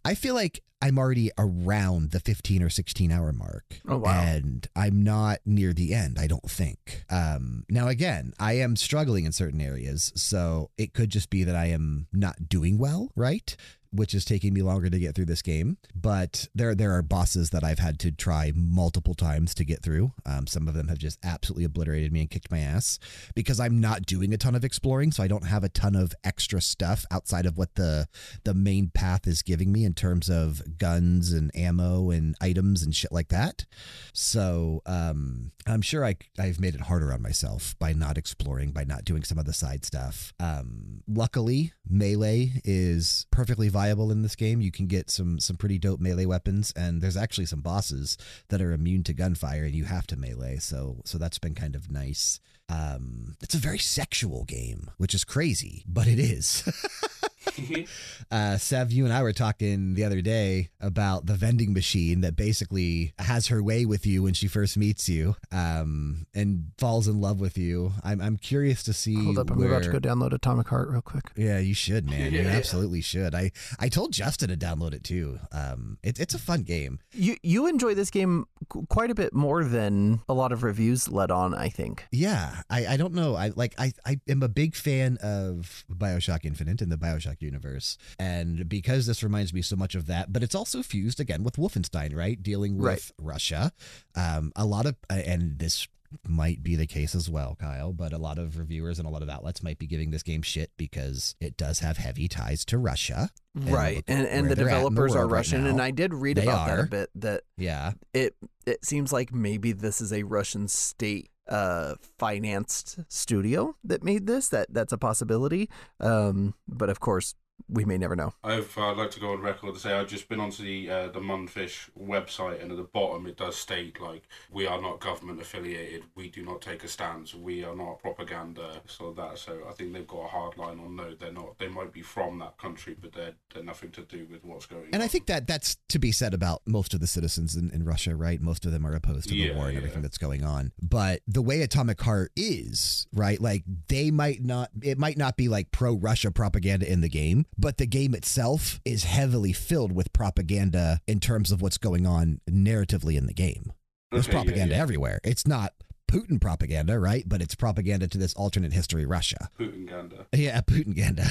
I 0.04 0.14
feel 0.14 0.34
like 0.34 0.62
I'm 0.82 0.98
already 0.98 1.30
around 1.38 2.10
the 2.10 2.20
15 2.20 2.62
or 2.62 2.68
16 2.68 3.10
hour 3.10 3.32
mark. 3.32 3.80
Oh, 3.88 3.96
wow. 3.98 4.20
And 4.20 4.68
I'm 4.76 5.02
not 5.02 5.38
near 5.46 5.72
the 5.72 5.94
end, 5.94 6.18
I 6.18 6.26
don't 6.26 6.48
think. 6.50 7.04
Um, 7.08 7.64
now, 7.70 7.88
again, 7.88 8.34
I 8.38 8.54
am 8.54 8.76
struggling 8.76 9.24
in 9.24 9.32
certain 9.32 9.60
areas. 9.60 10.12
So 10.16 10.70
it 10.76 10.92
could 10.92 11.10
just 11.10 11.30
be 11.30 11.44
that 11.44 11.56
I 11.56 11.66
am 11.66 12.08
not 12.12 12.48
doing 12.48 12.76
well, 12.78 13.10
right? 13.16 13.56
Which 13.96 14.14
is 14.14 14.24
taking 14.24 14.54
me 14.54 14.62
longer 14.62 14.90
to 14.90 14.98
get 14.98 15.14
through 15.14 15.24
this 15.26 15.42
game. 15.42 15.78
But 15.94 16.48
there, 16.54 16.74
there 16.74 16.92
are 16.92 17.02
bosses 17.02 17.50
that 17.50 17.64
I've 17.64 17.78
had 17.78 17.98
to 18.00 18.12
try 18.12 18.52
multiple 18.54 19.14
times 19.14 19.54
to 19.54 19.64
get 19.64 19.82
through. 19.82 20.12
Um, 20.24 20.46
some 20.46 20.68
of 20.68 20.74
them 20.74 20.88
have 20.88 20.98
just 20.98 21.18
absolutely 21.24 21.64
obliterated 21.64 22.12
me 22.12 22.20
and 22.20 22.30
kicked 22.30 22.50
my 22.50 22.58
ass 22.58 22.98
because 23.34 23.58
I'm 23.58 23.80
not 23.80 24.06
doing 24.06 24.32
a 24.34 24.36
ton 24.36 24.54
of 24.54 24.64
exploring. 24.64 25.12
So 25.12 25.22
I 25.22 25.28
don't 25.28 25.46
have 25.46 25.64
a 25.64 25.68
ton 25.68 25.96
of 25.96 26.12
extra 26.24 26.60
stuff 26.60 27.04
outside 27.10 27.46
of 27.46 27.56
what 27.56 27.74
the 27.74 28.06
the 28.44 28.54
main 28.54 28.90
path 28.92 29.26
is 29.26 29.42
giving 29.42 29.72
me 29.72 29.84
in 29.84 29.94
terms 29.94 30.28
of 30.28 30.78
guns 30.78 31.32
and 31.32 31.50
ammo 31.56 32.10
and 32.10 32.36
items 32.40 32.82
and 32.82 32.94
shit 32.94 33.12
like 33.12 33.28
that. 33.28 33.64
So 34.12 34.82
um, 34.86 35.52
I'm 35.66 35.82
sure 35.82 36.04
I, 36.04 36.16
I've 36.38 36.60
made 36.60 36.74
it 36.74 36.82
harder 36.82 37.12
on 37.12 37.22
myself 37.22 37.74
by 37.78 37.92
not 37.92 38.18
exploring, 38.18 38.72
by 38.72 38.84
not 38.84 39.04
doing 39.04 39.24
some 39.24 39.38
of 39.38 39.46
the 39.46 39.52
side 39.52 39.84
stuff. 39.84 40.32
Um, 40.38 41.02
luckily, 41.08 41.72
melee 41.88 42.60
is 42.64 43.26
perfectly 43.30 43.68
viable 43.68 43.85
in 43.94 44.22
this 44.22 44.36
game. 44.36 44.60
You 44.60 44.70
can 44.70 44.86
get 44.86 45.10
some 45.10 45.38
some 45.40 45.56
pretty 45.56 45.78
dope 45.78 46.00
melee 46.00 46.26
weapons, 46.26 46.72
and 46.76 47.00
there's 47.00 47.16
actually 47.16 47.46
some 47.46 47.60
bosses 47.60 48.16
that 48.48 48.60
are 48.60 48.72
immune 48.72 49.04
to 49.04 49.12
gunfire, 49.12 49.64
and 49.64 49.74
you 49.74 49.84
have 49.84 50.06
to 50.08 50.16
melee. 50.16 50.58
So 50.58 50.98
so 51.04 51.18
that's 51.18 51.38
been 51.38 51.54
kind 51.54 51.74
of 51.74 51.90
nice. 51.90 52.40
Um, 52.68 53.36
it's 53.40 53.54
a 53.54 53.58
very 53.58 53.78
sexual 53.78 54.44
game, 54.44 54.90
which 54.96 55.14
is 55.14 55.24
crazy, 55.24 55.84
but 55.86 56.08
it 56.08 56.18
is. 56.18 56.64
uh, 58.30 58.56
Sev, 58.56 58.92
you 58.92 59.04
and 59.04 59.12
I 59.12 59.22
were 59.22 59.32
talking 59.32 59.94
the 59.94 60.04
other 60.04 60.20
day 60.20 60.70
about 60.80 61.26
the 61.26 61.34
vending 61.34 61.72
machine 61.72 62.20
that 62.22 62.36
basically 62.36 63.12
has 63.18 63.48
her 63.48 63.62
way 63.62 63.84
with 63.84 64.06
you 64.06 64.22
when 64.22 64.34
she 64.34 64.48
first 64.48 64.76
meets 64.76 65.08
you 65.08 65.36
um, 65.52 66.26
and 66.34 66.72
falls 66.78 67.08
in 67.08 67.20
love 67.20 67.40
with 67.40 67.56
you. 67.58 67.92
I'm, 68.04 68.20
I'm 68.20 68.36
curious 68.36 68.82
to 68.84 68.92
see. 68.92 69.22
Hold 69.24 69.38
up, 69.38 69.50
I'm 69.50 69.58
where, 69.58 69.68
about 69.68 69.82
to 69.84 69.90
go 69.90 69.98
download 69.98 70.32
Atomic 70.32 70.68
Heart 70.68 70.90
real 70.90 71.02
quick. 71.02 71.24
Yeah, 71.36 71.58
you 71.58 71.74
should, 71.74 72.06
man. 72.10 72.32
You 72.32 72.42
Yeah. 72.42 72.48
absolutely 72.48 73.00
should. 73.00 73.34
I, 73.34 73.52
I 73.78 73.88
told 73.88 74.12
Justin 74.12 74.48
to 74.48 74.56
download 74.56 74.94
it 74.94 75.04
too. 75.04 75.38
Um, 75.52 75.98
it, 76.02 76.18
it's 76.20 76.34
a 76.34 76.38
fun 76.38 76.62
game. 76.62 76.98
You 77.12 77.36
you 77.42 77.66
enjoy 77.66 77.94
this 77.94 78.10
game 78.10 78.46
quite 78.88 79.10
a 79.10 79.14
bit 79.14 79.32
more 79.34 79.64
than 79.64 80.20
a 80.28 80.34
lot 80.34 80.52
of 80.52 80.62
reviews 80.62 81.08
let 81.08 81.30
on. 81.30 81.54
I 81.54 81.68
think. 81.68 82.06
Yeah, 82.12 82.62
I, 82.70 82.86
I 82.86 82.96
don't 82.96 83.14
know. 83.14 83.34
I 83.36 83.48
like 83.54 83.74
I, 83.78 83.92
I 84.04 84.20
am 84.28 84.42
a 84.42 84.48
big 84.48 84.74
fan 84.74 85.18
of 85.22 85.84
Bioshock 85.90 86.44
Infinite 86.44 86.80
and 86.82 86.90
the 86.92 86.96
Bioshock 86.96 87.35
universe. 87.42 87.96
And 88.18 88.68
because 88.68 89.06
this 89.06 89.22
reminds 89.22 89.52
me 89.52 89.62
so 89.62 89.76
much 89.76 89.94
of 89.94 90.06
that, 90.06 90.32
but 90.32 90.42
it's 90.42 90.54
also 90.54 90.82
fused 90.82 91.20
again 91.20 91.42
with 91.42 91.56
Wolfenstein, 91.56 92.14
right? 92.14 92.42
Dealing 92.42 92.76
with 92.76 92.84
Right. 92.86 93.10
Russia. 93.18 93.72
Um, 94.14 94.52
a 94.56 94.64
lot 94.64 94.86
of 94.86 94.96
and 95.10 95.58
this 95.58 95.88
might 96.26 96.62
be 96.62 96.76
the 96.76 96.86
case 96.86 97.16
as 97.16 97.28
well, 97.28 97.56
Kyle, 97.58 97.92
but 97.92 98.12
a 98.12 98.18
lot 98.18 98.38
of 98.38 98.58
reviewers 98.58 99.00
and 99.00 99.08
a 99.08 99.10
lot 99.10 99.22
of 99.22 99.28
outlets 99.28 99.60
might 99.62 99.76
be 99.78 99.88
giving 99.88 100.12
this 100.12 100.22
game 100.22 100.40
shit 100.40 100.70
because 100.76 101.34
it 101.40 101.56
does 101.56 101.80
have 101.80 101.96
heavy 101.96 102.28
ties 102.28 102.64
to 102.66 102.78
Russia. 102.78 103.28
And 103.56 103.68
right, 103.70 104.04
and 104.06 104.20
and 104.26 104.28
the 104.28 104.38
in 104.38 104.48
the 104.48 104.54
developers 104.54 105.14
are 105.14 105.18
world 105.20 105.32
right 105.32 105.38
Russian, 105.38 105.66
and. 105.66 105.80
I 105.82 105.90
did 105.90 106.14
read 106.14 106.36
They 106.36 106.44
about 106.44 106.68
that 106.68 106.78
a 106.78 106.86
bit. 106.86 107.10
That 107.16 107.42
Yeah. 107.58 107.92
it 108.14 108.36
it 108.66 108.84
seems 108.84 109.12
like 109.12 109.34
maybe 109.34 109.72
this 109.72 110.00
is 110.00 110.12
a 110.12 110.22
Russian 110.22 110.68
state 110.68 111.28
uh 111.48 111.94
financed 112.18 112.98
studio 113.08 113.76
that 113.84 114.02
made 114.02 114.26
this. 114.26 114.48
That 114.48 114.66
that's 114.72 114.92
a 114.92 114.98
possibility. 114.98 115.68
Um, 116.00 116.54
but 116.68 116.90
of 116.90 117.00
course, 117.00 117.34
we 117.68 117.84
may 117.84 117.98
never 117.98 118.16
know. 118.16 118.32
I've 118.44 118.76
uh, 118.78 118.94
like 118.94 119.10
to 119.12 119.20
go 119.20 119.32
on 119.32 119.40
record 119.40 119.74
to 119.74 119.80
say 119.80 119.92
I've 119.92 120.08
just 120.08 120.28
been 120.28 120.40
onto 120.40 120.62
the 120.62 120.90
uh, 120.90 121.08
the 121.08 121.20
Mundfish 121.20 121.88
website, 121.98 122.62
and 122.62 122.70
at 122.70 122.76
the 122.76 122.84
bottom 122.84 123.26
it 123.26 123.36
does 123.36 123.56
state 123.56 124.00
like 124.00 124.22
we 124.50 124.66
are 124.66 124.80
not 124.80 125.00
government 125.00 125.40
affiliated. 125.40 126.04
We 126.14 126.28
do 126.28 126.44
not 126.44 126.60
take 126.62 126.84
a 126.84 126.88
stance. 126.88 127.34
We 127.34 127.64
are 127.64 127.74
not 127.74 128.00
propaganda. 128.00 128.80
So 128.86 129.12
that 129.12 129.38
so 129.38 129.60
I 129.68 129.72
think 129.72 129.92
they've 129.92 130.06
got 130.06 130.24
a 130.24 130.28
hard 130.28 130.56
line 130.56 130.78
on 130.80 130.96
no. 130.96 131.14
They're 131.14 131.32
not. 131.32 131.58
They 131.58 131.68
might 131.68 131.92
be 131.92 132.02
from 132.02 132.38
that 132.40 132.58
country, 132.58 132.96
but 133.00 133.12
they're 133.12 133.34
they're 133.52 133.64
nothing 133.64 133.90
to 133.92 134.02
do 134.02 134.26
with 134.30 134.44
what's 134.44 134.66
going 134.66 134.82
on. 134.84 134.88
And 134.92 135.02
I 135.02 135.08
think 135.08 135.26
that 135.26 135.46
that's 135.46 135.76
to 135.88 135.98
be 135.98 136.12
said 136.12 136.34
about 136.34 136.62
most 136.66 136.94
of 136.94 137.00
the 137.00 137.06
citizens 137.06 137.56
in, 137.56 137.70
in 137.70 137.84
Russia, 137.84 138.14
right? 138.14 138.40
Most 138.40 138.64
of 138.66 138.72
them 138.72 138.86
are 138.86 138.94
opposed 138.94 139.24
to 139.28 139.30
the 139.30 139.36
Yeah, 139.36 139.56
war 139.56 139.66
and 139.66 139.72
yeah. 139.74 139.78
everything 139.78 140.02
that's 140.02 140.18
going 140.18 140.44
on. 140.44 140.72
But 140.80 141.20
the 141.26 141.42
way 141.42 141.62
Atomic 141.62 142.00
Heart 142.00 142.32
is, 142.36 143.06
right? 143.12 143.40
Like 143.40 143.64
they 143.88 144.10
might 144.10 144.42
not, 144.42 144.70
it 144.82 144.98
might 144.98 145.16
not 145.16 145.36
be 145.36 145.48
like 145.48 145.70
pro 145.70 145.94
Russia 145.94 146.30
propaganda 146.30 146.90
in 146.90 147.00
the 147.00 147.08
game, 147.08 147.46
but 147.58 147.78
the 147.78 147.86
game 147.86 148.14
itself 148.14 148.80
is 148.84 149.04
heavily 149.04 149.52
filled 149.52 149.92
with 149.92 150.12
propaganda 150.12 151.00
in 151.06 151.20
terms 151.20 151.50
of 151.50 151.62
what's 151.62 151.78
going 151.78 152.06
on 152.06 152.40
narratively 152.48 153.16
in 153.16 153.26
the 153.26 153.34
game. 153.34 153.72
There's 154.10 154.26
Okay, 154.28 154.36
yeah, 154.36 154.42
propaganda 154.42 154.74
yeah. 154.74 154.82
everywhere. 154.82 155.20
It's 155.24 155.46
not 155.46 155.72
Putin 156.10 156.40
propaganda, 156.40 156.98
right? 156.98 157.24
But 157.26 157.42
it's 157.42 157.54
propaganda 157.54 158.06
to 158.08 158.18
this 158.18 158.34
alternate 158.34 158.72
history 158.72 159.04
Russia. 159.04 159.50
Putin 159.58 159.88
Ganda. 159.88 160.26
Yeah, 160.32 160.60
Putenganda. 160.60 161.26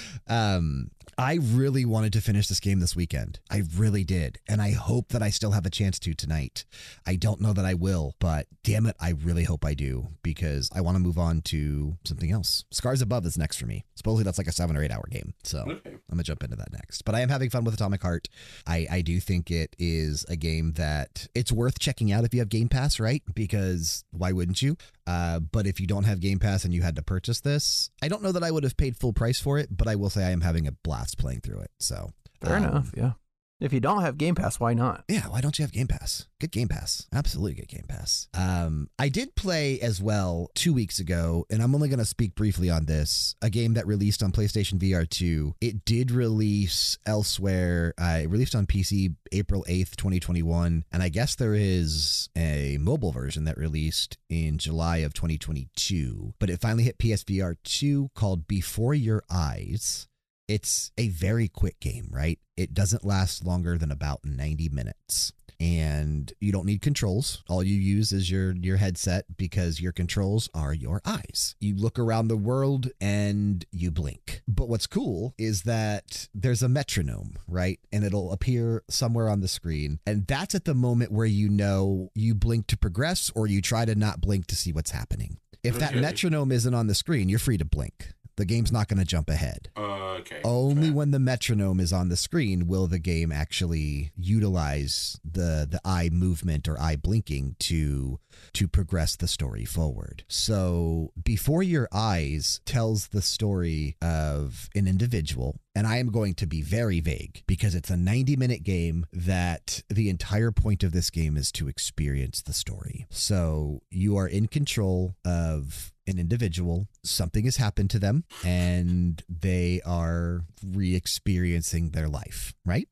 um, 0.26 0.90
I 1.20 1.34
really 1.34 1.84
wanted 1.84 2.14
to 2.14 2.22
finish 2.22 2.46
this 2.46 2.60
game 2.60 2.80
this 2.80 2.96
weekend. 2.96 3.40
I 3.50 3.64
really 3.76 4.04
did. 4.04 4.38
And 4.48 4.62
I 4.62 4.70
hope 4.70 5.08
that 5.08 5.22
I 5.22 5.28
still 5.28 5.50
have 5.50 5.66
a 5.66 5.70
chance 5.70 5.98
to 5.98 6.14
tonight. 6.14 6.64
I 7.06 7.16
don't 7.16 7.42
know 7.42 7.52
that 7.52 7.66
I 7.66 7.74
will, 7.74 8.14
but 8.20 8.46
damn 8.64 8.86
it, 8.86 8.96
I 8.98 9.10
really 9.10 9.44
hope 9.44 9.62
I 9.62 9.74
do 9.74 10.08
because 10.22 10.70
I 10.74 10.80
want 10.80 10.94
to 10.94 11.02
move 11.02 11.18
on 11.18 11.42
to 11.42 11.98
something 12.04 12.30
else. 12.30 12.64
Scars 12.70 13.02
Above 13.02 13.26
is 13.26 13.36
next 13.36 13.58
for 13.58 13.66
me. 13.66 13.84
Supposedly 13.96 14.24
that's 14.24 14.38
like 14.38 14.46
a 14.46 14.52
seven 14.52 14.78
or 14.78 14.82
eight 14.82 14.90
hour 14.90 15.06
game. 15.10 15.34
So 15.44 15.58
okay. 15.58 15.90
I'm 15.90 16.00
gonna 16.08 16.22
jump 16.22 16.42
into 16.42 16.56
that 16.56 16.72
next. 16.72 17.02
But 17.02 17.14
I 17.14 17.20
am 17.20 17.28
having 17.28 17.50
fun 17.50 17.64
with 17.64 17.74
Atomic 17.74 18.00
Heart. 18.00 18.30
I, 18.66 18.86
I 18.90 19.02
do 19.02 19.20
think 19.20 19.50
it 19.50 19.76
is 19.78 20.24
a 20.30 20.36
game 20.36 20.72
that 20.76 21.28
it's 21.34 21.52
worth 21.52 21.78
checking 21.78 22.10
out 22.10 22.24
if 22.24 22.32
you 22.32 22.40
have 22.40 22.48
Game 22.48 22.70
Pass, 22.70 22.98
right? 22.98 23.22
Because 23.34 24.04
why 24.10 24.32
wouldn't 24.32 24.62
you? 24.62 24.78
Uh, 25.06 25.40
but 25.40 25.66
if 25.66 25.80
you 25.80 25.86
don't 25.86 26.04
have 26.04 26.20
Game 26.20 26.38
Pass 26.38 26.64
and 26.64 26.72
you 26.72 26.82
had 26.82 26.96
to 26.96 27.02
purchase 27.02 27.40
this, 27.40 27.90
I 28.02 28.08
don't 28.08 28.22
know 28.22 28.32
that 28.32 28.42
I 28.42 28.50
would 28.50 28.64
have 28.64 28.76
paid 28.76 28.96
full 28.96 29.12
price 29.12 29.40
for 29.40 29.58
it, 29.58 29.68
but 29.76 29.88
I 29.88 29.96
will 29.96 30.10
say 30.10 30.24
I 30.24 30.30
am 30.30 30.40
having 30.40 30.66
a 30.66 30.72
blast 30.72 31.18
playing 31.18 31.40
through 31.40 31.60
it. 31.60 31.70
So 31.78 32.10
Fair 32.40 32.56
um, 32.56 32.64
enough. 32.64 32.90
Yeah. 32.96 33.12
If 33.60 33.74
you 33.74 33.80
don't 33.80 34.00
have 34.00 34.16
Game 34.16 34.34
Pass, 34.34 34.58
why 34.58 34.72
not? 34.72 35.04
Yeah, 35.06 35.28
why 35.28 35.42
don't 35.42 35.58
you 35.58 35.64
have 35.64 35.72
Game 35.72 35.86
Pass? 35.86 36.26
Good 36.40 36.50
Game 36.50 36.68
Pass. 36.68 37.06
Absolutely 37.12 37.56
good 37.56 37.68
Game 37.68 37.84
Pass. 37.86 38.26
Um, 38.32 38.88
I 38.98 39.10
did 39.10 39.34
play 39.34 39.78
as 39.80 40.00
well 40.00 40.50
two 40.54 40.72
weeks 40.72 40.98
ago, 40.98 41.44
and 41.50 41.62
I'm 41.62 41.74
only 41.74 41.90
going 41.90 41.98
to 41.98 42.06
speak 42.06 42.34
briefly 42.34 42.70
on 42.70 42.86
this. 42.86 43.36
A 43.42 43.50
game 43.50 43.74
that 43.74 43.86
released 43.86 44.22
on 44.22 44.32
PlayStation 44.32 44.78
VR 44.78 45.08
2. 45.08 45.56
It 45.60 45.84
did 45.84 46.10
release 46.10 46.96
elsewhere. 47.04 47.92
Uh, 47.98 48.20
it 48.22 48.30
released 48.30 48.54
on 48.54 48.64
PC 48.64 49.14
April 49.30 49.66
8th, 49.68 49.94
2021. 49.94 50.86
And 50.90 51.02
I 51.02 51.10
guess 51.10 51.34
there 51.34 51.54
is 51.54 52.30
a 52.34 52.78
mobile 52.80 53.12
version 53.12 53.44
that 53.44 53.58
released 53.58 54.16
in 54.30 54.56
July 54.56 54.98
of 54.98 55.12
2022. 55.12 56.32
But 56.38 56.48
it 56.48 56.62
finally 56.62 56.84
hit 56.84 56.96
PSVR 56.96 57.56
2 57.62 58.10
called 58.14 58.46
Before 58.46 58.94
Your 58.94 59.22
Eyes 59.30 60.06
it's 60.50 60.90
a 60.98 61.08
very 61.08 61.46
quick 61.48 61.78
game, 61.80 62.08
right? 62.10 62.38
It 62.56 62.74
doesn't 62.74 63.04
last 63.04 63.44
longer 63.46 63.78
than 63.78 63.90
about 63.92 64.24
90 64.24 64.68
minutes. 64.70 65.32
And 65.60 66.32
you 66.40 66.52
don't 66.52 66.64
need 66.64 66.80
controls. 66.80 67.42
All 67.46 67.62
you 67.62 67.78
use 67.78 68.12
is 68.12 68.30
your 68.30 68.52
your 68.56 68.78
headset 68.78 69.26
because 69.36 69.78
your 69.78 69.92
controls 69.92 70.48
are 70.54 70.72
your 70.72 71.02
eyes. 71.04 71.54
You 71.60 71.76
look 71.76 71.98
around 71.98 72.28
the 72.28 72.36
world 72.38 72.88
and 72.98 73.62
you 73.70 73.90
blink. 73.90 74.40
But 74.48 74.70
what's 74.70 74.86
cool 74.86 75.34
is 75.36 75.64
that 75.64 76.28
there's 76.34 76.62
a 76.62 76.68
metronome, 76.68 77.36
right? 77.46 77.78
And 77.92 78.04
it'll 78.04 78.32
appear 78.32 78.84
somewhere 78.88 79.28
on 79.28 79.40
the 79.42 79.48
screen. 79.48 80.00
And 80.06 80.26
that's 80.26 80.54
at 80.54 80.64
the 80.64 80.74
moment 80.74 81.12
where 81.12 81.26
you 81.26 81.50
know 81.50 82.10
you 82.14 82.34
blink 82.34 82.66
to 82.68 82.78
progress 82.78 83.30
or 83.34 83.46
you 83.46 83.60
try 83.60 83.84
to 83.84 83.94
not 83.94 84.22
blink 84.22 84.46
to 84.46 84.56
see 84.56 84.72
what's 84.72 84.92
happening. 84.92 85.36
If 85.62 85.78
that 85.78 85.90
Okay. 85.92 86.00
metronome 86.00 86.52
isn't 86.52 86.72
on 86.72 86.86
the 86.86 86.94
screen, 86.94 87.28
you're 87.28 87.38
free 87.38 87.58
to 87.58 87.66
blink. 87.66 88.14
The 88.36 88.44
game's 88.44 88.72
not 88.72 88.88
going 88.88 88.98
to 88.98 89.04
jump 89.04 89.28
ahead. 89.28 89.68
Uh, 89.76 90.14
okay. 90.20 90.40
Only 90.44 90.88
fair. 90.88 90.94
when 90.94 91.10
the 91.10 91.18
metronome 91.18 91.80
is 91.80 91.92
on 91.92 92.08
the 92.08 92.16
screen 92.16 92.66
will 92.66 92.86
the 92.86 92.98
game 92.98 93.32
actually 93.32 94.12
utilize 94.16 95.20
the 95.24 95.66
the 95.70 95.80
eye 95.84 96.10
movement 96.12 96.68
or 96.68 96.80
eye 96.80 96.96
blinking 96.96 97.56
to 97.60 98.18
to 98.54 98.68
progress 98.68 99.16
the 99.16 99.28
story 99.28 99.64
forward. 99.64 100.24
So, 100.28 101.12
Before 101.22 101.62
Your 101.62 101.88
Eyes 101.92 102.60
tells 102.64 103.08
the 103.08 103.22
story 103.22 103.96
of 104.00 104.68
an 104.74 104.86
individual 104.86 105.56
and 105.74 105.86
I 105.86 105.98
am 105.98 106.10
going 106.10 106.34
to 106.34 106.46
be 106.46 106.62
very 106.62 107.00
vague 107.00 107.42
because 107.46 107.74
it's 107.74 107.90
a 107.90 107.96
90 107.96 108.36
minute 108.36 108.62
game 108.62 109.06
that 109.12 109.82
the 109.88 110.08
entire 110.08 110.50
point 110.50 110.82
of 110.82 110.92
this 110.92 111.10
game 111.10 111.36
is 111.36 111.52
to 111.52 111.68
experience 111.68 112.42
the 112.42 112.52
story. 112.52 113.06
So 113.10 113.82
you 113.90 114.16
are 114.16 114.26
in 114.26 114.48
control 114.48 115.14
of 115.24 115.92
an 116.10 116.18
individual. 116.18 116.88
Something 117.02 117.44
has 117.44 117.56
happened 117.56 117.90
to 117.90 117.98
them 117.98 118.24
and 118.44 119.22
they 119.28 119.80
are 119.86 120.42
re 120.64 120.94
experiencing 120.94 121.90
their 121.90 122.08
life, 122.08 122.54
right? 122.64 122.88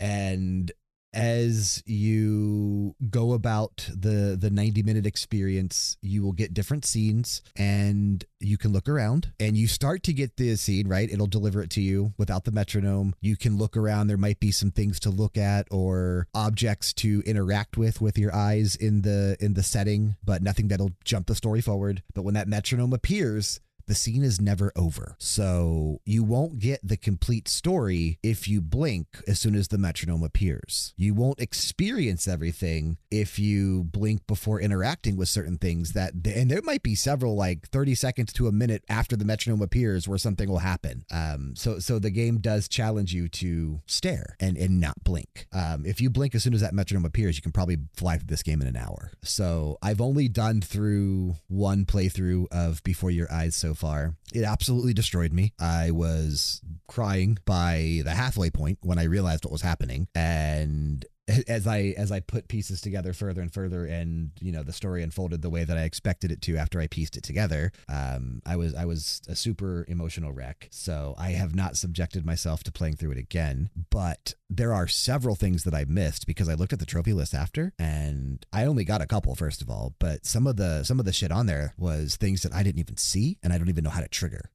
And 0.00 0.72
as 1.14 1.82
you 1.86 2.94
go 3.10 3.32
about 3.32 3.88
the 3.94 4.36
the 4.38 4.50
90 4.50 4.82
minute 4.82 5.06
experience 5.06 5.96
you 6.00 6.22
will 6.22 6.32
get 6.32 6.54
different 6.54 6.84
scenes 6.84 7.42
and 7.56 8.24
you 8.40 8.56
can 8.56 8.72
look 8.72 8.88
around 8.88 9.32
and 9.38 9.56
you 9.56 9.66
start 9.66 10.02
to 10.02 10.12
get 10.12 10.36
the 10.36 10.56
scene 10.56 10.88
right? 10.88 11.10
It'll 11.10 11.26
deliver 11.26 11.62
it 11.62 11.70
to 11.70 11.80
you 11.80 12.12
without 12.18 12.44
the 12.44 12.52
metronome. 12.52 13.14
You 13.20 13.36
can 13.36 13.56
look 13.56 13.76
around. 13.76 14.06
There 14.06 14.16
might 14.16 14.40
be 14.40 14.50
some 14.50 14.70
things 14.70 14.98
to 15.00 15.10
look 15.10 15.36
at 15.36 15.66
or 15.70 16.26
objects 16.34 16.92
to 16.94 17.22
interact 17.24 17.76
with 17.76 18.00
with 18.00 18.18
your 18.18 18.34
eyes 18.34 18.76
in 18.76 19.02
the 19.02 19.36
in 19.40 19.54
the 19.54 19.62
setting 19.62 20.16
but 20.24 20.42
nothing 20.42 20.68
that'll 20.68 20.92
jump 21.04 21.26
the 21.26 21.34
story 21.34 21.60
forward. 21.60 22.02
But 22.14 22.22
when 22.22 22.34
that 22.34 22.48
metronome 22.48 22.92
appears 22.92 23.60
the 23.86 23.94
scene 23.94 24.22
is 24.22 24.40
never 24.40 24.72
over. 24.76 25.16
So 25.18 26.00
you 26.04 26.22
won't 26.22 26.58
get 26.58 26.80
the 26.82 26.96
complete 26.96 27.48
story 27.48 28.18
if 28.22 28.48
you 28.48 28.60
blink 28.60 29.06
as 29.26 29.38
soon 29.38 29.54
as 29.54 29.68
the 29.68 29.78
metronome 29.78 30.22
appears. 30.22 30.94
You 30.96 31.14
won't 31.14 31.40
experience 31.40 32.28
everything 32.28 32.98
if 33.10 33.38
you 33.38 33.84
blink 33.84 34.26
before 34.26 34.60
interacting 34.60 35.16
with 35.16 35.28
certain 35.28 35.58
things 35.58 35.92
that 35.92 36.12
and 36.26 36.50
there 36.50 36.62
might 36.62 36.82
be 36.82 36.94
several 36.94 37.36
like 37.36 37.68
30 37.68 37.94
seconds 37.94 38.32
to 38.34 38.48
a 38.48 38.52
minute 38.52 38.84
after 38.88 39.16
the 39.16 39.24
metronome 39.24 39.62
appears 39.62 40.08
where 40.08 40.18
something 40.18 40.48
will 40.48 40.58
happen. 40.58 41.04
Um 41.10 41.54
so 41.56 41.78
so 41.78 41.98
the 41.98 42.10
game 42.10 42.38
does 42.38 42.68
challenge 42.68 43.12
you 43.12 43.28
to 43.28 43.80
stare 43.86 44.36
and 44.40 44.56
and 44.56 44.80
not 44.80 45.02
blink. 45.04 45.46
Um 45.52 45.84
if 45.86 46.00
you 46.00 46.10
blink 46.10 46.34
as 46.34 46.42
soon 46.42 46.54
as 46.54 46.60
that 46.60 46.74
metronome 46.74 47.04
appears, 47.04 47.36
you 47.36 47.42
can 47.42 47.52
probably 47.52 47.78
fly 47.94 48.18
through 48.18 48.28
this 48.28 48.42
game 48.42 48.60
in 48.60 48.68
an 48.68 48.76
hour. 48.76 49.12
So 49.22 49.78
I've 49.82 50.00
only 50.00 50.28
done 50.28 50.60
through 50.60 51.36
one 51.48 51.84
playthrough 51.84 52.46
of 52.50 52.82
Before 52.82 53.10
Your 53.10 53.32
Eyes 53.32 53.56
so 53.56 53.71
far. 53.74 54.16
It 54.32 54.44
absolutely 54.44 54.94
destroyed 54.94 55.32
me. 55.32 55.52
I 55.60 55.90
was 55.90 56.60
crying 56.88 57.38
by 57.44 58.02
the 58.04 58.12
halfway 58.12 58.50
point 58.50 58.78
when 58.82 58.98
I 58.98 59.04
realized 59.04 59.44
what 59.44 59.52
was 59.52 59.62
happening 59.62 60.08
and 60.14 61.04
as 61.48 61.66
I 61.66 61.94
as 61.96 62.10
I 62.10 62.20
put 62.20 62.48
pieces 62.48 62.80
together 62.80 63.12
further 63.12 63.40
and 63.40 63.52
further 63.52 63.84
and 63.84 64.32
you 64.40 64.50
know 64.50 64.62
the 64.62 64.72
story 64.72 65.02
unfolded 65.02 65.40
the 65.40 65.50
way 65.50 65.62
that 65.64 65.76
I 65.76 65.82
expected 65.82 66.32
it 66.32 66.42
to 66.42 66.56
after 66.56 66.80
I 66.80 66.88
pieced 66.88 67.16
it 67.16 67.22
together 67.22 67.70
um 67.88 68.42
I 68.44 68.56
was 68.56 68.74
I 68.74 68.84
was 68.84 69.22
a 69.28 69.36
super 69.36 69.84
emotional 69.88 70.32
wreck. 70.32 70.68
So 70.70 71.14
I 71.18 71.30
have 71.30 71.54
not 71.54 71.76
subjected 71.76 72.26
myself 72.26 72.64
to 72.64 72.72
playing 72.72 72.96
through 72.96 73.12
it 73.12 73.18
again 73.18 73.70
but 73.90 74.34
there 74.50 74.72
are 74.72 74.88
several 74.88 75.36
things 75.36 75.64
that 75.64 75.74
I 75.74 75.84
missed 75.84 76.26
because 76.26 76.48
I 76.48 76.54
looked 76.54 76.72
at 76.72 76.80
the 76.80 76.86
trophy 76.86 77.12
list 77.12 77.34
after 77.34 77.72
and 77.78 78.44
I 78.52 78.64
only 78.64 78.84
got 78.84 79.00
a 79.00 79.06
couple 79.06 79.34
first 79.34 79.62
of 79.62 79.70
all 79.70 79.94
but 80.00 80.26
some 80.26 80.46
of 80.46 80.56
the 80.56 80.82
some 80.82 80.98
of 80.98 81.06
the 81.06 81.12
shit 81.12 81.30
on 81.30 81.46
there 81.46 81.74
was 81.78 82.16
things 82.16 82.42
that 82.42 82.52
I 82.52 82.62
didn't 82.62 82.80
even 82.80 82.96
see 82.96 83.38
and 83.42 83.52
I 83.52 83.58
don't 83.58 83.68
even 83.68 83.84
know 83.84 83.90
how 83.90 84.00
to 84.00 84.08
trigger 84.08 84.50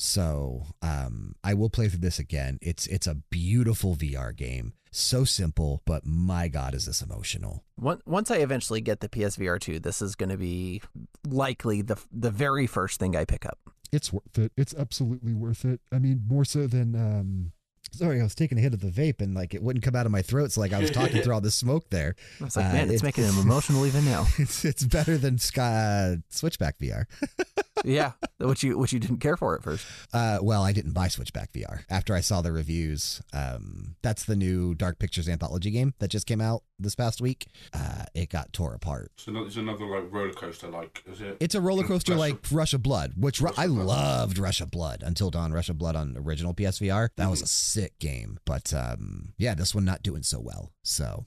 so 0.00 0.62
um, 0.80 1.34
I 1.42 1.54
will 1.54 1.70
play 1.70 1.88
through 1.88 1.98
this 1.98 2.20
again. 2.20 2.58
It's 2.62 2.86
it's 2.86 3.08
a 3.08 3.16
beautiful 3.30 3.96
VR 3.96 4.34
game, 4.34 4.74
so 4.92 5.24
simple, 5.24 5.82
but 5.84 6.06
my 6.06 6.46
god, 6.46 6.72
is 6.72 6.86
this 6.86 7.02
emotional? 7.02 7.64
Once 7.76 8.00
once 8.06 8.30
I 8.30 8.36
eventually 8.36 8.80
get 8.80 9.00
the 9.00 9.08
PSVR 9.08 9.58
2, 9.60 9.80
this 9.80 10.00
is 10.00 10.14
going 10.14 10.28
to 10.28 10.36
be 10.36 10.80
likely 11.26 11.82
the 11.82 11.96
the 12.12 12.30
very 12.30 12.68
first 12.68 13.00
thing 13.00 13.16
I 13.16 13.24
pick 13.24 13.44
up. 13.44 13.58
It's 13.90 14.12
worth 14.12 14.38
it. 14.38 14.52
It's 14.56 14.72
absolutely 14.72 15.34
worth 15.34 15.64
it. 15.64 15.80
I 15.92 15.98
mean, 15.98 16.22
more 16.28 16.44
so 16.44 16.68
than 16.68 16.94
um, 16.94 17.52
Sorry, 17.90 18.20
I 18.20 18.22
was 18.22 18.34
taking 18.34 18.58
a 18.58 18.60
hit 18.60 18.74
of 18.74 18.80
the 18.80 18.90
vape 18.90 19.20
and 19.20 19.34
like 19.34 19.52
it 19.54 19.62
wouldn't 19.62 19.82
come 19.84 19.96
out 19.96 20.06
of 20.06 20.12
my 20.12 20.22
throat, 20.22 20.52
so 20.52 20.60
like 20.60 20.72
I 20.74 20.78
was 20.78 20.90
talking 20.92 21.22
through 21.22 21.34
all 21.34 21.40
the 21.40 21.50
smoke 21.50 21.90
there. 21.90 22.14
I 22.40 22.44
was 22.44 22.56
like, 22.56 22.66
Uh, 22.66 22.72
man, 22.72 22.90
it's 22.90 23.02
it- 23.02 23.04
making 23.04 23.24
him 23.24 23.38
emotional 23.40 23.84
even 23.84 24.04
now. 24.04 24.26
It's 24.38 24.64
it's 24.64 24.84
better 24.84 25.18
than 25.18 25.38
Sky 25.38 26.12
uh, 26.12 26.16
Switchback 26.28 26.78
VR. 26.78 27.06
yeah, 27.84 28.12
which 28.38 28.62
you 28.62 28.76
which 28.78 28.92
you 28.92 28.98
didn't 29.00 29.18
care 29.18 29.36
for 29.36 29.54
at 29.56 29.62
first. 29.62 29.86
Uh, 30.12 30.38
well, 30.42 30.62
I 30.62 30.72
didn't 30.72 30.92
buy 30.92 31.08
Switchback 31.08 31.52
VR 31.52 31.84
after 31.90 32.14
I 32.14 32.20
saw 32.20 32.40
the 32.42 32.52
reviews. 32.52 33.20
Um, 33.32 33.96
that's 34.02 34.24
the 34.24 34.36
new 34.36 34.74
Dark 34.74 34.98
Pictures 34.98 35.28
anthology 35.28 35.70
game 35.70 35.94
that 35.98 36.08
just 36.08 36.26
came 36.26 36.40
out 36.40 36.62
this 36.78 36.94
past 36.94 37.20
week. 37.20 37.46
Uh, 37.72 38.04
it 38.14 38.28
got 38.30 38.52
tore 38.52 38.74
apart. 38.74 39.10
So 39.16 39.36
it's 39.44 39.56
another 39.56 39.86
like 39.86 40.12
roller 40.12 40.32
coaster, 40.32 40.68
like 40.68 41.02
is 41.10 41.20
it? 41.20 41.36
It's 41.40 41.54
a 41.54 41.60
roller 41.60 41.84
coaster 41.84 42.12
Rush 42.12 42.18
like 42.20 42.34
of- 42.46 42.52
Rush 42.52 42.74
of 42.74 42.82
Blood, 42.82 43.12
which 43.16 43.40
Rush 43.40 43.58
I 43.58 43.66
Blood. 43.66 43.86
loved 43.86 44.38
Rush 44.38 44.60
of 44.60 44.70
Blood 44.70 45.02
until 45.04 45.30
Dawn 45.30 45.52
Rush 45.52 45.68
of 45.68 45.78
Blood 45.78 45.96
on 45.96 46.16
original 46.16 46.54
PSVR. 46.54 47.08
That 47.16 47.30
was 47.30 47.42
a 47.42 47.46
sick 47.46 47.98
game. 47.98 48.38
But 48.44 48.72
um, 48.74 49.32
yeah, 49.38 49.54
this 49.54 49.74
one 49.74 49.84
not 49.84 50.02
doing 50.02 50.22
so 50.22 50.40
well. 50.40 50.72
So. 50.82 51.26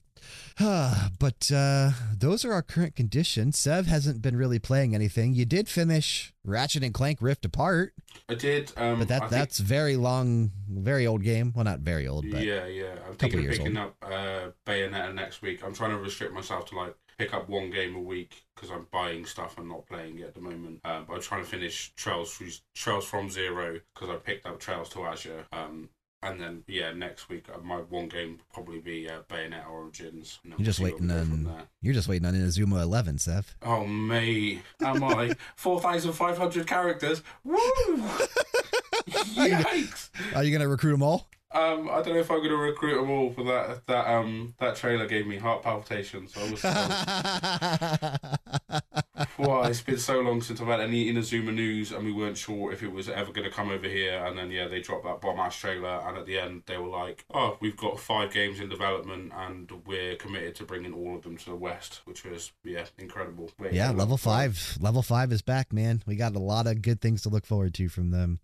but 0.60 1.52
uh, 1.54 1.92
those 2.18 2.46
are 2.46 2.54
our 2.54 2.62
current 2.62 2.96
conditions. 2.96 3.58
Sev 3.58 3.88
hasn't 3.88 4.22
been 4.22 4.36
really 4.36 4.60
playing 4.60 4.94
anything. 4.94 5.34
You 5.34 5.46
did 5.46 5.68
finish 5.68 6.34
Ratchet 6.44 6.84
and 6.84 6.94
Clank 6.94 7.20
Rift 7.22 7.46
Apart, 7.46 7.94
I 8.30 8.36
did, 8.36 8.72
um, 8.78 9.00
but 9.00 9.04
I 9.04 9.06
that 9.06 9.20
think- 9.20 9.32
that's 9.32 9.60
very 9.60 9.96
long, 9.96 10.52
very 10.70 11.08
old 11.08 11.24
game. 11.24 11.54
Well, 11.56 11.66
not 11.66 11.80
very 11.80 12.08
old, 12.08 12.26
but 12.30 12.42
yeah, 12.44 12.66
yeah. 12.66 12.96
I'm 13.08 13.16
thinking 13.16 13.46
of 13.46 13.52
picking 13.52 13.78
up 13.78 13.96
uh, 14.02 14.50
Bayonetta 14.66 15.14
next 15.14 15.42
week. 15.42 15.64
I'm 15.64 15.74
trying 15.74 15.92
to 15.92 15.98
restrict 15.98 16.34
myself 16.34 16.66
to 16.70 16.76
like 16.76 16.96
pick 17.18 17.34
up 17.34 17.50
one 17.50 17.70
game 17.70 17.96
a 17.96 18.00
week 18.00 18.44
because 18.56 18.72
I'm 18.72 18.88
buying 18.92 19.26
stuff 19.26 19.58
and 19.58 19.70
not 19.70 19.86
playing 19.86 20.20
it 20.20 20.24
at 20.24 20.34
the 20.34 20.42
moment. 20.42 20.80
Um, 20.84 21.06
but 21.08 21.16
I'm 21.16 21.22
trying 21.22 21.44
to 21.44 21.50
finish 21.50 21.94
Trails 21.96 22.42
Trails 22.74 23.06
from 23.06 23.30
Zero 23.30 23.80
because 23.94 24.10
I 24.10 24.16
picked 24.16 24.46
up 24.46 24.60
Trails 24.60 24.90
to 24.90 25.04
Azure. 25.06 25.46
Um, 25.52 25.90
and 26.24 26.40
then 26.40 26.64
yeah, 26.68 26.92
next 26.94 27.30
week 27.30 27.46
uh, 27.54 27.60
my 27.60 27.78
one 27.78 28.08
game 28.08 28.38
will 28.38 28.46
probably 28.54 28.80
be 28.80 29.10
uh, 29.10 29.22
Bayonetta 29.30 29.70
Origins. 29.70 30.40
You're 30.44 30.60
just 30.60 30.80
waiting 30.80 31.08
where 31.08 31.24
we 31.24 31.38
go 31.44 31.50
on. 31.50 31.64
You're 31.82 31.94
just 31.94 32.08
waiting 32.08 32.28
on 32.28 32.34
Inazuma 32.34 32.82
Eleven, 32.82 33.18
Sev. 33.18 33.56
Oh 33.64 33.86
mate, 33.86 34.62
am 34.82 35.04
I? 35.04 35.34
Four 35.56 35.82
thousand 35.82 36.14
five 36.14 36.38
hundred 36.38 36.68
characters. 36.68 37.24
Woo! 37.44 37.58
Yikes! 39.10 40.10
Are 40.36 40.44
you 40.44 40.52
gonna 40.52 40.70
recruit 40.70 40.92
them 40.92 41.04
all? 41.04 41.28
Um, 41.54 41.90
I 41.90 42.02
don't 42.02 42.14
know 42.14 42.20
if 42.20 42.32
I'm 42.32 42.42
gonna 42.42 42.56
recruit 42.56 42.96
them 42.96 43.10
all 43.10 43.34
for 43.34 43.44
that. 43.44 43.86
That 43.88 44.08
um, 44.08 44.54
that 44.60 44.78
trailer 44.78 45.06
gave 45.06 45.28
me 45.28 45.38
heart 45.38 45.64
palpitations. 45.64 46.34
Was, 46.36 46.64
I 46.64 48.30
was 48.70 49.30
wow, 49.38 49.64
it's 49.64 49.82
been 49.82 49.98
so 49.98 50.22
long 50.22 50.42
since 50.42 50.62
I've 50.62 50.68
had 50.68 50.80
any 50.80 51.12
Inazuma 51.12 51.54
news, 51.54 51.92
and 51.92 52.06
we 52.06 52.14
weren't 52.14 52.38
sure 52.38 52.72
if 52.72 52.82
it 52.82 52.92
was 52.92 53.10
ever 53.10 53.34
gonna 53.34 53.50
come 53.50 53.70
over 53.70 53.88
here. 53.88 54.24
And 54.26 54.38
then 54.38 54.50
yeah, 54.50 54.70
they 54.70 54.80
dropped 54.80 55.04
that 55.04 55.20
bomb 55.20 55.40
ass 55.40 55.58
trailer, 55.58 56.02
and 56.08 56.18
at 56.18 56.26
the 56.26 56.40
end 56.40 56.64
they 56.68 56.78
were 56.78 56.88
like, 56.88 57.26
"Oh, 57.34 57.58
we've 57.60 57.76
got 57.76 58.00
five 58.00 58.32
games 58.32 58.62
in 58.62 58.70
development, 58.70 59.34
and 59.36 59.70
we're 59.86 60.16
committed 60.16 60.56
to 60.56 60.64
bringing 60.64 60.94
all 60.94 61.18
of 61.18 61.24
them 61.24 61.36
to 61.36 61.46
the 61.46 61.56
West," 61.56 62.00
which 62.06 62.24
was 62.24 62.54
yeah, 62.64 62.86
incredible. 62.98 63.52
Wait, 63.60 63.74
Yeah, 63.74 63.92
level 63.92 64.16
five. 64.16 64.78
Level 64.80 65.02
five 65.02 65.34
is 65.34 65.42
back, 65.42 65.74
man. 65.74 66.02
We 66.08 66.16
got 66.16 66.34
a 66.34 66.40
lot 66.40 66.66
of 66.68 66.82
good 66.82 67.02
things 67.02 67.24
to 67.24 67.30
look 67.30 67.46
forward 67.46 67.74
to 67.74 67.90
from 67.90 68.12
them. 68.12 68.40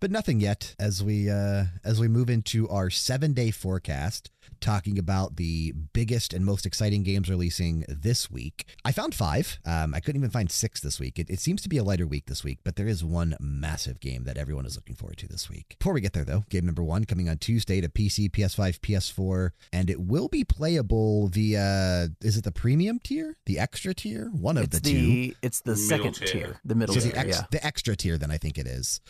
But 0.00 0.10
nothing 0.10 0.40
yet 0.40 0.74
as 0.78 1.02
we 1.02 1.30
uh 1.30 1.64
as 1.84 1.98
we 2.00 2.08
move 2.08 2.28
into 2.28 2.68
our 2.68 2.90
seven 2.90 3.32
day 3.32 3.50
forecast, 3.50 4.30
talking 4.60 4.98
about 4.98 5.36
the 5.36 5.72
biggest 5.92 6.32
and 6.34 6.44
most 6.44 6.66
exciting 6.66 7.02
games 7.02 7.30
releasing 7.30 7.84
this 7.88 8.30
week. 8.30 8.66
I 8.84 8.92
found 8.92 9.14
five. 9.14 9.58
Um, 9.64 9.94
I 9.94 10.00
couldn't 10.00 10.20
even 10.20 10.30
find 10.30 10.50
six 10.50 10.80
this 10.80 11.00
week. 11.00 11.18
It, 11.18 11.30
it 11.30 11.40
seems 11.40 11.62
to 11.62 11.68
be 11.68 11.78
a 11.78 11.82
lighter 11.84 12.06
week 12.06 12.26
this 12.26 12.44
week, 12.44 12.58
but 12.64 12.76
there 12.76 12.86
is 12.86 13.02
one 13.04 13.36
massive 13.40 14.00
game 14.00 14.24
that 14.24 14.36
everyone 14.36 14.66
is 14.66 14.76
looking 14.76 14.94
forward 14.96 15.16
to 15.18 15.28
this 15.28 15.48
week. 15.48 15.76
Before 15.78 15.92
we 15.94 16.00
get 16.00 16.12
there, 16.12 16.24
though, 16.24 16.44
game 16.50 16.66
number 16.66 16.82
one 16.84 17.04
coming 17.04 17.28
on 17.28 17.38
Tuesday 17.38 17.80
to 17.80 17.88
PC, 17.88 18.30
PS5, 18.30 18.80
PS4, 18.80 19.50
and 19.72 19.88
it 19.90 20.00
will 20.00 20.28
be 20.28 20.44
playable 20.44 21.28
via 21.28 22.08
is 22.20 22.36
it 22.36 22.44
the 22.44 22.52
premium 22.52 22.98
tier, 23.02 23.36
the 23.46 23.58
extra 23.58 23.94
tier, 23.94 24.28
one 24.32 24.56
of 24.58 24.64
It's 24.64 24.80
the 24.80 24.90
two. 24.90 25.34
it's 25.42 25.60
the 25.60 25.72
Middle 25.72 25.88
second 25.88 26.12
tier. 26.14 26.26
tier, 26.28 26.60
the 26.64 26.74
middle 26.74 26.94
So 26.94 27.00
tier. 27.00 27.12
the, 27.12 27.18
ex- 27.18 27.36
yeah. 27.38 27.44
the 27.50 27.66
extra 27.66 27.96
tier, 27.96 28.18
then 28.18 28.30
I 28.30 28.36
think 28.38 28.58
it 28.58 28.66
is, 28.66 29.00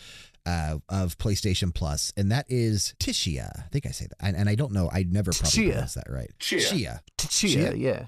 uh, 0.47 0.79
of 0.89 1.17
PlayStation 1.19 1.75
Plus, 1.75 2.13
and 2.17 2.31
that 2.33 2.47
is 2.49 2.95
Tishia. 2.99 3.51
I 3.59 3.69
think 3.73 3.87
I 3.87 3.91
say 3.91 4.07
that, 4.07 4.17
and, 4.21 4.37
and 4.37 4.49
I 4.49 4.55
don't 4.55 4.73
know. 4.73 4.91
I 4.93 5.05
never 5.09 5.33
probably 5.33 5.51
Chia. 5.51 5.73
pronounce 5.73 5.95
that 5.95 6.11
right. 6.11 6.31
Chia. 6.39 6.61
Chia, 6.61 7.03
Chia, 7.19 7.73
Chia? 7.73 7.75
yeah. 7.75 8.07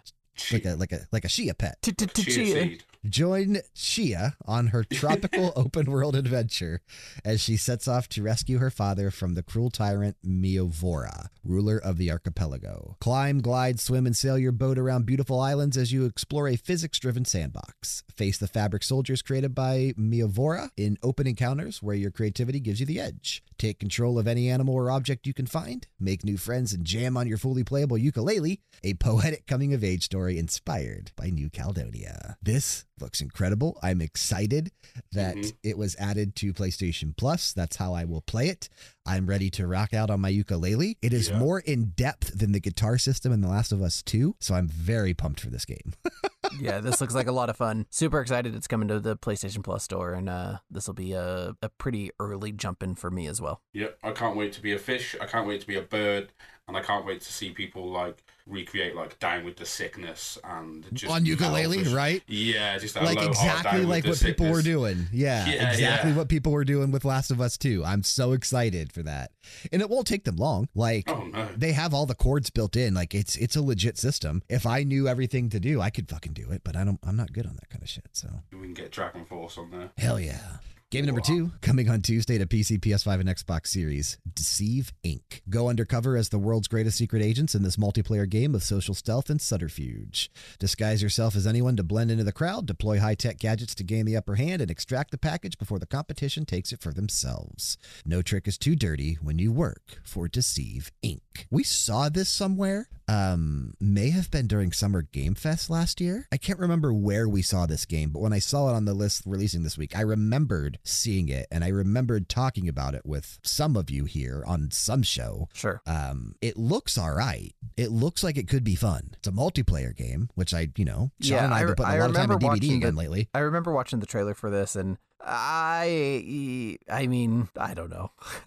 like 0.52 0.64
a 0.64 0.74
like 0.74 0.92
a 0.92 1.00
like 1.12 1.24
a 1.24 1.28
Chia 1.28 1.54
pet. 1.54 1.78
Chia 1.82 1.94
Chia. 2.06 2.32
seed. 2.46 2.84
Join 3.08 3.58
Shia 3.74 4.34
on 4.44 4.68
her 4.68 4.82
tropical 4.82 5.52
open 5.56 5.90
world 5.90 6.16
adventure 6.16 6.80
as 7.24 7.40
she 7.40 7.56
sets 7.56 7.86
off 7.86 8.08
to 8.10 8.22
rescue 8.22 8.58
her 8.58 8.70
father 8.70 9.10
from 9.10 9.34
the 9.34 9.42
cruel 9.42 9.70
tyrant 9.70 10.16
Meavora, 10.24 11.28
ruler 11.44 11.78
of 11.78 11.98
the 11.98 12.10
archipelago. 12.10 12.96
Climb, 13.00 13.40
glide, 13.40 13.78
swim, 13.78 14.06
and 14.06 14.16
sail 14.16 14.38
your 14.38 14.52
boat 14.52 14.78
around 14.78 15.06
beautiful 15.06 15.40
islands 15.40 15.76
as 15.76 15.92
you 15.92 16.04
explore 16.04 16.48
a 16.48 16.56
physics 16.56 16.98
driven 16.98 17.24
sandbox. 17.24 18.02
Face 18.14 18.38
the 18.38 18.48
fabric 18.48 18.82
soldiers 18.82 19.22
created 19.22 19.54
by 19.54 19.92
Meavora 19.96 20.70
in 20.76 20.98
open 21.02 21.26
encounters 21.26 21.82
where 21.82 21.96
your 21.96 22.10
creativity 22.10 22.60
gives 22.60 22.80
you 22.80 22.86
the 22.86 23.00
edge. 23.00 23.42
Take 23.58 23.78
control 23.78 24.18
of 24.18 24.26
any 24.26 24.50
animal 24.50 24.74
or 24.74 24.90
object 24.90 25.26
you 25.26 25.32
can 25.32 25.46
find, 25.46 25.86
make 25.98 26.22
new 26.24 26.36
friends, 26.36 26.74
and 26.74 26.84
jam 26.84 27.16
on 27.16 27.26
your 27.26 27.38
fully 27.38 27.64
playable 27.64 27.96
ukulele, 27.96 28.60
a 28.84 28.94
poetic 28.94 29.46
coming 29.46 29.72
of 29.72 29.82
age 29.82 30.04
story 30.04 30.38
inspired 30.38 31.10
by 31.16 31.30
New 31.30 31.48
Caledonia. 31.48 32.36
This 32.42 32.84
looks 33.00 33.20
incredible. 33.22 33.78
I'm 33.82 34.02
excited 34.02 34.72
that 35.12 35.36
Mhm. 35.36 35.52
it 35.62 35.78
was 35.78 35.96
added 35.98 36.34
to 36.36 36.52
PlayStation 36.52 37.16
Plus. 37.16 37.52
That's 37.54 37.76
how 37.76 37.94
I 37.94 38.04
will 38.04 38.20
play 38.22 38.48
it. 38.48 38.68
I'm 39.06 39.26
ready 39.26 39.48
to 39.50 39.66
rock 39.66 39.94
out 39.94 40.10
on 40.10 40.20
my 40.20 40.28
ukulele. 40.28 40.98
It 41.00 41.12
is 41.14 41.28
Yeah. 41.30 41.38
more 41.38 41.60
in 41.60 41.92
depth 41.96 42.38
than 42.38 42.52
the 42.52 42.60
guitar 42.60 42.98
system 42.98 43.32
in 43.32 43.40
The 43.40 43.48
Last 43.48 43.72
of 43.72 43.80
Us 43.80 44.02
2, 44.02 44.36
so 44.40 44.54
I'm 44.54 44.68
very 44.68 45.14
pumped 45.14 45.40
for 45.40 45.48
this 45.50 45.64
game. 45.64 45.94
yeah, 46.60 46.80
this 46.80 47.00
looks 47.00 47.14
like 47.14 47.26
a 47.26 47.32
lot 47.32 47.50
of 47.50 47.56
fun. 47.56 47.86
Super 47.90 48.20
excited 48.20 48.54
it's 48.54 48.66
coming 48.66 48.88
to 48.88 49.00
the 49.00 49.16
PlayStation 49.16 49.62
Plus 49.62 49.82
store, 49.82 50.12
and 50.12 50.28
uh, 50.28 50.58
this 50.70 50.86
will 50.86 50.94
be 50.94 51.12
a, 51.12 51.54
a 51.62 51.68
pretty 51.70 52.10
early 52.18 52.52
jump 52.52 52.82
in 52.82 52.94
for 52.94 53.10
me 53.10 53.26
as 53.26 53.40
well. 53.40 53.62
Yep, 53.72 53.98
I 54.02 54.12
can't 54.12 54.36
wait 54.36 54.52
to 54.54 54.62
be 54.62 54.72
a 54.72 54.78
fish. 54.78 55.16
I 55.20 55.26
can't 55.26 55.46
wait 55.46 55.60
to 55.60 55.66
be 55.66 55.76
a 55.76 55.82
bird, 55.82 56.32
and 56.68 56.76
I 56.76 56.82
can't 56.82 57.06
wait 57.06 57.20
to 57.22 57.32
see 57.32 57.50
people 57.50 57.90
like 57.90 58.22
recreate 58.46 58.94
like 58.94 59.18
"Down 59.18 59.44
with 59.44 59.56
the 59.56 59.66
Sickness" 59.66 60.38
and 60.44 60.86
just 60.92 61.12
on 61.12 61.26
ukulele, 61.26 61.78
Alpha- 61.78 61.94
right? 61.94 62.22
Yeah, 62.26 62.78
just 62.78 62.96
like 62.96 63.18
oh, 63.20 63.26
exactly 63.26 63.84
like 63.84 64.06
what 64.06 64.20
people 64.20 64.50
were 64.50 64.62
doing. 64.62 65.06
Yeah, 65.12 65.46
Yeah, 65.46 65.70
exactly 65.72 66.10
yeah. 66.12 66.16
what 66.16 66.28
people 66.28 66.52
were 66.52 66.64
doing 66.64 66.90
with 66.90 67.04
Last 67.04 67.30
of 67.30 67.40
Us 67.40 67.56
2. 67.58 67.84
I'm 67.84 68.02
so 68.02 68.32
excited 68.32 68.92
for 68.92 69.02
that. 69.02 69.32
And 69.72 69.82
it 69.82 69.90
won't 69.90 70.06
take 70.06 70.24
them 70.24 70.36
long. 70.36 70.68
Like 70.74 71.08
Oh 71.10 71.24
no! 71.24 71.48
they 71.56 71.72
have 71.72 71.92
all 71.92 72.06
the 72.06 72.14
chords 72.14 72.50
built 72.50 72.76
in. 72.76 72.94
Like 72.94 73.14
it's 73.14 73.36
it's 73.36 73.56
a 73.56 73.62
legit 73.62 73.98
system. 73.98 74.42
If 74.48 74.66
I 74.66 74.82
knew 74.84 75.08
everything 75.08 75.48
to 75.50 75.60
do, 75.60 75.80
I 75.80 75.90
could 75.90 76.08
fucking 76.08 76.32
do 76.32 76.50
it, 76.50 76.62
but 76.64 76.76
I 76.76 76.84
don't 76.84 77.00
I'm 77.06 77.16
not 77.16 77.32
good 77.32 77.46
on 77.46 77.54
that 77.56 77.68
kind 77.70 77.82
of 77.82 77.88
shit. 77.88 78.06
So 78.12 78.28
We 78.52 78.60
can 78.60 78.74
get 78.74 78.90
Dragon 78.92 79.24
Force 79.24 79.58
on 79.58 79.70
there. 79.70 79.90
Hell 79.98 80.20
yeah. 80.20 80.58
Game 80.92 81.04
number 81.04 81.20
two, 81.20 81.50
coming 81.62 81.90
on 81.90 82.00
Tuesday 82.00 82.38
to 82.38 82.46
PC, 82.46 82.78
PS5, 82.78 83.18
and 83.18 83.28
Xbox 83.28 83.66
Series 83.66 84.18
Deceive 84.32 84.92
Inc. 85.04 85.40
Go 85.50 85.68
undercover 85.68 86.16
as 86.16 86.28
the 86.28 86.38
world's 86.38 86.68
greatest 86.68 86.96
secret 86.96 87.24
agents 87.24 87.56
in 87.56 87.64
this 87.64 87.74
multiplayer 87.74 88.28
game 88.28 88.54
of 88.54 88.62
social 88.62 88.94
stealth 88.94 89.28
and 89.28 89.40
subterfuge. 89.40 90.30
Disguise 90.60 91.02
yourself 91.02 91.34
as 91.34 91.44
anyone 91.44 91.74
to 91.74 91.82
blend 91.82 92.12
into 92.12 92.22
the 92.22 92.30
crowd, 92.30 92.66
deploy 92.66 93.00
high 93.00 93.16
tech 93.16 93.38
gadgets 93.38 93.74
to 93.74 93.82
gain 93.82 94.06
the 94.06 94.16
upper 94.16 94.36
hand, 94.36 94.62
and 94.62 94.70
extract 94.70 95.10
the 95.10 95.18
package 95.18 95.58
before 95.58 95.80
the 95.80 95.86
competition 95.86 96.44
takes 96.44 96.70
it 96.70 96.80
for 96.80 96.92
themselves. 96.92 97.76
No 98.04 98.22
trick 98.22 98.46
is 98.46 98.56
too 98.56 98.76
dirty 98.76 99.14
when 99.14 99.40
you 99.40 99.50
work 99.50 100.00
for 100.04 100.28
Deceive 100.28 100.92
Inc. 101.02 101.20
We 101.50 101.64
saw 101.64 102.08
this 102.08 102.28
somewhere. 102.28 102.88
Um, 103.08 103.74
may 103.80 104.10
have 104.10 104.30
been 104.30 104.46
during 104.48 104.72
Summer 104.72 105.02
Game 105.02 105.34
Fest 105.34 105.70
last 105.70 106.00
year. 106.00 106.26
I 106.32 106.36
can't 106.36 106.58
remember 106.58 106.92
where 106.92 107.28
we 107.28 107.42
saw 107.42 107.66
this 107.66 107.86
game, 107.86 108.10
but 108.10 108.20
when 108.20 108.32
I 108.32 108.40
saw 108.40 108.68
it 108.68 108.74
on 108.74 108.84
the 108.84 108.94
list 108.94 109.22
releasing 109.26 109.62
this 109.62 109.78
week, 109.78 109.96
I 109.96 110.00
remembered 110.00 110.76
seeing 110.88 111.28
it 111.28 111.46
and 111.50 111.64
I 111.64 111.68
remembered 111.68 112.28
talking 112.28 112.68
about 112.68 112.94
it 112.94 113.04
with 113.04 113.38
some 113.42 113.76
of 113.76 113.90
you 113.90 114.04
here 114.04 114.44
on 114.46 114.70
some 114.70 115.02
show. 115.02 115.48
Sure. 115.54 115.80
Um, 115.86 116.34
it 116.40 116.56
looks 116.56 116.98
all 116.98 117.12
right. 117.12 117.54
It 117.76 117.90
looks 117.90 118.22
like 118.22 118.36
it 118.36 118.48
could 118.48 118.64
be 118.64 118.74
fun. 118.74 119.10
It's 119.14 119.28
a 119.28 119.32
multiplayer 119.32 119.94
game, 119.94 120.28
which 120.34 120.54
I, 120.54 120.68
you 120.76 120.84
know, 120.84 121.10
Sean 121.20 121.36
Yeah, 121.36 121.44
and 121.44 121.54
I, 121.54 121.58
have 121.58 121.68
been 121.68 121.76
putting 121.76 121.92
I 121.92 121.96
a 121.96 122.00
lot 122.00 122.10
of 122.10 122.16
time 122.16 122.30
in 122.30 122.38
DBD 122.38 122.76
again 122.76 122.96
lately. 122.96 123.28
I 123.34 123.40
remember 123.40 123.72
watching 123.72 124.00
the 124.00 124.06
trailer 124.06 124.34
for 124.34 124.50
this, 124.50 124.76
and 124.76 124.98
I, 125.20 126.78
I 126.90 127.06
mean, 127.06 127.48
I 127.58 127.74
don't 127.74 127.90
know. 127.90 128.12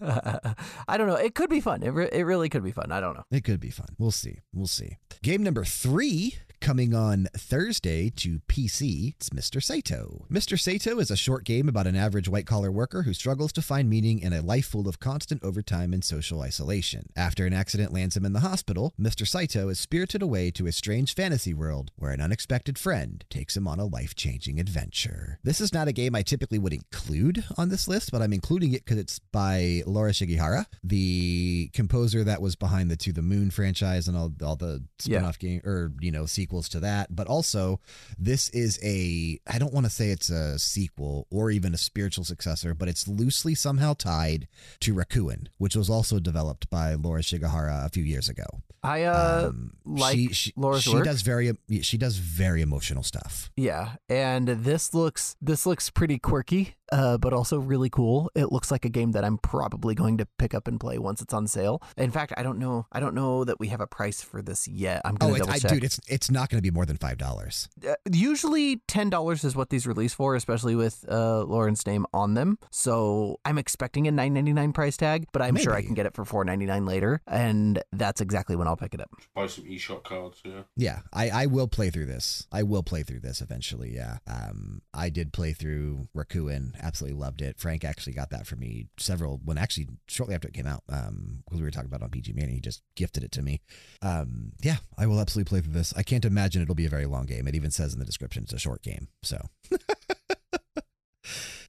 I 0.88 0.96
don't 0.96 1.06
know. 1.06 1.16
It 1.16 1.34
could 1.34 1.50
be 1.50 1.60
fun. 1.60 1.82
It, 1.82 1.90
re- 1.90 2.08
it 2.10 2.22
really 2.22 2.48
could 2.48 2.64
be 2.64 2.72
fun. 2.72 2.92
I 2.92 3.00
don't 3.00 3.16
know. 3.16 3.24
It 3.30 3.44
could 3.44 3.60
be 3.60 3.70
fun. 3.70 3.88
We'll 3.98 4.10
see. 4.10 4.38
We'll 4.52 4.66
see. 4.66 4.96
Game 5.22 5.42
number 5.42 5.64
three 5.64 6.36
coming 6.60 6.94
on 6.94 7.26
Thursday 7.36 8.10
to 8.10 8.40
PC. 8.40 9.14
It's 9.16 9.30
Mr. 9.30 9.62
Sato. 9.62 10.26
Mr. 10.30 10.58
Sato 10.60 10.98
is 10.98 11.10
a 11.10 11.16
short 11.16 11.44
game 11.44 11.68
about 11.68 11.86
an 11.86 11.96
average 11.96 12.28
white 12.28 12.46
collar 12.46 12.70
worker 12.70 13.02
who 13.04 13.14
struggles 13.14 13.50
to 13.52 13.62
find 13.62 13.88
meaning 13.88 14.18
in 14.18 14.34
a 14.34 14.42
life 14.42 14.66
full 14.66 14.86
of 14.86 15.00
constant 15.00 15.42
overtime 15.42 15.94
and 15.94 16.04
social 16.04 16.42
isolation. 16.42 17.08
After 17.16 17.46
an 17.46 17.54
accident 17.54 17.94
lands 17.94 18.14
him 18.16 18.26
in 18.26 18.34
the 18.34 18.40
hospital, 18.40 18.92
Mr. 19.00 19.26
Sato 19.26 19.68
is 19.70 19.80
spirited 19.80 20.20
away 20.20 20.50
to 20.50 20.66
a 20.66 20.72
strange 20.72 21.14
fantasy 21.14 21.54
world 21.54 21.92
where 21.96 22.12
an 22.12 22.20
unexpected 22.20 22.78
friend 22.78 23.24
takes 23.30 23.56
him 23.56 23.66
on 23.66 23.80
a 23.80 23.86
life 23.86 24.14
changing 24.14 24.60
adventure. 24.60 25.38
This 25.42 25.62
is 25.62 25.72
not 25.72 25.88
a 25.88 25.92
game 25.92 26.14
I 26.14 26.22
typically 26.22 26.58
would 26.58 26.74
include 26.74 27.42
on 27.56 27.70
this 27.70 27.88
list, 27.88 28.12
but 28.12 28.20
I'm 28.20 28.34
including 28.34 28.74
it 28.74 28.84
because 28.84 28.98
it's 28.98 29.18
by 29.32 29.82
Laura 29.86 30.10
Shigihara, 30.12 30.66
the 30.84 31.70
composer 31.72 32.22
that 32.24 32.42
was 32.42 32.54
behind 32.54 32.90
the 32.90 32.96
To 32.98 33.12
the 33.14 33.22
Moon 33.22 33.50
franchise 33.50 34.06
and 34.08 34.16
all, 34.16 34.30
all 34.44 34.56
the 34.56 34.82
Yeah. 35.04 35.16
spin-off 35.20 35.38
game 35.38 35.62
or 35.64 35.92
you 36.00 36.10
know 36.10 36.26
sequels 36.26 36.49
to 36.50 36.80
that. 36.80 37.14
But 37.14 37.26
also, 37.26 37.80
this 38.18 38.48
is 38.50 38.78
a 38.82 39.38
I 39.46 39.58
don't 39.58 39.72
want 39.72 39.86
to 39.86 39.90
say 39.90 40.10
it's 40.10 40.30
a 40.30 40.58
sequel 40.58 41.26
or 41.30 41.50
even 41.50 41.74
a 41.74 41.78
spiritual 41.78 42.24
successor, 42.24 42.74
but 42.74 42.88
it's 42.88 43.06
loosely 43.08 43.54
somehow 43.54 43.94
tied 43.94 44.48
to 44.80 44.94
Rakuen, 44.94 45.46
which 45.58 45.76
was 45.76 45.88
also 45.88 46.18
developed 46.18 46.68
by 46.70 46.94
Laura 46.94 47.20
Shigihara 47.22 47.86
a 47.86 47.88
few 47.88 48.04
years 48.04 48.28
ago. 48.28 48.44
I 48.82 49.02
uh, 49.04 49.48
Um, 49.48 49.72
like 49.84 50.16
she, 50.16 50.28
she, 50.32 50.52
Laura's 50.56 50.82
she 50.82 50.94
work. 50.94 51.04
does 51.04 51.22
very 51.22 51.52
she 51.82 51.98
does 51.98 52.16
very 52.16 52.62
emotional 52.62 53.02
stuff. 53.02 53.50
Yeah, 53.56 53.96
and 54.08 54.48
this 54.48 54.94
looks 54.94 55.36
this 55.40 55.66
looks 55.66 55.90
pretty 55.90 56.18
quirky. 56.18 56.76
Uh, 56.92 57.18
but 57.18 57.32
also 57.32 57.58
really 57.58 57.90
cool. 57.90 58.30
It 58.34 58.52
looks 58.52 58.70
like 58.70 58.84
a 58.84 58.88
game 58.88 59.12
that 59.12 59.24
I'm 59.24 59.38
probably 59.38 59.94
going 59.94 60.18
to 60.18 60.26
pick 60.38 60.54
up 60.54 60.66
and 60.68 60.78
play 60.80 60.98
once 60.98 61.20
it's 61.20 61.32
on 61.34 61.46
sale. 61.46 61.82
In 61.96 62.10
fact, 62.10 62.32
I 62.36 62.42
don't 62.42 62.58
know. 62.58 62.86
I 62.92 63.00
don't 63.00 63.14
know 63.14 63.44
that 63.44 63.58
we 63.60 63.68
have 63.68 63.80
a 63.80 63.86
price 63.86 64.22
for 64.22 64.42
this 64.42 64.66
yet. 64.68 65.02
I'm 65.04 65.14
Oh, 65.20 65.26
gonna 65.26 65.32
it's, 65.34 65.38
double 65.40 65.52
I, 65.52 65.58
check. 65.58 65.70
dude, 65.72 65.84
it's 65.84 66.00
it's 66.08 66.30
not 66.30 66.48
going 66.48 66.58
to 66.58 66.62
be 66.62 66.70
more 66.70 66.86
than 66.86 66.96
five 66.96 67.18
dollars. 67.18 67.68
Uh, 67.86 67.94
usually 68.10 68.82
ten 68.88 69.10
dollars 69.10 69.44
is 69.44 69.54
what 69.56 69.70
these 69.70 69.86
release 69.86 70.14
for, 70.14 70.34
especially 70.34 70.74
with 70.74 71.04
uh, 71.10 71.42
Lauren's 71.44 71.86
name 71.86 72.06
on 72.12 72.34
them. 72.34 72.58
So 72.70 73.38
I'm 73.44 73.58
expecting 73.58 74.06
a 74.06 74.10
nine 74.10 74.34
ninety 74.34 74.52
nine 74.52 74.72
price 74.72 74.96
tag, 74.96 75.26
but 75.32 75.42
I'm 75.42 75.56
sure 75.56 75.74
I 75.74 75.82
can 75.82 75.94
get 75.94 76.06
it 76.06 76.14
for 76.14 76.24
four 76.24 76.44
ninety 76.44 76.66
nine 76.66 76.86
later, 76.86 77.20
and 77.26 77.82
that's 77.92 78.20
exactly 78.20 78.56
when 78.56 78.66
I'll 78.66 78.76
pick 78.76 78.94
it 78.94 79.00
up. 79.00 79.10
Buy 79.34 79.46
some 79.46 79.64
eShop 79.64 80.04
cards. 80.04 80.40
Yeah. 80.44 80.62
Yeah, 80.76 81.00
I, 81.12 81.30
I 81.30 81.46
will 81.46 81.68
play 81.68 81.90
through 81.90 82.06
this. 82.06 82.46
I 82.52 82.62
will 82.62 82.82
play 82.82 83.02
through 83.02 83.20
this 83.20 83.40
eventually. 83.40 83.94
Yeah. 83.94 84.18
Um, 84.26 84.82
I 84.94 85.10
did 85.10 85.32
play 85.32 85.52
through 85.52 86.08
Rakuen. 86.16 86.72
Absolutely 86.82 87.18
loved 87.18 87.42
it. 87.42 87.58
Frank 87.58 87.84
actually 87.84 88.12
got 88.14 88.30
that 88.30 88.46
for 88.46 88.56
me 88.56 88.86
several 88.98 89.40
when 89.44 89.58
actually 89.58 89.88
shortly 90.08 90.34
after 90.34 90.48
it 90.48 90.54
came 90.54 90.66
out. 90.66 90.82
Um, 90.88 91.42
because 91.44 91.60
we 91.60 91.64
were 91.64 91.70
talking 91.70 91.88
about 91.88 92.02
on 92.02 92.10
PG 92.10 92.32
Mania, 92.32 92.54
he 92.54 92.60
just 92.60 92.82
gifted 92.96 93.22
it 93.24 93.32
to 93.32 93.42
me. 93.42 93.60
Um, 94.02 94.52
yeah, 94.62 94.76
I 94.96 95.06
will 95.06 95.20
absolutely 95.20 95.48
play 95.48 95.60
through 95.60 95.74
this. 95.74 95.92
I 95.96 96.02
can't 96.02 96.24
imagine 96.24 96.62
it'll 96.62 96.74
be 96.74 96.86
a 96.86 96.90
very 96.90 97.06
long 97.06 97.26
game. 97.26 97.46
It 97.46 97.54
even 97.54 97.70
says 97.70 97.92
in 97.92 97.98
the 97.98 98.04
description 98.04 98.44
it's 98.44 98.52
a 98.52 98.58
short 98.58 98.82
game. 98.82 99.08
So. 99.22 99.40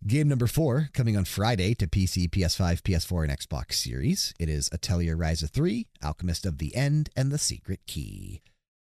Game 0.08 0.28
number 0.28 0.48
four 0.48 0.90
coming 0.94 1.16
on 1.16 1.26
Friday 1.26 1.76
to 1.76 1.86
PC, 1.86 2.28
PS5, 2.30 2.82
PS4, 2.82 3.30
and 3.30 3.40
Xbox 3.40 3.74
Series. 3.74 4.34
It 4.40 4.50
is 4.50 4.68
Atelier 4.72 5.16
Ryza 5.16 5.48
3, 5.48 5.86
Alchemist 6.04 6.44
of 6.48 6.58
the 6.58 6.76
End, 6.76 7.12
and 7.16 7.32
the 7.32 7.38
Secret 7.38 7.82
Key. 7.86 8.42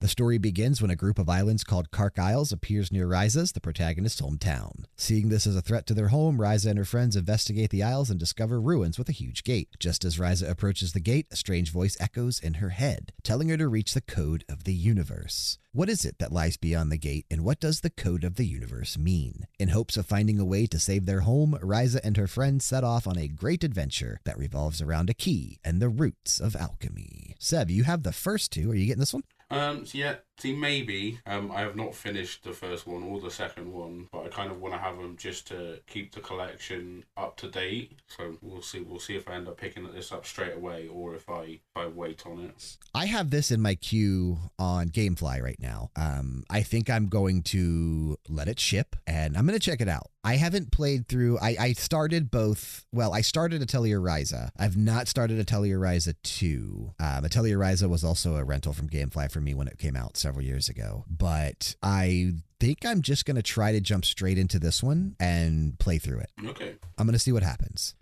The 0.00 0.08
story 0.08 0.38
begins 0.38 0.80
when 0.80 0.90
a 0.90 0.96
group 0.96 1.18
of 1.18 1.28
islands 1.28 1.62
called 1.62 1.90
Kark 1.90 2.18
Isles 2.18 2.52
appears 2.52 2.90
near 2.90 3.06
Ryza's, 3.06 3.52
the 3.52 3.60
protagonist's 3.60 4.22
hometown. 4.22 4.86
Seeing 4.96 5.28
this 5.28 5.46
as 5.46 5.54
a 5.54 5.60
threat 5.60 5.86
to 5.88 5.94
their 5.94 6.08
home, 6.08 6.38
Ryza 6.38 6.70
and 6.70 6.78
her 6.78 6.86
friends 6.86 7.16
investigate 7.16 7.68
the 7.68 7.82
isles 7.82 8.08
and 8.08 8.18
discover 8.18 8.58
ruins 8.62 8.96
with 8.96 9.10
a 9.10 9.12
huge 9.12 9.44
gate. 9.44 9.68
Just 9.78 10.06
as 10.06 10.16
Ryza 10.16 10.48
approaches 10.48 10.94
the 10.94 11.00
gate, 11.00 11.26
a 11.30 11.36
strange 11.36 11.70
voice 11.70 11.98
echoes 12.00 12.40
in 12.40 12.54
her 12.54 12.70
head, 12.70 13.12
telling 13.22 13.50
her 13.50 13.58
to 13.58 13.68
reach 13.68 13.92
the 13.92 14.00
code 14.00 14.42
of 14.48 14.64
the 14.64 14.72
universe. 14.72 15.58
What 15.72 15.90
is 15.90 16.06
it 16.06 16.18
that 16.18 16.32
lies 16.32 16.56
beyond 16.56 16.90
the 16.90 16.96
gate, 16.96 17.26
and 17.30 17.44
what 17.44 17.60
does 17.60 17.82
the 17.82 17.90
code 17.90 18.24
of 18.24 18.36
the 18.36 18.46
universe 18.46 18.96
mean? 18.96 19.46
In 19.58 19.68
hopes 19.68 19.98
of 19.98 20.06
finding 20.06 20.40
a 20.40 20.46
way 20.46 20.66
to 20.68 20.78
save 20.78 21.04
their 21.04 21.20
home, 21.20 21.58
Ryza 21.60 22.00
and 22.02 22.16
her 22.16 22.26
friends 22.26 22.64
set 22.64 22.84
off 22.84 23.06
on 23.06 23.18
a 23.18 23.28
great 23.28 23.62
adventure 23.62 24.20
that 24.24 24.38
revolves 24.38 24.80
around 24.80 25.10
a 25.10 25.14
key 25.14 25.58
and 25.62 25.78
the 25.78 25.90
roots 25.90 26.40
of 26.40 26.56
alchemy. 26.56 27.36
Sev, 27.38 27.68
you 27.68 27.84
have 27.84 28.02
the 28.02 28.12
first 28.12 28.50
two. 28.50 28.70
Are 28.70 28.74
you 28.74 28.86
getting 28.86 29.00
this 29.00 29.12
one? 29.12 29.24
Um. 29.50 29.84
So 29.86 29.98
yeah. 29.98 30.16
See, 30.40 30.56
maybe. 30.56 31.20
Um. 31.26 31.50
I 31.50 31.60
have 31.60 31.76
not 31.76 31.94
finished 31.94 32.44
the 32.44 32.52
first 32.52 32.86
one 32.86 33.02
or 33.02 33.20
the 33.20 33.30
second 33.30 33.72
one, 33.72 34.08
but 34.12 34.24
I 34.24 34.28
kind 34.28 34.50
of 34.50 34.60
want 34.60 34.74
to 34.74 34.78
have 34.78 34.96
them 34.96 35.16
just 35.16 35.46
to 35.48 35.80
keep 35.86 36.14
the 36.14 36.20
collection 36.20 37.04
up 37.16 37.36
to 37.38 37.48
date. 37.50 37.98
So 38.06 38.36
we'll 38.40 38.62
see. 38.62 38.80
We'll 38.80 39.00
see 39.00 39.16
if 39.16 39.28
I 39.28 39.34
end 39.34 39.48
up 39.48 39.56
picking 39.56 39.90
this 39.92 40.12
up 40.12 40.24
straight 40.26 40.54
away 40.54 40.88
or 40.88 41.14
if 41.14 41.28
I 41.28 41.42
if 41.42 41.76
I 41.76 41.86
wait 41.86 42.24
on 42.26 42.40
it. 42.40 42.76
I 42.94 43.06
have 43.06 43.30
this 43.30 43.50
in 43.50 43.60
my 43.60 43.74
queue 43.74 44.38
on 44.58 44.88
GameFly 44.88 45.42
right 45.42 45.60
now. 45.60 45.90
Um, 45.96 46.44
I 46.50 46.62
think 46.62 46.88
I'm 46.88 47.08
going 47.08 47.42
to 47.44 48.16
let 48.28 48.48
it 48.48 48.58
ship 48.58 48.96
and 49.06 49.36
I'm 49.36 49.46
going 49.46 49.58
to 49.58 49.64
check 49.64 49.80
it 49.80 49.88
out. 49.88 50.10
I 50.22 50.36
haven't 50.36 50.70
played 50.70 51.08
through. 51.08 51.38
I, 51.38 51.56
I 51.58 51.72
started 51.72 52.30
both. 52.30 52.84
Well, 52.92 53.14
I 53.14 53.22
started 53.22 53.62
Atelier 53.62 54.00
Ryza. 54.00 54.50
I've 54.58 54.76
not 54.76 55.08
started 55.08 55.38
Atelier 55.38 55.78
Ryza 55.78 56.14
2. 56.22 56.94
Um, 57.00 57.24
Atelier 57.24 57.58
Ryza 57.58 57.88
was 57.88 58.04
also 58.04 58.36
a 58.36 58.44
rental 58.44 58.74
from 58.74 58.88
Gamefly 58.90 59.32
for 59.32 59.40
me 59.40 59.54
when 59.54 59.66
it 59.66 59.78
came 59.78 59.96
out 59.96 60.18
several 60.30 60.46
years 60.46 60.68
ago. 60.68 61.04
But 61.10 61.74
I 61.82 62.34
think 62.60 62.86
I'm 62.86 63.02
just 63.02 63.24
going 63.24 63.34
to 63.34 63.42
try 63.42 63.72
to 63.72 63.80
jump 63.80 64.04
straight 64.04 64.38
into 64.38 64.60
this 64.60 64.80
one 64.80 65.16
and 65.18 65.76
play 65.80 65.98
through 65.98 66.20
it. 66.20 66.30
Okay. 66.46 66.76
I'm 66.96 67.04
going 67.04 67.14
to 67.14 67.18
see 67.18 67.32
what 67.32 67.42
happens. 67.42 67.96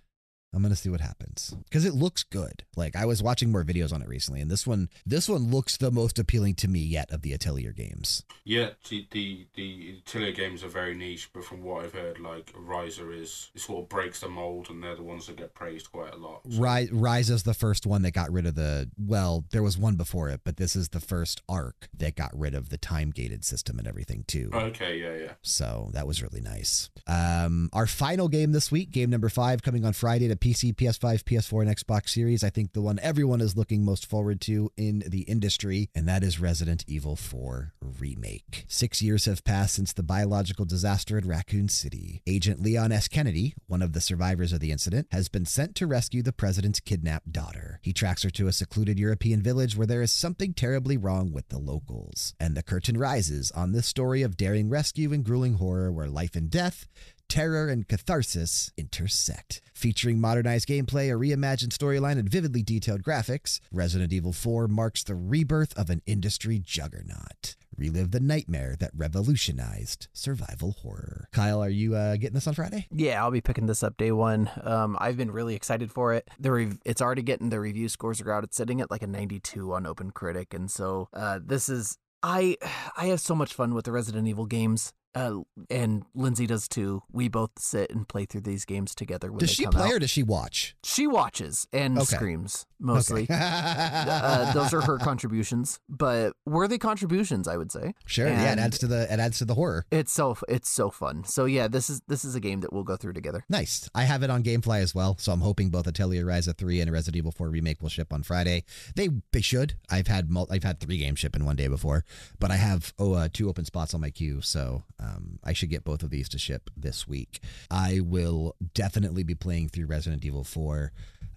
I'm 0.55 0.63
going 0.63 0.71
to 0.75 0.77
see 0.81 0.89
what 0.89 1.01
happens 1.01 1.55
because 1.65 1.85
it 1.85 1.93
looks 1.95 2.23
good. 2.23 2.65
Like 2.77 2.97
I 2.97 3.05
was 3.05 3.23
watching 3.23 3.53
more 3.53 3.65
videos 3.65 3.93
on 3.93 4.01
it 4.03 4.09
recently 4.09 4.41
and 4.41 4.51
this 4.51 4.67
one 4.67 4.89
this 5.05 5.29
one 5.29 5.51
looks 5.51 5.77
the 5.77 5.91
most 5.91 6.19
appealing 6.19 6.55
to 6.57 6.69
me 6.69 6.81
yet 6.81 7.11
of 7.11 7.23
the 7.23 7.33
Atelier 7.33 7.73
games. 7.73 8.25
Yeah, 8.45 8.71
the 8.89 9.07
the 9.11 9.47
the 9.55 9.99
Atelier 10.07 10.33
games 10.33 10.65
are 10.65 10.69
very 10.69 10.95
niche, 10.95 11.31
but 11.35 11.45
from 11.45 11.63
what 11.63 11.85
I've 11.85 11.93
heard, 11.93 12.19
like 12.19 12.53
Ryza 12.55 13.15
is 13.21 13.51
it 13.55 13.61
sort 13.61 13.83
of 13.85 13.89
breaks 13.89 14.21
the 14.21 14.29
mold, 14.29 14.69
and 14.71 14.83
they're 14.83 14.97
the 14.97 15.03
ones 15.03 15.27
that 15.27 15.37
get 15.37 15.55
praised 15.55 15.93
quite 15.93 16.15
a 16.15 16.17
lot. 16.17 16.41
So- 16.49 16.59
Ryza, 16.61 16.91
Ryza 16.93 17.31
is 17.31 17.43
the 17.43 17.55
first 17.55 17.87
one 17.87 18.03
that 18.03 18.13
got 18.13 18.33
rid 18.33 18.47
of 18.47 18.55
the 18.55 18.91
well, 18.99 19.45
there 19.51 19.63
was 19.63 19.77
one 19.77 19.97
before 19.97 20.31
it, 20.31 20.41
but 20.45 20.57
this 20.57 20.75
is 20.75 20.89
the 20.91 21.01
first 21.01 21.43
arc 21.49 21.89
that 21.97 22.17
got 22.17 22.31
rid 22.37 22.55
of 22.55 22.71
the 22.71 22.79
time 22.79 23.11
gated 23.11 23.45
system 23.45 23.79
and 23.79 23.87
everything 23.87 24.25
too. 24.27 24.51
Okay, 24.53 24.99
yeah, 24.99 25.15
yeah. 25.27 25.33
So 25.43 25.91
that 25.93 26.07
was 26.07 26.23
really 26.23 26.41
nice. 26.41 26.89
Um, 27.07 27.69
our 27.75 27.87
final 27.87 28.29
game 28.29 28.53
this 28.53 28.73
week, 28.73 28.91
game 28.91 29.11
number 29.11 29.29
five, 29.29 29.63
coming 29.63 29.85
on 29.85 29.93
Friday 29.93 30.29
to 30.29 30.37
PC, 30.39 30.75
PS5, 30.75 31.25
PS4, 31.25 31.63
and 31.63 31.77
Xbox 31.77 32.11
Series. 32.11 32.45
I 32.45 32.51
think 32.51 32.73
the 32.73 32.81
one 32.81 32.99
everyone 33.03 33.41
is 33.41 33.57
looking 33.57 33.85
most 33.85 34.07
forward 34.07 34.41
to 34.43 34.71
in 34.77 35.03
the 35.07 35.23
industry, 35.23 35.91
and 35.95 36.09
that 36.09 36.23
is 36.23 36.41
Resident 36.41 36.85
Evil 36.87 37.17
4 37.17 37.75
Remake. 38.01 38.65
Six 38.69 39.03
years 39.03 39.25
have 39.25 39.45
passed 39.45 39.75
since 39.75 39.93
the 39.93 40.03
biological 40.03 40.65
disaster 40.65 41.19
at 41.19 41.27
Raccoon 41.27 41.69
City. 41.69 42.23
Agent 42.27 42.63
Leon 42.63 42.93
S. 42.93 43.09
Kennedy, 43.09 43.55
one 43.67 43.83
of 43.83 43.93
the 43.93 44.01
survivors 44.01 44.53
of 44.53 44.61
the 44.61 44.73
incident, 44.73 45.09
has 45.11 45.29
been 45.29 45.47
sent 45.47 45.75
to 45.77 45.87
rescue 45.87 46.23
the 46.23 46.33
president's 46.33 46.81
kidnapped 46.81 47.33
daughter. 47.33 47.81
He 47.83 47.93
tracks 47.93 48.23
her 48.23 48.31
to 48.31 48.47
a 48.47 48.53
secluded 48.53 48.99
European 48.99 49.43
village 49.43 49.77
where 49.77 49.87
there 49.87 50.03
is 50.03 50.13
something 50.13 50.55
terribly 50.55 50.97
wrong 50.97 51.33
with 51.33 51.49
the 51.49 51.59
locals. 51.59 52.35
And 52.39 52.57
the 52.57 52.63
curtain 52.63 52.97
rises 52.97 53.51
on 53.53 53.73
this 53.73 53.87
story 53.87 54.23
of 54.23 54.37
daring 54.37 54.69
rescue 54.69 55.13
and 55.13 55.25
grueling 55.25 55.55
horror 55.55 55.91
where 55.91 56.09
life 56.09 56.37
and 56.37 56.51
death, 56.51 56.87
terror 57.29 57.69
and 57.69 57.87
catharsis 57.87 58.73
intersect. 58.77 59.61
Featuring 59.75 60.21
modernized 60.21 60.69
gameplay, 60.69 61.13
a 61.13 61.19
reimagined 61.19 61.77
storyline, 61.77 62.19
and 62.19 62.29
vividly 62.29 62.63
detailed 62.63 63.03
graphics, 63.03 63.61
Resident 63.71 64.13
Evil 64.13 64.33
4 64.33 64.67
marks 64.69 65.05
the 65.05 65.15
rebirth 65.15 65.77
of 65.79 65.91
an 65.91 66.03
industry 66.07 66.59
juggernaut. 66.59 67.57
Relive 67.77 68.11
the 68.11 68.19
nightmare 68.19 68.75
that 68.81 68.91
revolutionized 68.97 70.09
survival 70.13 70.73
horror. 70.83 71.29
Kyle, 71.33 71.63
are 71.63 71.69
you 71.69 71.95
uh, 71.95 72.17
getting 72.17 72.35
this 72.35 72.49
on 72.49 72.55
Friday? 72.55 72.89
Yeah, 72.91 73.23
I'll 73.23 73.31
be 73.31 73.41
picking 73.41 73.67
this 73.67 73.85
up 73.85 73.97
day 73.97 74.11
one. 74.11 74.51
Um, 74.65 74.97
I've 75.01 75.17
been 75.17 75.31
really 75.31 75.55
excited 75.55 75.93
for 75.93 76.13
it. 76.13 76.29
The 76.41 76.51
rev- 76.51 76.79
it's 76.85 77.01
already 77.01 77.23
getting 77.23 77.51
the 77.51 77.61
review 77.61 77.89
scores 77.89 78.21
are 78.21 78.33
out. 78.33 78.43
It's 78.43 78.57
sitting 78.57 78.81
at 78.81 78.91
like 78.91 79.03
a 79.03 79.07
92 79.07 79.73
on 79.73 79.87
Open 79.87 80.11
Critic, 80.11 80.53
and 80.53 80.69
so 80.69 81.09
uh, 81.13 81.39
this 81.41 81.69
is 81.69 81.99
I 82.23 82.57
I 82.97 83.07
have 83.07 83.21
so 83.21 83.35
much 83.35 83.55
fun 83.55 83.75
with 83.75 83.85
the 83.85 83.93
Resident 83.93 84.27
Evil 84.27 84.47
games. 84.47 84.93
Uh, 85.15 85.41
and 85.71 86.05
Lindsay 86.15 86.47
does 86.47 86.69
too. 86.69 87.03
We 87.11 87.29
both 87.29 87.51
sit 87.59 87.91
and 87.91 88.07
play 88.07 88.25
through 88.25 88.43
these 88.43 88.65
games 88.65 88.95
together 88.95 89.31
when 89.33 89.39
Does 89.41 89.51
she 89.51 89.67
play 89.67 89.85
out. 89.87 89.93
or 89.93 89.99
does 89.99 90.11
she 90.11 90.23
watch? 90.23 90.77
She 90.85 91.07
watches 91.07 91.67
and 91.73 91.97
Okay. 91.99 92.17
screams 92.17 92.67
mostly. 92.79 93.23
Okay. 93.25 93.35
uh, 93.41 94.53
those 94.53 94.73
are 94.73 94.81
her 94.83 94.99
contributions, 95.09 95.81
but 95.89 96.35
worthy 96.47 96.79
contributions, 96.79 97.49
I 97.49 97.57
would 97.57 97.73
say. 97.73 97.95
sure. 98.07 98.29
yeah, 98.29 98.53
it 98.53 98.59
adds 98.59 98.79
to 98.79 98.87
the 98.87 99.13
it 99.13 99.19
adds 99.19 99.39
to 99.39 99.45
the 99.45 99.55
horror. 99.55 99.87
It's 99.91 100.13
so 100.13 100.37
it's 100.49 100.69
so 100.69 100.91
fun. 100.91 101.25
So 101.25 101.47
yeah, 101.47 101.69
this 101.69 101.91
is 101.91 102.01
this 102.07 102.25
is 102.25 102.35
a 102.35 102.41
game 102.41 102.61
that 102.61 102.73
we'll 102.73 102.85
go 102.85 102.97
through 102.97 103.15
together. 103.15 103.45
Nice. 103.49 103.89
I 103.95 104.05
have 104.05 104.23
it 104.23 104.31
on 104.31 104.43
GameFly 104.43 104.81
as 104.83 104.95
well, 104.95 105.17
so 105.19 105.33
I'm 105.33 105.41
hoping 105.41 105.71
both 105.71 105.87
Atelier 105.87 106.25
Ryza 106.25 106.57
3 106.57 106.81
and 106.81 106.93
Resident 106.93 107.17
Evil 107.17 107.33
4 107.33 107.49
remake 107.49 107.83
will 107.83 107.89
ship 107.89 108.13
on 108.13 108.23
Friday. 108.23 108.65
They 108.95 109.09
they 109.33 109.41
should. 109.41 109.75
I've 109.91 110.07
had 110.07 110.31
mul- 110.31 110.49
I've 110.51 110.65
had 110.65 110.79
three 110.81 110.99
games 110.99 111.19
ship 111.19 111.35
in 111.35 111.45
one 111.45 111.57
day 111.57 111.69
before, 111.69 112.05
but 112.39 112.51
I 112.51 112.57
have 112.57 112.93
oh 112.99 113.15
uh, 113.15 113.29
two 113.33 113.49
open 113.49 113.65
spots 113.65 113.95
on 113.95 114.01
my 114.01 114.11
queue, 114.11 114.41
so 114.43 114.85
um, 115.01 115.39
I 115.45 115.53
should 115.53 115.71
get 115.71 115.85
both 115.85 116.03
of 116.03 116.11
these 116.11 116.29
to 116.31 116.39
ship 116.39 116.71
this 116.77 117.07
week. 117.07 117.41
I 117.71 118.01
will 118.03 118.57
definitely 118.75 119.23
be 119.23 119.35
playing 119.35 119.69
through 119.69 119.87
Resident 119.87 120.25
Evil 120.25 120.45
4. 120.45 120.93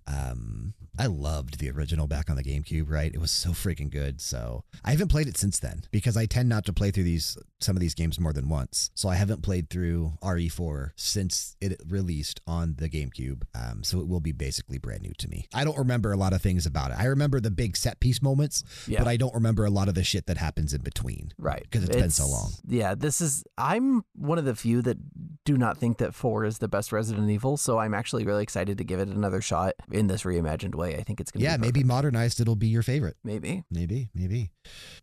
Um, 0.07 0.73
I 0.97 1.05
loved 1.05 1.59
the 1.59 1.69
original 1.69 2.07
back 2.07 2.29
on 2.29 2.35
the 2.35 2.43
GameCube, 2.43 2.89
right? 2.89 3.13
It 3.13 3.21
was 3.21 3.31
so 3.31 3.51
freaking 3.51 3.89
good. 3.89 4.19
So 4.19 4.63
I 4.83 4.91
haven't 4.91 5.09
played 5.09 5.27
it 5.27 5.37
since 5.37 5.59
then 5.59 5.83
because 5.91 6.17
I 6.17 6.25
tend 6.25 6.49
not 6.49 6.65
to 6.65 6.73
play 6.73 6.91
through 6.91 7.03
these 7.03 7.37
some 7.63 7.75
of 7.75 7.81
these 7.81 7.93
games 7.93 8.19
more 8.19 8.33
than 8.33 8.49
once. 8.49 8.91
So 8.95 9.09
I 9.09 9.15
haven't 9.15 9.41
played 9.41 9.69
through 9.69 10.13
RE4 10.21 10.91
since 10.95 11.55
it 11.61 11.79
released 11.87 12.41
on 12.47 12.75
the 12.77 12.89
GameCube. 12.89 13.43
Um, 13.55 13.83
so 13.83 13.99
it 13.99 14.07
will 14.07 14.19
be 14.19 14.31
basically 14.31 14.77
brand 14.77 15.01
new 15.03 15.13
to 15.17 15.27
me. 15.27 15.47
I 15.53 15.63
don't 15.63 15.77
remember 15.77 16.11
a 16.11 16.17
lot 16.17 16.33
of 16.33 16.41
things 16.41 16.65
about 16.65 16.91
it. 16.91 16.97
I 16.99 17.05
remember 17.05 17.39
the 17.39 17.51
big 17.51 17.77
set 17.77 17.99
piece 17.99 18.21
moments, 18.21 18.63
Yeah. 18.87 18.99
but 18.99 19.07
I 19.07 19.17
don't 19.17 19.33
remember 19.33 19.65
a 19.65 19.69
lot 19.69 19.87
of 19.87 19.95
the 19.95 20.03
shit 20.03 20.25
that 20.27 20.37
happens 20.37 20.73
in 20.73 20.81
between. 20.81 21.33
Right. 21.37 21.65
'Cause 21.71 21.83
it's 21.83 21.95
been 21.95 22.09
so 22.09 22.27
long. 22.27 22.51
Yeah, 22.67 22.95
this 22.95 23.21
is 23.21 23.43
I'm 23.57 24.03
one 24.13 24.37
of 24.37 24.45
the 24.45 24.55
few 24.55 24.81
that 24.83 24.97
do 25.45 25.57
not 25.57 25.77
think 25.77 25.97
that 25.97 26.13
4 26.13 26.45
is 26.45 26.59
the 26.59 26.67
best 26.67 26.91
Resident 26.91 27.29
Evil, 27.29 27.57
so 27.57 27.77
I'm 27.79 27.93
actually 27.93 28.25
really 28.25 28.43
excited 28.43 28.77
to 28.77 28.83
give 28.83 28.99
it 28.99 29.07
another 29.07 29.41
shot 29.41 29.73
in 29.91 30.07
this 30.07 30.23
reimagined 30.23 30.75
way. 30.75 30.95
I 30.97 31.03
think 31.03 31.19
it's 31.19 31.31
going 31.31 31.39
to 31.41 31.43
Yeah, 31.45 31.57
be 31.57 31.61
maybe 31.61 31.83
modernized 31.83 32.39
it'll 32.39 32.55
be 32.55 32.67
your 32.67 32.83
favorite. 32.83 33.17
maybe. 33.23 33.63
Maybe, 33.71 34.09
maybe. 34.13 34.51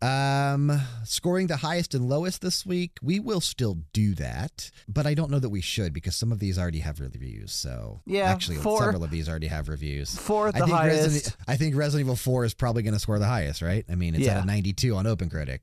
Um, 0.00 0.80
scoring 1.04 1.46
the 1.48 1.56
highest 1.58 1.94
and 1.94 2.08
lowest 2.08 2.40
this 2.48 2.64
week, 2.64 2.92
we 3.02 3.20
will 3.20 3.42
still 3.42 3.76
do 3.92 4.14
that, 4.14 4.70
but 4.88 5.06
I 5.06 5.12
don't 5.12 5.30
know 5.30 5.38
that 5.38 5.50
we 5.50 5.60
should 5.60 5.92
because 5.92 6.16
some 6.16 6.32
of 6.32 6.38
these 6.38 6.58
already 6.58 6.78
have 6.78 6.98
reviews. 6.98 7.52
So 7.52 8.00
Yeah, 8.06 8.22
actually, 8.22 8.56
four- 8.56 8.84
several 8.84 9.04
of 9.04 9.10
these 9.10 9.28
already 9.28 9.48
have 9.48 9.68
reviews. 9.68 10.16
4 10.18 10.48
at 10.48 10.56
I 10.56 10.58
the 10.60 10.64
think 10.64 10.76
highest. 10.78 11.02
Resident, 11.02 11.36
I 11.46 11.56
think 11.58 11.76
Resident 11.76 12.06
Evil 12.06 12.16
4 12.16 12.46
is 12.46 12.54
probably 12.54 12.82
going 12.82 12.94
to 12.94 13.00
score 13.00 13.18
the 13.18 13.26
highest, 13.26 13.60
right? 13.60 13.84
I 13.90 13.96
mean, 13.96 14.14
it's 14.14 14.26
at 14.26 14.42
a 14.42 14.46
92 14.46 14.96
on 14.96 15.04
OpenCritic. 15.04 15.60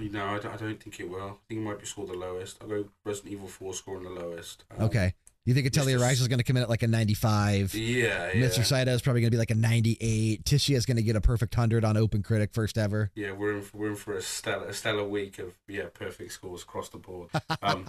No, 0.00 0.24
I 0.26 0.38
don't, 0.40 0.52
I 0.52 0.56
don't 0.56 0.82
think 0.82 0.98
it 0.98 1.08
will. 1.08 1.20
I 1.22 1.32
think 1.48 1.60
it 1.60 1.64
might 1.64 1.78
be 1.78 1.86
scored 1.86 2.08
the 2.08 2.14
lowest. 2.14 2.56
I'll 2.60 2.66
go 2.68 2.84
Resident 3.04 3.32
Evil 3.34 3.46
4 3.46 3.72
scoring 3.74 4.02
the 4.02 4.10
lowest. 4.10 4.64
Um, 4.76 4.86
Okay. 4.86 5.14
You 5.46 5.52
think 5.52 5.66
Atelier 5.66 5.98
Mr. 5.98 6.02
Rise 6.02 6.20
is 6.22 6.28
going 6.28 6.38
to 6.38 6.44
come 6.44 6.56
in 6.56 6.62
at 6.62 6.70
like 6.70 6.82
a 6.82 6.86
95? 6.86 7.74
Yeah, 7.74 8.30
yeah. 8.32 8.46
Mr. 8.46 8.64
Saito 8.64 8.90
is 8.92 9.02
probably 9.02 9.20
going 9.20 9.30
to 9.30 9.34
be 9.34 9.38
like 9.38 9.50
a 9.50 9.54
98. 9.54 10.42
Tishia 10.42 10.76
is 10.76 10.86
going 10.86 10.96
to 10.96 11.02
get 11.02 11.16
a 11.16 11.20
perfect 11.20 11.54
100 11.54 11.84
on 11.84 11.98
Open 11.98 12.22
Critic 12.22 12.54
first 12.54 12.78
ever. 12.78 13.10
Yeah, 13.14 13.32
we're 13.32 13.56
in 13.56 13.60
for, 13.62 13.76
we're 13.76 13.90
in 13.90 13.96
for 13.96 14.14
a 14.14 14.22
stellar, 14.22 14.68
a 14.68 14.72
stellar 14.72 15.04
week 15.04 15.38
of 15.38 15.52
yeah 15.68 15.84
perfect 15.92 16.32
scores 16.32 16.62
across 16.62 16.88
the 16.88 16.98
board. 16.98 17.28
Um, 17.62 17.86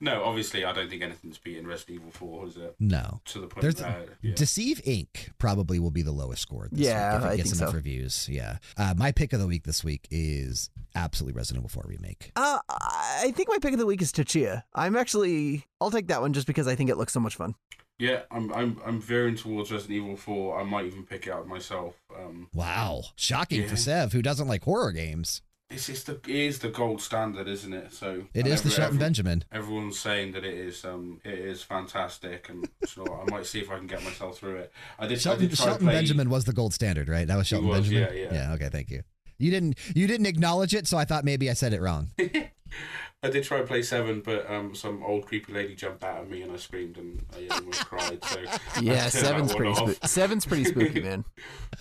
no, 0.00 0.22
obviously 0.24 0.64
I 0.64 0.72
don't 0.72 0.88
think 0.90 1.02
anything's 1.02 1.38
beating 1.38 1.66
Resident 1.66 1.96
Evil 2.00 2.10
Four, 2.12 2.46
is 2.46 2.56
it? 2.56 2.76
No. 2.78 3.20
To 3.26 3.40
the 3.40 3.46
point 3.48 3.62
There's 3.62 3.74
that 3.76 4.08
yeah. 4.22 4.34
Deceive 4.34 4.80
Inc. 4.84 5.30
probably 5.38 5.78
will 5.80 5.90
be 5.90 6.02
the 6.02 6.12
lowest 6.12 6.42
score. 6.42 6.68
This 6.70 6.86
Yeah, 6.86 7.14
week 7.14 7.18
if 7.18 7.24
it 7.24 7.28
I 7.32 7.36
gets 7.36 7.50
think 7.50 7.60
enough 7.62 7.70
so. 7.70 7.76
reviews. 7.76 8.28
Yeah. 8.30 8.58
Uh, 8.76 8.94
my 8.96 9.10
pick 9.10 9.32
of 9.32 9.40
the 9.40 9.46
week 9.46 9.64
this 9.64 9.82
week 9.82 10.06
is 10.10 10.70
absolutely 10.94 11.36
Resident 11.36 11.62
Evil 11.62 11.70
4 11.82 11.84
remake. 11.88 12.30
Uh, 12.36 12.58
I 12.68 13.32
think 13.34 13.48
my 13.48 13.58
pick 13.58 13.72
of 13.72 13.78
the 13.78 13.86
week 13.86 14.00
is 14.02 14.12
Tachia. 14.12 14.62
I'm 14.74 14.96
actually, 14.96 15.64
I'll 15.80 15.90
take 15.90 16.08
that 16.08 16.20
one 16.20 16.32
just 16.32 16.46
because 16.46 16.66
I 16.66 16.74
think 16.74 16.90
it 16.90 16.96
looks 16.96 17.12
so 17.12 17.20
much 17.20 17.36
fun. 17.36 17.54
yeah, 17.98 18.22
I'm 18.30 18.52
I'm 18.52 18.80
I'm 18.84 19.00
veering 19.00 19.36
towards 19.36 19.70
Resident 19.72 19.96
Evil 20.02 20.16
Four. 20.16 20.58
I 20.60 20.64
might 20.64 20.86
even 20.86 21.04
pick 21.04 21.26
it 21.26 21.32
out 21.32 21.46
myself. 21.46 21.94
Um, 22.16 22.48
Wow, 22.54 23.02
shocking 23.16 23.66
for 23.68 23.76
Sev, 23.76 24.12
who 24.12 24.22
doesn't 24.22 24.48
like 24.48 24.64
horror 24.64 24.92
games. 24.92 25.42
it's 25.68 25.86
just 25.88 26.06
the 26.06 26.12
it 26.14 26.28
is 26.28 26.58
the 26.60 26.68
gold 26.68 27.02
standard, 27.02 27.48
isn't 27.48 27.72
it? 27.74 27.92
So 27.92 28.24
it 28.32 28.46
is 28.46 28.46
and 28.46 28.46
is 28.46 28.62
the 28.62 28.66
every- 28.68 28.70
Shelton 28.70 28.84
every- 28.84 28.98
Benjamin. 28.98 29.44
Everyone's 29.52 29.98
saying 29.98 30.32
that 30.32 30.44
it 30.44 30.54
is 30.54 30.84
um 30.84 31.20
it 31.24 31.38
is 31.38 31.62
fantastic, 31.62 32.48
and 32.48 32.68
so 32.86 33.04
I 33.26 33.30
might 33.30 33.44
see 33.46 33.60
if 33.60 33.70
I 33.70 33.76
can 33.76 33.86
get 33.86 34.02
myself 34.04 34.38
through 34.38 34.56
it. 34.56 34.72
I 34.98 35.06
did. 35.06 35.26
I 35.26 35.34
did 35.36 35.54
try 35.54 35.66
Shelton 35.66 35.86
play, 35.86 35.94
Benjamin 35.94 36.30
was 36.30 36.44
the 36.44 36.52
gold 36.52 36.72
standard, 36.72 37.08
right? 37.08 37.26
That 37.26 37.36
was 37.36 37.46
Shelton 37.48 37.68
was, 37.68 37.88
Benjamin. 37.88 38.16
yeah, 38.16 38.32
yeah. 38.32 38.52
Okay, 38.54 38.68
thank 38.70 38.90
you. 38.90 39.02
You 39.38 39.50
didn't 39.50 39.76
you 39.94 40.06
didn't 40.06 40.26
acknowledge 40.26 40.74
it, 40.74 40.86
so 40.86 40.96
I 40.96 41.04
thought 41.04 41.24
maybe 41.24 41.50
I 41.50 41.52
said 41.54 41.72
it 41.74 41.80
wrong. 41.82 42.10
I 43.22 43.30
did 43.30 43.44
try 43.44 43.58
to 43.58 43.64
play 43.66 43.82
seven, 43.82 44.20
but 44.20 44.48
um, 44.50 44.74
some 44.74 45.02
old 45.02 45.26
creepy 45.26 45.52
lady 45.52 45.74
jumped 45.74 46.04
out 46.04 46.18
at 46.20 46.30
me 46.30 46.42
and 46.42 46.52
I 46.52 46.56
screamed 46.56 46.98
and 46.98 47.24
I 47.34 47.52
almost 47.54 47.86
cried. 47.86 48.22
So 48.24 48.40
Yeah, 48.80 49.08
seven's 49.08 49.54
pretty 49.54 49.72
off. 49.72 49.88
spoo- 49.88 50.06
seven's 50.08 50.44
pretty 50.46 50.64
spooky, 50.64 51.00
man. 51.02 51.24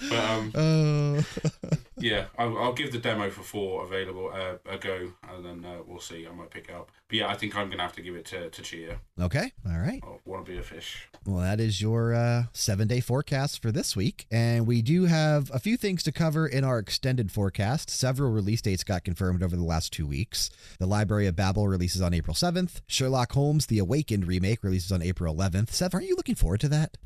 But 0.09 0.17
um, 0.23 0.51
Oh, 0.55 1.23
yeah, 2.05 2.25
I'll, 2.37 2.55
I'll 2.59 2.73
give 2.73 2.91
the 2.91 2.99
demo 2.99 3.31
for 3.31 3.41
four 3.41 3.83
available 3.83 4.31
uh, 4.31 4.57
a 4.71 4.77
go, 4.77 5.11
and 5.27 5.43
then 5.43 5.65
uh, 5.65 5.77
we'll 5.87 5.99
see. 5.99 6.27
I 6.27 6.31
might 6.31 6.51
pick 6.51 6.69
it 6.69 6.75
up. 6.75 6.91
But 7.07 7.17
yeah, 7.17 7.27
I 7.27 7.33
think 7.33 7.55
I'm 7.55 7.67
gonna 7.67 7.81
have 7.81 7.95
to 7.95 8.03
give 8.03 8.15
it 8.15 8.25
to 8.25 8.51
to 8.51 8.61
Chia. 8.61 8.99
okay, 9.19 9.51
all 9.67 9.79
right. 9.79 10.03
I 10.03 10.17
want 10.23 10.45
to 10.45 10.51
be 10.51 10.59
a 10.59 10.61
fish. 10.61 11.07
Well, 11.25 11.41
that 11.41 11.59
is 11.59 11.81
your 11.81 12.13
uh, 12.13 12.43
seven 12.53 12.87
day 12.87 12.99
forecast 12.99 13.59
for 13.59 13.71
this 13.71 13.95
week. 13.95 14.27
And 14.29 14.67
we 14.67 14.83
do 14.83 15.05
have 15.05 15.49
a 15.51 15.57
few 15.57 15.77
things 15.77 16.03
to 16.03 16.11
cover 16.11 16.45
in 16.45 16.63
our 16.63 16.77
extended 16.77 17.31
forecast. 17.31 17.89
Several 17.89 18.31
release 18.31 18.61
dates 18.61 18.83
got 18.83 19.03
confirmed 19.03 19.41
over 19.41 19.55
the 19.55 19.63
last 19.63 19.91
two 19.91 20.05
weeks. 20.05 20.51
The 20.77 20.85
Library 20.85 21.25
of 21.25 21.35
Babel 21.35 21.67
releases 21.67 22.03
on 22.03 22.13
April 22.13 22.35
7th. 22.35 22.81
Sherlock 22.85 23.31
Holmes, 23.31 23.65
The 23.65 23.79
Awakened 23.79 24.27
remake, 24.27 24.63
releases 24.63 24.91
on 24.91 25.01
April 25.01 25.33
11th. 25.33 25.71
Sev, 25.71 25.95
aren't 25.95 26.07
you 26.07 26.15
looking 26.15 26.35
forward 26.35 26.59
to 26.59 26.69
that? 26.69 26.97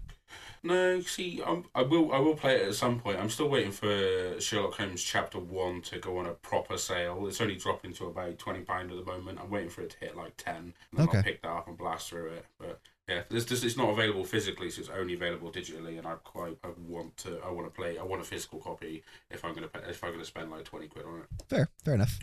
No, 0.61 0.99
see, 1.01 1.41
I'm, 1.45 1.65
I 1.73 1.83
will 1.83 2.11
I 2.11 2.19
will 2.19 2.35
play 2.35 2.55
it 2.57 2.67
at 2.67 2.75
some 2.75 2.99
point. 2.99 3.19
I'm 3.19 3.29
still 3.29 3.49
waiting 3.49 3.71
for 3.71 4.39
Sherlock 4.39 4.75
Holmes 4.75 5.01
Chapter 5.03 5.39
One 5.39 5.81
to 5.83 5.99
go 5.99 6.17
on 6.17 6.25
a 6.25 6.33
proper 6.33 6.77
sale. 6.77 7.25
It's 7.27 7.39
only 7.41 7.55
dropping 7.55 7.93
to 7.93 8.07
about 8.07 8.37
twenty 8.37 8.61
pound 8.61 8.91
at 8.91 8.97
the 8.97 9.05
moment. 9.05 9.39
I'm 9.41 9.49
waiting 9.49 9.69
for 9.69 9.81
it 9.81 9.91
to 9.91 9.97
hit 9.99 10.17
like 10.17 10.35
ten, 10.37 10.55
and 10.55 10.73
then 10.93 11.07
Okay. 11.07 11.17
I'll 11.17 11.23
pick 11.23 11.41
that 11.43 11.49
up 11.49 11.67
and 11.67 11.77
blast 11.77 12.09
through 12.09 12.31
it. 12.31 12.45
But 12.59 12.81
yeah, 13.07 13.23
this, 13.29 13.45
this 13.45 13.63
it's 13.63 13.77
not 13.77 13.89
available 13.89 14.23
physically, 14.23 14.69
so 14.69 14.81
it's 14.81 14.89
only 14.89 15.13
available 15.13 15.51
digitally. 15.51 15.97
And 15.97 16.05
I 16.05 16.15
quite 16.23 16.57
I 16.63 16.67
want 16.87 17.15
to 17.17 17.39
I 17.45 17.49
want 17.49 17.65
to 17.67 17.71
play 17.71 17.97
I 17.97 18.03
want 18.03 18.21
a 18.21 18.25
physical 18.25 18.59
copy 18.59 19.03
if 19.31 19.45
I'm 19.45 19.53
gonna 19.55 19.69
if 19.87 20.03
I'm 20.03 20.11
gonna 20.11 20.25
spend 20.25 20.51
like 20.51 20.65
twenty 20.65 20.87
quid 20.87 21.05
on 21.05 21.19
it. 21.21 21.25
Fair, 21.47 21.69
fair 21.85 21.95
enough. 21.95 22.19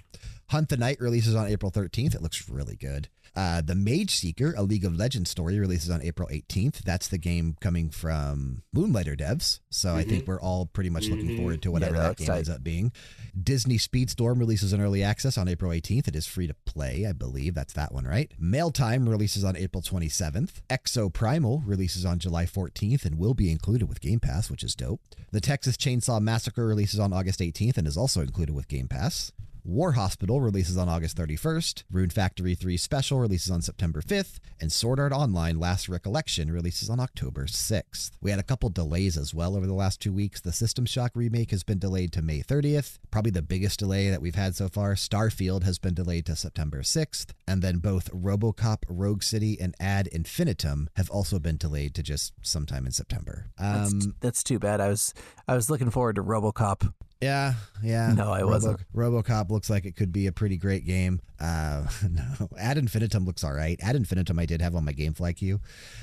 Hunt 0.50 0.68
the 0.68 0.76
Night 0.76 1.00
releases 1.00 1.34
on 1.34 1.48
April 1.48 1.72
13th. 1.72 2.14
It 2.14 2.22
looks 2.22 2.48
really 2.48 2.76
good. 2.76 3.08
Uh, 3.36 3.60
the 3.60 3.74
Mage 3.74 4.12
Seeker, 4.14 4.54
a 4.56 4.62
League 4.62 4.84
of 4.86 4.96
Legends 4.96 5.28
story, 5.30 5.58
releases 5.58 5.90
on 5.90 6.00
April 6.02 6.26
18th. 6.32 6.78
That's 6.84 7.06
the 7.06 7.18
game 7.18 7.54
coming 7.60 7.90
from 7.90 8.62
Moonlighter 8.74 9.14
devs. 9.14 9.60
So 9.70 9.94
I 9.94 10.04
think 10.04 10.26
we're 10.26 10.40
all 10.40 10.64
pretty 10.64 10.88
much 10.88 11.08
looking 11.08 11.28
Mhm. 11.28 11.36
forward 11.36 11.62
to 11.62 11.70
whatever 11.70 11.96
that 11.98 12.02
that 12.08 12.16
game 12.16 12.26
tight. 12.28 12.36
ends 12.38 12.48
up 12.48 12.64
being. 12.64 12.92
Disney 13.40 13.76
Speedstorm 13.76 14.38
releases 14.38 14.72
an 14.72 14.80
early 14.80 15.02
access 15.02 15.36
on 15.36 15.48
April 15.48 15.70
18th. 15.70 16.08
It 16.08 16.16
is 16.16 16.26
free 16.26 16.46
to 16.46 16.54
play, 16.64 17.04
I 17.04 17.12
believe. 17.12 17.54
That's 17.54 17.74
that 17.74 17.92
one, 17.92 18.04
right? 18.06 18.32
Mail 18.38 18.70
Time 18.70 19.06
releases 19.06 19.44
on 19.44 19.54
April 19.54 19.82
27th. 19.82 20.62
Exo 20.70 21.12
Primal 21.12 21.62
releases 21.66 22.06
on 22.06 22.18
July 22.18 22.46
14th 22.46 23.04
and 23.04 23.16
will 23.18 23.34
be 23.34 23.50
included 23.50 23.86
with 23.86 24.00
Game 24.00 24.18
Pass, 24.20 24.50
which 24.50 24.64
is 24.64 24.74
dope. 24.74 25.02
The 25.30 25.40
Texas 25.42 25.76
Chainsaw 25.76 26.22
Massacre 26.22 26.64
releases 26.66 26.98
on 26.98 27.12
August 27.12 27.40
18th 27.42 27.76
and 27.76 27.86
is 27.86 27.98
also 27.98 28.22
included 28.22 28.54
with 28.54 28.68
Game 28.68 28.88
Pass. 28.88 29.30
War 29.66 29.92
Hospital 29.92 30.40
releases 30.40 30.76
on 30.76 30.88
August 30.88 31.16
31st. 31.16 31.82
Rune 31.90 32.10
Factory 32.10 32.54
3 32.54 32.76
Special 32.76 33.18
releases 33.18 33.50
on 33.50 33.62
September 33.62 34.00
5th. 34.00 34.38
And 34.60 34.70
Sword 34.72 35.00
Art 35.00 35.12
Online 35.12 35.58
Last 35.58 35.88
Recollection 35.88 36.52
releases 36.52 36.88
on 36.88 37.00
October 37.00 37.46
6th. 37.46 38.12
We 38.20 38.30
had 38.30 38.38
a 38.38 38.44
couple 38.44 38.68
delays 38.68 39.16
as 39.16 39.34
well 39.34 39.56
over 39.56 39.66
the 39.66 39.74
last 39.74 40.00
two 40.00 40.12
weeks. 40.12 40.40
The 40.40 40.52
System 40.52 40.86
Shock 40.86 41.10
remake 41.16 41.50
has 41.50 41.64
been 41.64 41.80
delayed 41.80 42.12
to 42.12 42.22
May 42.22 42.42
30th. 42.42 42.98
Probably 43.10 43.32
the 43.32 43.42
biggest 43.42 43.80
delay 43.80 44.08
that 44.08 44.22
we've 44.22 44.36
had 44.36 44.54
so 44.54 44.68
far. 44.68 44.94
Starfield 44.94 45.64
has 45.64 45.80
been 45.80 45.94
delayed 45.94 46.26
to 46.26 46.36
September 46.36 46.82
6th. 46.82 47.32
And 47.48 47.60
then 47.60 47.78
both 47.78 48.08
Robocop 48.12 48.84
Rogue 48.88 49.24
City 49.24 49.58
and 49.60 49.74
Ad 49.80 50.06
Infinitum 50.06 50.88
have 50.94 51.10
also 51.10 51.40
been 51.40 51.56
delayed 51.56 51.92
to 51.96 52.04
just 52.04 52.32
sometime 52.40 52.86
in 52.86 52.92
September. 52.92 53.46
That's, 53.58 53.92
Um, 53.92 54.14
that's 54.20 54.44
too 54.44 54.60
bad. 54.60 54.80
I 54.80 54.88
was 54.88 55.12
I 55.48 55.56
was 55.56 55.68
looking 55.68 55.90
forward 55.90 56.14
to 56.16 56.22
RoboCop. 56.22 56.92
Yeah, 57.20 57.54
yeah. 57.82 58.12
No, 58.14 58.30
I 58.30 58.44
wasn't. 58.44 58.80
RoboCop 58.94 59.50
looks 59.50 59.70
like 59.70 59.86
it 59.86 59.96
could 59.96 60.12
be 60.12 60.26
a 60.26 60.32
pretty 60.32 60.58
great 60.58 60.84
game. 60.86 61.20
Uh, 61.40 61.86
no, 62.10 62.48
Ad 62.58 62.78
Infinitum 62.78 63.24
looks 63.24 63.44
all 63.44 63.52
right. 63.52 63.78
Ad 63.82 63.96
Infinitum 63.96 64.38
I 64.38 64.46
did 64.46 64.62
have 64.62 64.74
on 64.74 64.84
my 64.84 64.92
GameFly 64.92 65.36
queue, 65.36 65.60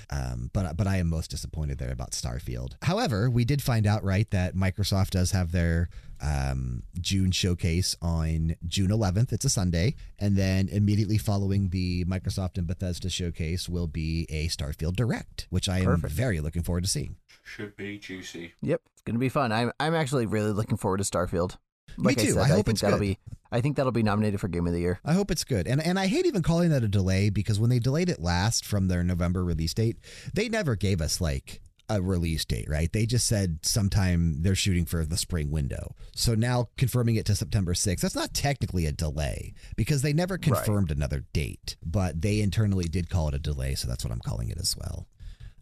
um, 0.10 0.50
but 0.54 0.76
but 0.78 0.88
I 0.88 0.98
am 0.98 1.10
most 1.10 1.32
disappointed 1.32 1.78
there 1.78 1.92
about 1.92 2.12
Starfield. 2.12 2.74
However, 2.84 3.30
we 3.30 3.46
did 3.46 3.62
find 3.62 3.88
out 3.88 4.04
right 4.04 4.30
that 4.32 4.56
Microsoft 4.56 5.12
does 5.12 5.32
have 5.32 5.52
their 5.52 5.90
um, 6.22 6.84
June 7.02 7.32
showcase 7.32 7.96
on 8.02 8.56
June 8.66 8.90
11th. 8.90 9.34
It's 9.34 9.46
a 9.46 9.50
Sunday, 9.50 9.96
and 10.20 10.38
then 10.38 10.70
immediately 10.70 11.18
following 11.18 11.70
the 11.70 12.06
Microsoft 12.06 12.58
and 12.58 12.68
Bethesda 12.68 13.10
showcase 13.10 13.68
will 13.68 13.88
be 13.88 14.26
a 14.30 14.48
Starfield 14.48 14.96
Direct, 14.96 15.48
which 15.50 15.68
I 15.68 15.80
am 15.80 15.86
Perfect. 15.86 16.14
very 16.14 16.40
looking 16.40 16.64
forward 16.64 16.84
to 16.84 16.90
seeing. 16.90 17.18
Should 17.44 17.76
be 17.76 17.98
juicy. 17.98 18.54
Yep, 18.62 18.82
it's 18.94 19.02
gonna 19.02 19.20
be 19.20 19.30
fun. 19.30 19.52
I'm 19.52 19.72
I'm 19.80 19.96
actually 19.96 20.26
really 20.26 20.52
looking 20.52 20.78
forward 20.78 20.98
to 20.98 21.04
Starfield. 21.04 21.58
Me 21.98 22.06
Like 22.06 22.20
I 22.20 22.24
too. 22.24 22.32
said, 22.34 22.42
I 22.44 22.48
hope 22.48 22.56
think 22.66 22.70
it's 22.70 22.82
that'll 22.82 23.00
good. 23.00 23.06
be 23.06 23.18
I 23.52 23.62
think 23.62 23.76
that'll 23.78 23.92
be 23.92 24.02
nominated 24.04 24.40
for 24.40 24.48
Game 24.48 24.66
of 24.66 24.74
the 24.74 24.80
Year. 24.80 25.00
I 25.06 25.14
hope 25.14 25.30
it's 25.32 25.44
good. 25.44 25.68
And 25.68 25.82
and 25.86 26.00
I 26.00 26.08
hate 26.08 26.26
even 26.26 26.42
calling 26.42 26.70
that 26.72 26.84
a 26.84 26.88
delay 26.88 27.30
because 27.30 27.60
when 27.60 27.70
they 27.70 27.80
delayed 27.80 28.10
it 28.10 28.20
last 28.20 28.66
from 28.66 28.88
their 28.88 29.04
November 29.04 29.44
release 29.44 29.74
date, 29.74 29.98
they 30.34 30.50
never 30.50 30.76
gave 30.76 31.02
us 31.02 31.22
like 31.22 31.62
a 31.90 32.02
release 32.02 32.46
date, 32.46 32.68
right? 32.70 32.92
They 32.92 33.06
just 33.06 33.28
said 33.28 33.60
sometime 33.62 34.42
they're 34.42 34.56
shooting 34.56 34.86
for 34.86 35.06
the 35.06 35.18
spring 35.18 35.52
window. 35.52 35.94
So 36.16 36.34
now 36.34 36.70
confirming 36.78 37.18
it 37.18 37.26
to 37.26 37.36
September 37.36 37.74
6th, 37.74 38.00
that's 38.00 38.16
not 38.16 38.34
technically 38.34 38.86
a 38.86 38.94
delay 38.94 39.54
because 39.76 40.02
they 40.02 40.14
never 40.14 40.38
confirmed 40.38 40.92
another 40.92 41.26
date, 41.34 41.76
but 41.86 42.22
they 42.22 42.40
internally 42.40 42.86
did 42.86 43.10
call 43.10 43.28
it 43.28 43.34
a 43.36 43.40
delay, 43.40 43.76
so 43.76 43.88
that's 43.90 44.04
what 44.06 44.14
I'm 44.14 44.22
calling 44.26 44.50
it 44.50 44.58
as 44.60 44.76
well. 44.78 45.08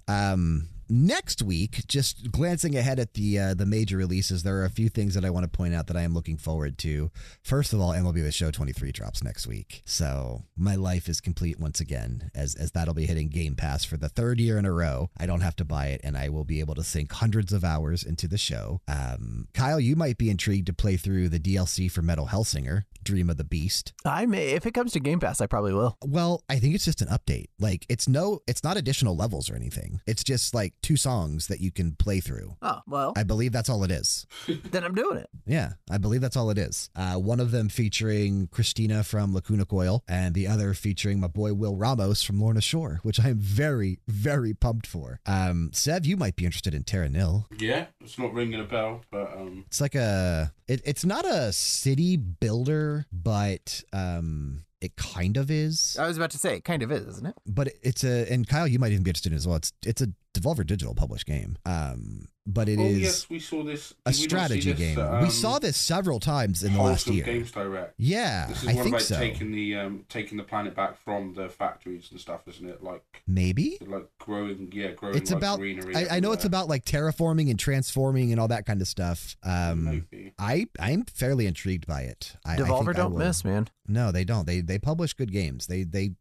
Um, 0.07 0.69
next 0.91 1.41
week, 1.41 1.87
just 1.87 2.31
glancing 2.31 2.75
ahead 2.75 2.99
at 2.99 3.13
the 3.13 3.39
uh, 3.39 3.53
the 3.53 3.65
major 3.65 3.97
releases, 3.97 4.43
there 4.43 4.57
are 4.57 4.65
a 4.65 4.69
few 4.69 4.89
things 4.89 5.13
that 5.15 5.23
I 5.23 5.29
want 5.29 5.45
to 5.45 5.57
point 5.57 5.73
out 5.73 5.87
that 5.87 5.95
I 5.95 6.01
am 6.01 6.13
looking 6.13 6.37
forward 6.37 6.77
to. 6.79 7.09
First 7.41 7.73
of 7.73 7.79
all, 7.79 7.93
MLB 7.93 8.21
The 8.21 8.31
Show 8.31 8.51
23 8.51 8.91
drops 8.91 9.23
next 9.23 9.47
week, 9.47 9.81
so 9.85 10.43
my 10.57 10.75
life 10.75 11.07
is 11.07 11.21
complete 11.21 11.59
once 11.59 11.79
again, 11.79 12.29
as 12.35 12.53
as 12.55 12.71
that'll 12.71 12.93
be 12.93 13.05
hitting 13.05 13.29
Game 13.29 13.55
Pass 13.55 13.85
for 13.85 13.97
the 13.97 14.09
third 14.09 14.39
year 14.39 14.57
in 14.57 14.65
a 14.65 14.71
row. 14.71 15.09
I 15.17 15.25
don't 15.25 15.41
have 15.41 15.55
to 15.57 15.65
buy 15.65 15.87
it, 15.87 16.01
and 16.03 16.17
I 16.17 16.29
will 16.29 16.45
be 16.45 16.59
able 16.59 16.75
to 16.75 16.83
sink 16.83 17.11
hundreds 17.13 17.53
of 17.53 17.63
hours 17.63 18.03
into 18.03 18.27
the 18.27 18.37
show. 18.37 18.81
Um, 18.87 19.47
Kyle, 19.53 19.79
you 19.79 19.95
might 19.95 20.17
be 20.17 20.29
intrigued 20.29 20.67
to 20.67 20.73
play 20.73 20.97
through 20.97 21.29
the 21.29 21.39
DLC 21.39 21.89
for 21.89 22.01
Metal 22.01 22.27
Hellsinger, 22.27 22.83
Dream 23.03 23.29
of 23.29 23.37
the 23.37 23.43
Beast. 23.43 23.93
I 24.05 24.25
may 24.25 24.49
if 24.51 24.65
it 24.65 24.73
comes 24.73 24.93
to 24.93 24.99
Game 24.99 25.19
Pass, 25.19 25.41
I 25.41 25.47
probably 25.47 25.73
will. 25.73 25.97
Well, 26.05 26.43
I 26.49 26.59
think 26.59 26.75
it's 26.75 26.85
just 26.85 27.01
an 27.01 27.07
update. 27.07 27.47
Like 27.59 27.85
it's 27.89 28.07
no, 28.07 28.39
it's 28.47 28.63
not 28.63 28.77
additional 28.77 29.15
levels 29.15 29.49
or 29.49 29.55
anything. 29.55 30.01
It's 30.05 30.23
just 30.23 30.53
like 30.53 30.73
two 30.81 30.97
songs 30.97 31.47
that 31.47 31.59
you 31.59 31.71
can 31.71 31.93
play 31.93 32.19
through. 32.19 32.55
Oh 32.61 32.79
well, 32.87 33.13
I 33.15 33.23
believe 33.23 33.51
that's 33.51 33.69
all 33.69 33.83
it 33.83 33.91
is. 33.91 34.25
then 34.71 34.83
I'm 34.83 34.95
doing 34.95 35.17
it. 35.17 35.29
Yeah, 35.45 35.73
I 35.89 35.97
believe 35.97 36.21
that's 36.21 36.37
all 36.37 36.49
it 36.49 36.57
is. 36.57 36.89
Uh, 36.95 37.15
one 37.15 37.39
of 37.39 37.51
them 37.51 37.69
featuring 37.69 38.47
Cristina 38.47 39.03
from 39.03 39.33
Lacuna 39.33 39.65
Coil, 39.65 40.03
and 40.07 40.33
the 40.33 40.47
other 40.47 40.73
featuring 40.73 41.19
my 41.19 41.27
boy 41.27 41.53
Will 41.53 41.75
Ramos 41.75 42.23
from 42.23 42.39
Lorna 42.39 42.61
Shore, 42.61 42.99
which 43.03 43.19
I 43.19 43.29
am 43.29 43.39
very, 43.39 43.99
very 44.07 44.53
pumped 44.53 44.87
for. 44.87 45.19
Um, 45.25 45.69
Sev, 45.73 46.05
you 46.05 46.17
might 46.17 46.35
be 46.35 46.45
interested 46.45 46.73
in 46.73 46.83
Terra 46.83 47.09
Nil. 47.09 47.47
Yeah, 47.57 47.87
it's 48.01 48.17
not 48.17 48.33
ringing 48.33 48.59
a 48.59 48.63
bell, 48.63 49.01
but 49.11 49.31
um, 49.35 49.65
It's 49.67 49.81
like 49.81 49.95
a, 49.95 50.53
it, 50.67 50.81
it's 50.85 51.05
not 51.05 51.25
a 51.25 51.51
city 51.53 52.17
builder, 52.17 52.90
but 53.11 53.83
um, 53.93 54.63
it 54.81 54.95
kind 54.95 55.37
of 55.37 55.49
is. 55.51 55.95
I 55.99 56.07
was 56.07 56.17
about 56.17 56.31
to 56.31 56.37
say, 56.37 56.55
it 56.57 56.63
kind 56.63 56.83
of 56.83 56.91
is, 56.91 57.07
isn't 57.07 57.27
it? 57.27 57.35
but 57.45 57.69
it's 57.81 58.03
a 58.03 58.31
and 58.31 58.47
Kyle, 58.47 58.67
you 58.67 58.79
might 58.79 58.91
even 58.91 59.03
be 59.03 59.09
interested 59.09 59.31
in 59.31 59.35
it 59.35 59.37
as 59.37 59.47
well. 59.47 59.57
It's 59.57 59.73
it's 59.85 60.01
a 60.01 60.07
Devolver 60.33 60.65
Digital 60.65 60.95
published 60.95 61.25
game. 61.25 61.57
Um, 61.65 62.27
but 62.47 62.67
it 62.67 62.79
oh 62.79 62.85
is 62.85 62.99
yes, 62.99 63.29
we 63.29 63.37
saw 63.39 63.63
this. 63.63 63.93
a 64.05 64.09
we 64.09 64.13
strategy 64.13 64.71
this, 64.71 64.79
game. 64.79 64.97
um, 64.99 65.21
we 65.21 65.29
saw 65.29 65.59
this 65.59 65.77
several 65.77 66.19
times 66.19 66.63
in 66.63 66.73
the 66.73 66.81
last 66.81 67.05
year. 67.05 67.23
Games 67.23 67.51
Direct. 67.51 67.93
Yeah, 67.97 68.47
This 68.47 68.63
is 68.63 68.69
I 68.69 68.73
one 68.73 68.83
think 68.83 68.95
about 68.95 69.01
so. 69.03 69.17
taking 69.19 69.51
the 69.51 69.75
um, 69.75 70.05
taking 70.09 70.37
the 70.39 70.43
planet 70.43 70.75
back 70.75 70.97
from 70.97 71.35
the 71.35 71.49
factories 71.49 72.07
and 72.09 72.19
stuff, 72.19 72.41
isn't 72.47 72.67
it? 72.67 72.81
Like 72.81 73.03
Maybe 73.27 73.77
like 73.85 74.07
growing, 74.19 74.71
yeah, 74.73 74.91
growing. 74.91 75.15
it's 75.17 75.29
like, 75.31 75.37
about. 75.37 75.59
greenery 75.59 75.95
I, 75.95 76.17
I 76.17 76.19
know 76.19 76.31
it's 76.31 76.45
about 76.45 76.67
like 76.67 76.83
terraforming 76.83 77.51
and 77.51 77.59
transforming 77.59 78.31
and 78.31 78.41
all 78.41 78.47
that 78.47 78.65
kind 78.65 78.81
of 78.81 78.87
stuff. 78.87 79.35
Um, 79.43 79.85
Maybe. 80.11 80.33
I 80.39 80.65
I'm 80.79 81.03
fairly 81.03 81.45
intrigued 81.45 81.85
by 81.85 82.01
it. 82.01 82.37
I, 82.43 82.53
I 82.53 82.55
think 82.55 82.69
Devolver 82.69 82.89
I 82.89 82.93
don't 82.93 83.11
will- 83.11 83.19
miss, 83.19 83.45
man. 83.45 83.67
No, 83.87 84.11
they 84.11 84.23
don't. 84.23 84.47
They 84.47 84.61
they 84.61 84.79
publish 84.79 85.13
good 85.13 85.31
games. 85.31 85.67
They 85.67 85.83
they 85.83 86.11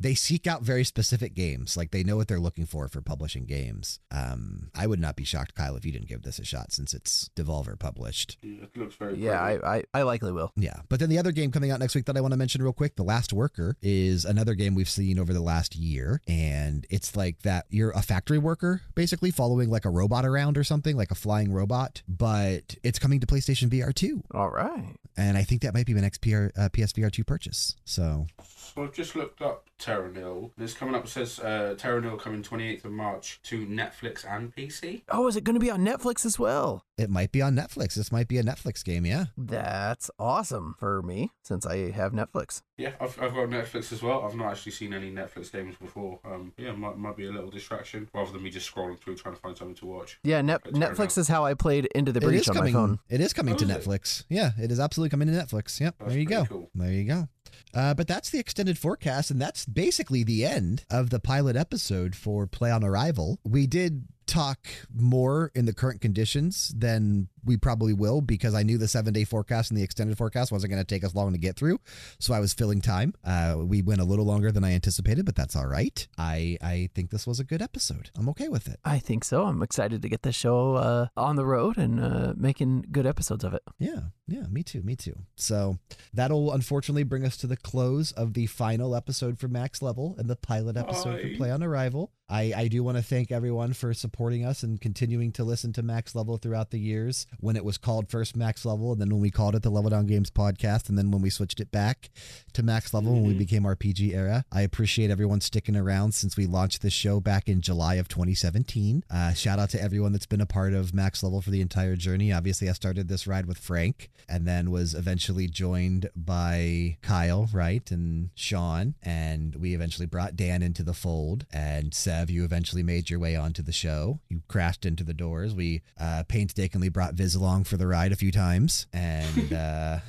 they 0.00 0.14
seek 0.14 0.46
out 0.46 0.62
very 0.62 0.84
specific 0.84 1.34
games. 1.34 1.76
Like 1.76 1.90
they 1.90 2.02
know 2.02 2.16
what 2.16 2.28
they're 2.28 2.40
looking 2.40 2.66
for 2.66 2.88
for 2.88 3.00
publishing 3.00 3.43
games. 3.44 4.00
Um, 4.10 4.70
I 4.74 4.86
would 4.86 5.00
not 5.00 5.16
be 5.16 5.24
shocked, 5.24 5.54
Kyle, 5.54 5.76
if 5.76 5.84
you 5.84 5.92
didn't 5.92 6.08
give 6.08 6.22
this 6.22 6.38
a 6.38 6.44
shot 6.44 6.72
since 6.72 6.94
it's 6.94 7.30
Devolver 7.36 7.78
published. 7.78 8.38
Yeah, 8.42 8.64
it 8.64 8.76
looks 8.76 8.94
very. 8.96 9.16
Yeah. 9.18 9.40
I, 9.40 9.76
I, 9.76 9.84
I 9.94 10.02
likely 10.02 10.32
will. 10.32 10.52
Yeah, 10.56 10.80
but 10.88 11.00
then 11.00 11.08
the 11.10 11.18
other 11.18 11.32
game 11.32 11.50
coming 11.50 11.70
out 11.70 11.80
next 11.80 11.94
week 11.94 12.06
that 12.06 12.16
I 12.16 12.20
want 12.20 12.32
to 12.32 12.38
mention 12.38 12.62
real 12.62 12.72
quick, 12.72 12.96
The 12.96 13.02
Last 13.02 13.32
Worker, 13.32 13.76
is 13.82 14.24
another 14.24 14.54
game 14.54 14.74
we've 14.74 14.88
seen 14.88 15.18
over 15.18 15.32
the 15.32 15.40
last 15.40 15.76
year, 15.76 16.20
and 16.26 16.86
it's 16.90 17.16
like 17.16 17.42
that 17.42 17.66
you're 17.70 17.90
a 17.90 18.02
factory 18.02 18.38
worker 18.38 18.82
basically 18.94 19.30
following 19.30 19.70
like 19.70 19.84
a 19.84 19.90
robot 19.90 20.24
around 20.24 20.56
or 20.58 20.64
something, 20.64 20.96
like 20.96 21.10
a 21.10 21.14
flying 21.14 21.52
robot, 21.52 22.02
but 22.08 22.74
it's 22.82 22.98
coming 22.98 23.20
to 23.20 23.26
PlayStation 23.26 23.68
VR 23.68 23.94
2, 23.94 24.22
All 24.32 24.50
right. 24.50 24.96
and 25.16 25.36
I 25.36 25.42
think 25.42 25.62
that 25.62 25.74
might 25.74 25.86
be 25.86 25.94
my 25.94 26.00
next 26.00 26.18
PR, 26.22 26.46
uh, 26.56 26.68
PSVR 26.70 27.10
2 27.12 27.24
purchase. 27.24 27.76
So 27.84 28.26
So 28.74 28.82
I've 28.82 28.92
just 28.92 29.14
looked 29.14 29.40
up 29.40 29.68
Terra 29.78 30.10
Nil. 30.10 30.50
It's 30.58 30.74
coming 30.74 30.94
up. 30.96 31.04
It 31.04 31.08
says 31.10 31.38
uh, 31.38 31.74
Terra 31.78 32.00
Nil 32.00 32.16
coming 32.16 32.42
28th 32.42 32.84
of 32.86 32.90
March 32.92 33.40
to 33.44 33.64
Netflix 33.66 34.24
and 34.28 34.54
PC. 34.54 35.02
Oh, 35.08 35.28
is 35.28 35.36
it 35.36 35.44
going 35.44 35.54
to 35.54 35.60
be 35.60 35.70
on 35.70 35.84
Netflix 35.84 36.24
as 36.26 36.38
well? 36.38 36.82
it 36.96 37.10
might 37.10 37.32
be 37.32 37.42
on 37.42 37.56
Netflix. 37.56 37.94
This 37.94 38.12
might 38.12 38.28
be 38.28 38.38
a 38.38 38.42
Netflix 38.44 38.84
game, 38.84 39.04
yeah. 39.04 39.24
That's 39.36 40.12
awesome 40.16 40.76
for 40.78 41.02
me 41.02 41.32
since 41.42 41.66
I 41.66 41.90
have 41.90 42.12
Netflix. 42.12 42.62
Yeah, 42.78 42.92
I've, 43.00 43.20
I've 43.20 43.34
got 43.34 43.48
Netflix 43.48 43.92
as 43.92 44.00
well. 44.00 44.22
I've 44.22 44.36
not 44.36 44.52
actually 44.52 44.72
seen 44.72 44.94
any 44.94 45.10
Netflix 45.10 45.50
games 45.50 45.74
before. 45.80 46.20
Um, 46.24 46.52
yeah, 46.56 46.70
might 46.70 46.96
might 46.96 47.16
be 47.16 47.26
a 47.26 47.32
little 47.32 47.50
distraction 47.50 48.08
rather 48.14 48.30
than 48.30 48.44
me 48.44 48.50
just 48.50 48.72
scrolling 48.72 48.96
through 49.00 49.16
trying 49.16 49.34
to 49.34 49.40
find 49.40 49.56
something 49.56 49.74
to 49.76 49.86
watch. 49.86 50.20
Yeah, 50.22 50.40
Net- 50.42 50.62
Netflix 50.66 51.18
is 51.18 51.26
how 51.26 51.44
I 51.44 51.54
played 51.54 51.86
Into 51.96 52.12
the 52.12 52.18
It 52.20 52.24
Breach 52.24 52.40
is 52.42 52.48
on 52.50 52.54
coming. 52.54 52.74
my 52.74 52.78
phone. 52.78 52.98
It 53.08 53.20
is 53.20 53.32
coming 53.32 53.54
Oh, 53.54 53.58
to 53.58 53.64
is 53.64 53.70
it? 53.70 53.80
Netflix. 53.80 54.24
Yeah, 54.28 54.50
it 54.60 54.70
is 54.70 54.78
absolutely 54.78 55.10
coming 55.10 55.26
to 55.26 55.34
Netflix. 55.34 55.80
Yep. 55.80 55.96
That's 55.98 56.10
there 56.12 56.20
you 56.20 56.26
go. 56.26 56.44
cool. 56.46 56.70
There 56.76 56.92
you 56.92 57.04
go. 57.04 57.28
Uh, 57.74 57.92
but 57.92 58.06
that's 58.06 58.30
the 58.30 58.38
extended 58.64 58.80
forecast, 58.80 59.30
and 59.30 59.38
that's 59.38 59.66
basically 59.66 60.24
the 60.24 60.42
end 60.42 60.84
of 60.90 61.10
the 61.10 61.20
pilot 61.20 61.54
episode 61.54 62.16
for 62.16 62.46
Play 62.46 62.70
on 62.70 62.82
Arrival. 62.82 63.38
We 63.44 63.66
did 63.66 64.06
talk 64.26 64.66
more 64.94 65.50
in 65.54 65.64
the 65.66 65.72
current 65.72 66.00
conditions 66.00 66.72
than 66.76 67.28
we 67.44 67.56
probably 67.56 67.92
will 67.92 68.20
because 68.20 68.54
I 68.54 68.62
knew 68.62 68.78
the 68.78 68.88
seven 68.88 69.12
day 69.12 69.24
forecast 69.24 69.70
and 69.70 69.78
the 69.78 69.82
extended 69.82 70.16
forecast 70.16 70.50
wasn't 70.50 70.72
going 70.72 70.82
to 70.82 70.86
take 70.86 71.04
us 71.04 71.14
long 71.14 71.32
to 71.32 71.38
get 71.38 71.56
through. 71.56 71.78
So 72.18 72.34
I 72.34 72.40
was 72.40 72.54
filling 72.54 72.80
time. 72.80 73.14
Uh, 73.24 73.56
we 73.58 73.82
went 73.82 74.00
a 74.00 74.04
little 74.04 74.24
longer 74.24 74.50
than 74.50 74.64
I 74.64 74.72
anticipated, 74.72 75.26
but 75.26 75.34
that's 75.34 75.56
all 75.56 75.66
right. 75.66 76.06
I, 76.16 76.56
I 76.62 76.88
think 76.94 77.10
this 77.10 77.26
was 77.26 77.40
a 77.40 77.44
good 77.44 77.62
episode. 77.62 78.10
I'm 78.16 78.28
okay 78.30 78.48
with 78.48 78.68
it. 78.68 78.80
I 78.84 78.98
think 78.98 79.24
so. 79.24 79.44
I'm 79.44 79.62
excited 79.62 80.02
to 80.02 80.08
get 80.08 80.22
this 80.22 80.34
show 80.34 80.76
uh, 80.76 81.06
on 81.16 81.36
the 81.36 81.44
road 81.44 81.76
and 81.76 82.00
uh, 82.00 82.34
making 82.36 82.86
good 82.90 83.06
episodes 83.06 83.44
of 83.44 83.54
it. 83.54 83.62
Yeah, 83.78 84.00
yeah, 84.26 84.46
me 84.50 84.62
too, 84.62 84.82
me 84.82 84.96
too. 84.96 85.16
So 85.36 85.78
that'll 86.12 86.52
unfortunately 86.52 87.04
bring 87.04 87.24
us 87.24 87.36
to 87.38 87.46
the 87.46 87.56
close 87.56 88.12
of 88.12 88.34
the 88.34 88.46
final 88.46 88.94
episode 88.96 89.38
for 89.38 89.48
Max 89.48 89.82
Level 89.82 90.14
and 90.18 90.28
the 90.30 90.36
pilot 90.36 90.76
episode 90.76 91.20
Aye. 91.20 91.32
for 91.32 91.36
Play 91.36 91.50
on 91.50 91.62
Arrival. 91.62 92.12
I, 92.28 92.52
I 92.56 92.68
do 92.68 92.82
want 92.82 92.96
to 92.96 93.02
thank 93.02 93.30
everyone 93.30 93.74
for 93.74 93.92
supporting 93.92 94.46
us 94.46 94.62
and 94.62 94.80
continuing 94.80 95.30
to 95.32 95.44
listen 95.44 95.74
to 95.74 95.82
Max 95.82 96.14
Level 96.14 96.38
throughout 96.38 96.70
the 96.70 96.78
years 96.78 97.26
when 97.38 97.54
it 97.54 97.64
was 97.64 97.76
called 97.76 98.08
first 98.08 98.34
Max 98.34 98.64
Level 98.64 98.92
and 98.92 99.00
then 99.00 99.10
when 99.10 99.20
we 99.20 99.30
called 99.30 99.54
it 99.54 99.62
the 99.62 99.68
Level 99.70 99.90
Down 99.90 100.06
Games 100.06 100.30
podcast 100.30 100.88
and 100.88 100.96
then 100.96 101.10
when 101.10 101.20
we 101.20 101.28
switched 101.28 101.60
it 101.60 101.70
back 101.70 102.08
to 102.54 102.62
Max 102.62 102.94
Level 102.94 103.12
when 103.12 103.24
we 103.24 103.34
Mhm. 103.34 103.38
became 103.38 103.66
RPG 103.66 104.14
era. 104.14 104.46
I 104.50 104.62
appreciate 104.62 105.10
everyone 105.10 105.42
sticking 105.42 105.76
around 105.76 106.12
since 106.14 106.34
we 106.34 106.46
launched 106.46 106.80
this 106.80 106.94
show 106.94 107.20
back 107.20 107.46
in 107.48 107.60
July 107.60 107.96
of 107.96 108.08
2017. 108.08 109.04
Uh, 109.10 109.34
shout 109.34 109.58
out 109.58 109.68
to 109.70 109.82
everyone 109.82 110.12
that's 110.12 110.24
been 110.26 110.40
a 110.40 110.46
part 110.46 110.72
of 110.72 110.94
Max 110.94 111.22
Level 111.22 111.42
for 111.42 111.50
the 111.50 111.60
entire 111.60 111.94
journey. 111.94 112.32
Obviously, 112.32 112.70
I 112.70 112.72
started 112.72 113.08
this 113.08 113.26
ride 113.26 113.44
with 113.44 113.58
Frank 113.58 114.10
and 114.28 114.48
then 114.48 114.70
was 114.70 114.94
eventually 114.94 115.46
joined 115.46 116.08
by 116.16 116.96
Kyle, 117.02 117.50
right, 117.52 117.88
and 117.90 118.30
Sean, 118.34 118.94
and 119.02 119.56
we 119.56 119.74
eventually 119.74 120.06
brought 120.06 120.36
Dan 120.36 120.62
into 120.62 120.82
the 120.82 120.94
fold. 120.94 121.44
And 121.52 121.92
Sev, 122.14 122.30
you 122.30 122.44
eventually 122.44 122.82
made 122.84 123.10
your 123.10 123.18
way 123.18 123.34
onto 123.34 123.62
the 123.62 123.72
show. 123.72 124.20
You 124.28 124.42
crashed 124.46 124.86
into 124.86 125.02
the 125.02 125.14
doors. 125.14 125.52
We 125.54 125.82
uh, 125.98 126.22
painstakingly 126.28 126.88
brought 126.88 127.14
Viz 127.14 127.34
along 127.34 127.64
for 127.64 127.76
the 127.76 127.86
ride 127.88 128.12
a 128.12 128.16
few 128.16 128.30
times, 128.30 128.86
and. 128.92 129.52
Uh. 129.64 130.00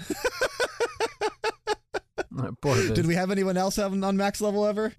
Did 2.93 3.05
we 3.05 3.15
have 3.15 3.31
anyone 3.31 3.55
else 3.55 3.77
have 3.77 3.93
on 3.93 4.17
max 4.17 4.41
level 4.41 4.65
ever? 4.65 4.93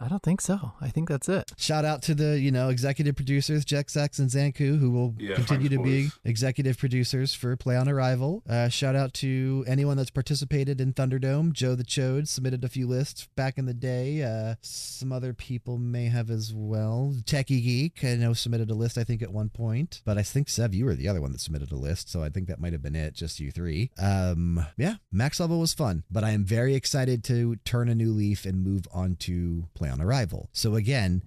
I 0.00 0.08
don't 0.08 0.22
think 0.22 0.40
so. 0.40 0.72
I 0.80 0.88
think 0.88 1.08
that's 1.08 1.28
it. 1.28 1.50
Shout 1.56 1.84
out 1.84 2.02
to 2.02 2.14
the, 2.14 2.38
you 2.38 2.50
know, 2.52 2.68
executive 2.68 3.16
producers, 3.16 3.64
Jexak 3.64 4.18
and 4.18 4.30
Xancu, 4.30 4.78
who 4.78 4.90
will 4.90 5.14
Yeah, 5.18 5.34
continue 5.34 5.68
thanks, 5.68 5.82
to 5.82 5.82
be 5.82 6.08
executive 6.24 6.78
producers 6.78 7.34
for 7.34 7.56
Play 7.56 7.76
on 7.76 7.88
Arrival. 7.88 8.42
Uh, 8.48 8.68
shout 8.68 8.94
out 8.94 9.12
to 9.14 9.64
anyone 9.66 9.96
that's 9.96 10.10
participated 10.10 10.80
in 10.80 10.92
Thunderdome. 10.92 11.52
Joe 11.52 11.74
the 11.74 11.84
Chode 11.84 12.28
submitted 12.28 12.62
a 12.64 12.68
few 12.68 12.86
lists 12.86 13.28
back 13.36 13.58
in 13.58 13.66
the 13.66 13.74
day. 13.74 14.22
Uh, 14.22 14.54
some 14.60 15.10
other 15.12 15.34
people 15.34 15.78
may 15.78 16.06
have 16.06 16.30
as 16.30 16.52
well. 16.54 17.14
Techie 17.24 17.62
Geek, 17.62 18.04
I 18.04 18.14
know, 18.14 18.32
submitted 18.34 18.70
a 18.70 18.74
list, 18.74 18.98
I 18.98 19.04
think, 19.04 19.20
at 19.22 19.32
one 19.32 19.48
point. 19.48 20.00
But 20.04 20.16
I 20.16 20.22
think, 20.22 20.48
Sev, 20.48 20.74
you 20.74 20.84
were 20.84 20.94
the 20.94 21.08
other 21.08 21.20
one 21.20 21.32
that 21.32 21.40
submitted 21.40 21.72
a 21.72 21.76
list. 21.76 22.08
So 22.10 22.22
I 22.22 22.28
think 22.28 22.46
that 22.46 22.60
might 22.60 22.72
have 22.72 22.82
been 22.82 22.94
it, 22.96 23.14
just 23.14 23.40
you 23.40 23.50
three. 23.50 23.90
Um, 24.00 24.64
yeah, 24.76 24.96
Max 25.10 25.40
Level 25.40 25.58
was 25.58 25.74
fun. 25.74 26.04
But 26.10 26.22
I 26.22 26.30
am 26.30 26.44
very 26.44 26.74
excited 26.74 27.24
to 27.24 27.56
turn 27.64 27.88
a 27.88 27.94
new 27.94 28.12
leaf 28.12 28.44
and 28.44 28.62
move 28.62 28.86
on 28.92 29.16
to 29.16 29.66
Play 29.74 29.87
on 29.88 30.00
Arrival. 30.00 30.48
So 30.52 30.74
again, 30.74 31.22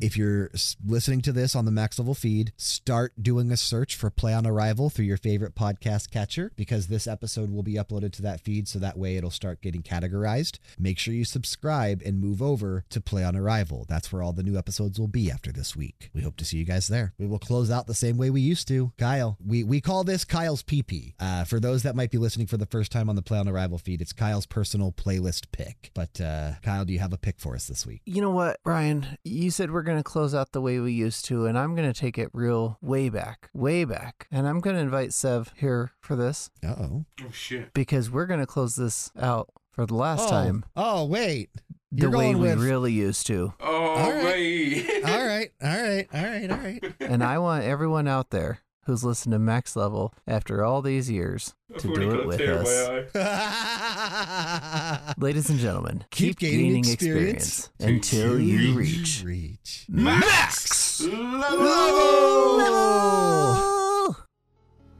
if 0.00 0.16
you're 0.16 0.50
listening 0.84 1.22
to 1.22 1.32
this 1.32 1.54
on 1.54 1.64
the 1.64 1.70
Max 1.70 1.98
Level 1.98 2.14
feed, 2.14 2.52
start 2.56 3.12
doing 3.20 3.50
a 3.50 3.56
search 3.56 3.94
for 3.94 4.10
Play 4.10 4.34
on 4.34 4.46
Arrival 4.46 4.90
through 4.90 5.04
your 5.06 5.16
favorite 5.16 5.54
podcast 5.54 6.10
catcher 6.10 6.52
because 6.56 6.86
this 6.86 7.06
episode 7.06 7.50
will 7.50 7.62
be 7.62 7.74
uploaded 7.74 8.12
to 8.12 8.22
that 8.22 8.40
feed 8.40 8.68
so 8.68 8.78
that 8.78 8.98
way 8.98 9.16
it'll 9.16 9.30
start 9.30 9.62
getting 9.62 9.82
categorized. 9.82 10.58
Make 10.78 10.98
sure 10.98 11.14
you 11.14 11.24
subscribe 11.24 12.02
and 12.04 12.20
move 12.20 12.42
over 12.42 12.84
to 12.90 13.00
Play 13.00 13.24
on 13.24 13.36
Arrival. 13.36 13.86
That's 13.88 14.12
where 14.12 14.22
all 14.22 14.32
the 14.32 14.42
new 14.42 14.56
episodes 14.56 14.98
will 14.98 15.08
be 15.08 15.30
after 15.30 15.52
this 15.52 15.74
week. 15.76 16.10
We 16.14 16.22
hope 16.22 16.36
to 16.36 16.44
see 16.44 16.58
you 16.58 16.64
guys 16.64 16.88
there. 16.88 17.14
We 17.18 17.26
will 17.26 17.38
close 17.38 17.70
out 17.70 17.86
the 17.86 17.94
same 17.94 18.16
way 18.16 18.30
we 18.30 18.40
used 18.40 18.68
to. 18.68 18.92
Kyle, 18.98 19.38
we, 19.44 19.64
we 19.64 19.80
call 19.80 20.04
this 20.04 20.24
Kyle's 20.24 20.62
PP. 20.62 21.14
Uh, 21.18 21.44
for 21.44 21.60
those 21.60 21.82
that 21.84 21.96
might 21.96 22.10
be 22.10 22.18
listening 22.18 22.46
for 22.46 22.56
the 22.56 22.66
first 22.66 22.92
time 22.92 23.08
on 23.08 23.16
the 23.16 23.22
Play 23.22 23.38
on 23.38 23.48
Arrival 23.48 23.78
feed, 23.78 24.00
it's 24.00 24.12
Kyle's 24.12 24.46
personal 24.46 24.92
playlist 24.92 25.46
pick. 25.52 25.90
But 25.94 26.20
uh, 26.20 26.52
Kyle, 26.62 26.84
do 26.84 26.92
you 26.92 26.98
have 26.98 27.12
a 27.12 27.18
pick 27.18 27.38
for 27.40 27.54
us 27.54 27.66
this 27.66 27.86
week? 27.86 28.02
You 28.04 28.20
know 28.20 28.30
what, 28.30 28.62
Bryan? 28.62 29.18
You 29.24 29.50
said 29.50 29.70
we're 29.70 29.82
going 29.86 29.96
to 29.96 30.04
close 30.04 30.34
out 30.34 30.52
the 30.52 30.60
way 30.60 30.78
we 30.80 30.92
used 30.92 31.24
to, 31.26 31.46
and 31.46 31.58
I'm 31.58 31.74
going 31.74 31.90
to 31.90 31.98
take 31.98 32.18
it 32.18 32.28
real 32.34 32.76
way 32.82 33.08
back, 33.08 33.48
way 33.54 33.84
back. 33.84 34.26
And 34.30 34.46
I'm 34.46 34.60
going 34.60 34.76
to 34.76 34.82
invite 34.82 35.14
Sev 35.14 35.52
here 35.56 35.92
for 36.00 36.14
this 36.16 36.50
Uh 36.62 36.74
oh. 36.78 37.04
Oh 37.22 37.30
shit! 37.32 37.72
because 37.72 38.10
we're 38.10 38.26
going 38.26 38.40
to 38.40 38.46
close 38.46 38.76
this 38.76 39.10
out 39.18 39.48
for 39.72 39.86
the 39.86 39.94
last 39.94 40.26
oh. 40.26 40.30
time 40.30 40.64
Oh, 40.76 41.06
wait. 41.06 41.48
the 41.92 42.02
You're 42.02 42.10
way 42.10 42.32
going 42.32 42.38
we 42.42 42.48
with- 42.50 42.58
really 42.58 42.92
used 42.92 43.26
to. 43.28 43.54
Oh 43.60 43.74
All 43.96 44.12
right. 44.12 44.24
wait. 44.24 45.04
all 45.04 45.26
right. 45.26 45.50
All 45.62 45.68
right. 45.82 46.06
All 46.12 46.22
right. 46.24 46.50
All 46.50 46.58
right. 46.58 46.84
and 47.00 47.24
I 47.24 47.38
want 47.38 47.64
everyone 47.64 48.06
out 48.08 48.30
there 48.30 48.58
who's 48.86 49.04
listened 49.04 49.32
to 49.32 49.38
Max 49.38 49.76
Level 49.76 50.14
after 50.26 50.64
all 50.64 50.80
these 50.80 51.10
years 51.10 51.54
to 51.78 51.94
do 51.94 52.20
it 52.20 52.26
with 52.26 52.40
us. 52.40 53.14
Ladies 55.18 55.50
and 55.50 55.58
gentlemen, 55.58 56.04
Keep 56.10 56.38
gaining 56.38 56.88
experience 56.88 57.70
until 57.80 58.38
you 58.40 58.74
reach 58.74 59.22
Reach. 59.24 59.86
Max 59.88 61.00
Level. 61.02 61.66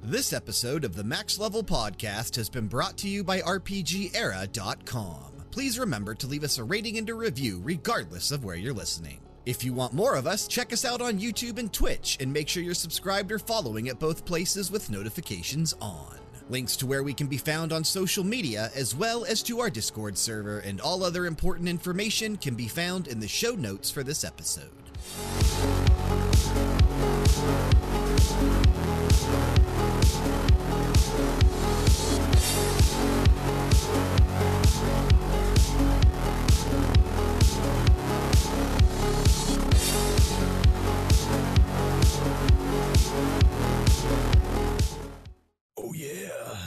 This 0.03 0.33
episode 0.33 0.85
of 0.85 0.95
the 0.95 1.05
Max 1.05 1.39
Level 1.39 1.63
Podcast 1.65 2.37
has 2.37 2.49
been 2.49 2.69
brought 2.69 2.97
to 2.99 3.09
you 3.09 3.25
by 3.25 3.41
RPGera.com. 3.41 5.33
Please 5.51 5.79
remember 5.79 6.15
to 6.15 6.27
leave 6.27 6.45
us 6.45 6.59
a 6.59 6.65
rating 6.65 6.99
and 6.99 7.09
a 7.09 7.15
review 7.15 7.61
regardless 7.65 8.31
of 8.31 8.45
where 8.45 8.57
you're 8.57 8.75
listening. 8.75 9.21
If 9.47 9.63
you 9.63 9.73
want 9.73 9.93
more 9.93 10.17
of 10.17 10.27
us, 10.27 10.49
check 10.49 10.73
us 10.73 10.85
out 10.85 11.01
on 11.01 11.21
YouTube 11.21 11.59
and 11.59 11.73
Twitch, 11.73 12.17
and 12.19 12.33
make 12.33 12.49
sure 12.49 12.65
you're 12.65 12.75
subscribed 12.75 13.31
or 13.31 13.39
following 13.39 13.89
at 13.89 14.01
both 14.01 14.25
places 14.25 14.73
with 14.73 14.91
notifications 14.91 15.73
on. 15.81 16.19
Links 16.51 16.77
to 16.79 16.87
where 16.87 17.05
we 17.05 17.15
can 17.15 17.29
be 17.29 17.37
found 17.37 17.73
on 17.73 17.85
social 17.85 18.25
media, 18.25 18.73
as 18.75 18.97
well 18.97 19.25
as 19.25 19.45
to 19.45 19.61
our 19.61 19.71
Discord 19.71 20.19
server 20.19 20.59
and 20.59 20.81
all 20.81 21.05
other 21.05 21.27
important 21.27 21.69
information, 21.69 22.37
can 22.37 22.57
be 22.57 22.67
found 22.67 23.07
in 23.07 23.21
the 23.21 23.29
show 23.29 23.53
notes 23.53 23.89
for 23.89 24.03
this 24.03 24.25
episode. 24.25 24.73
Yeah. 46.45 46.66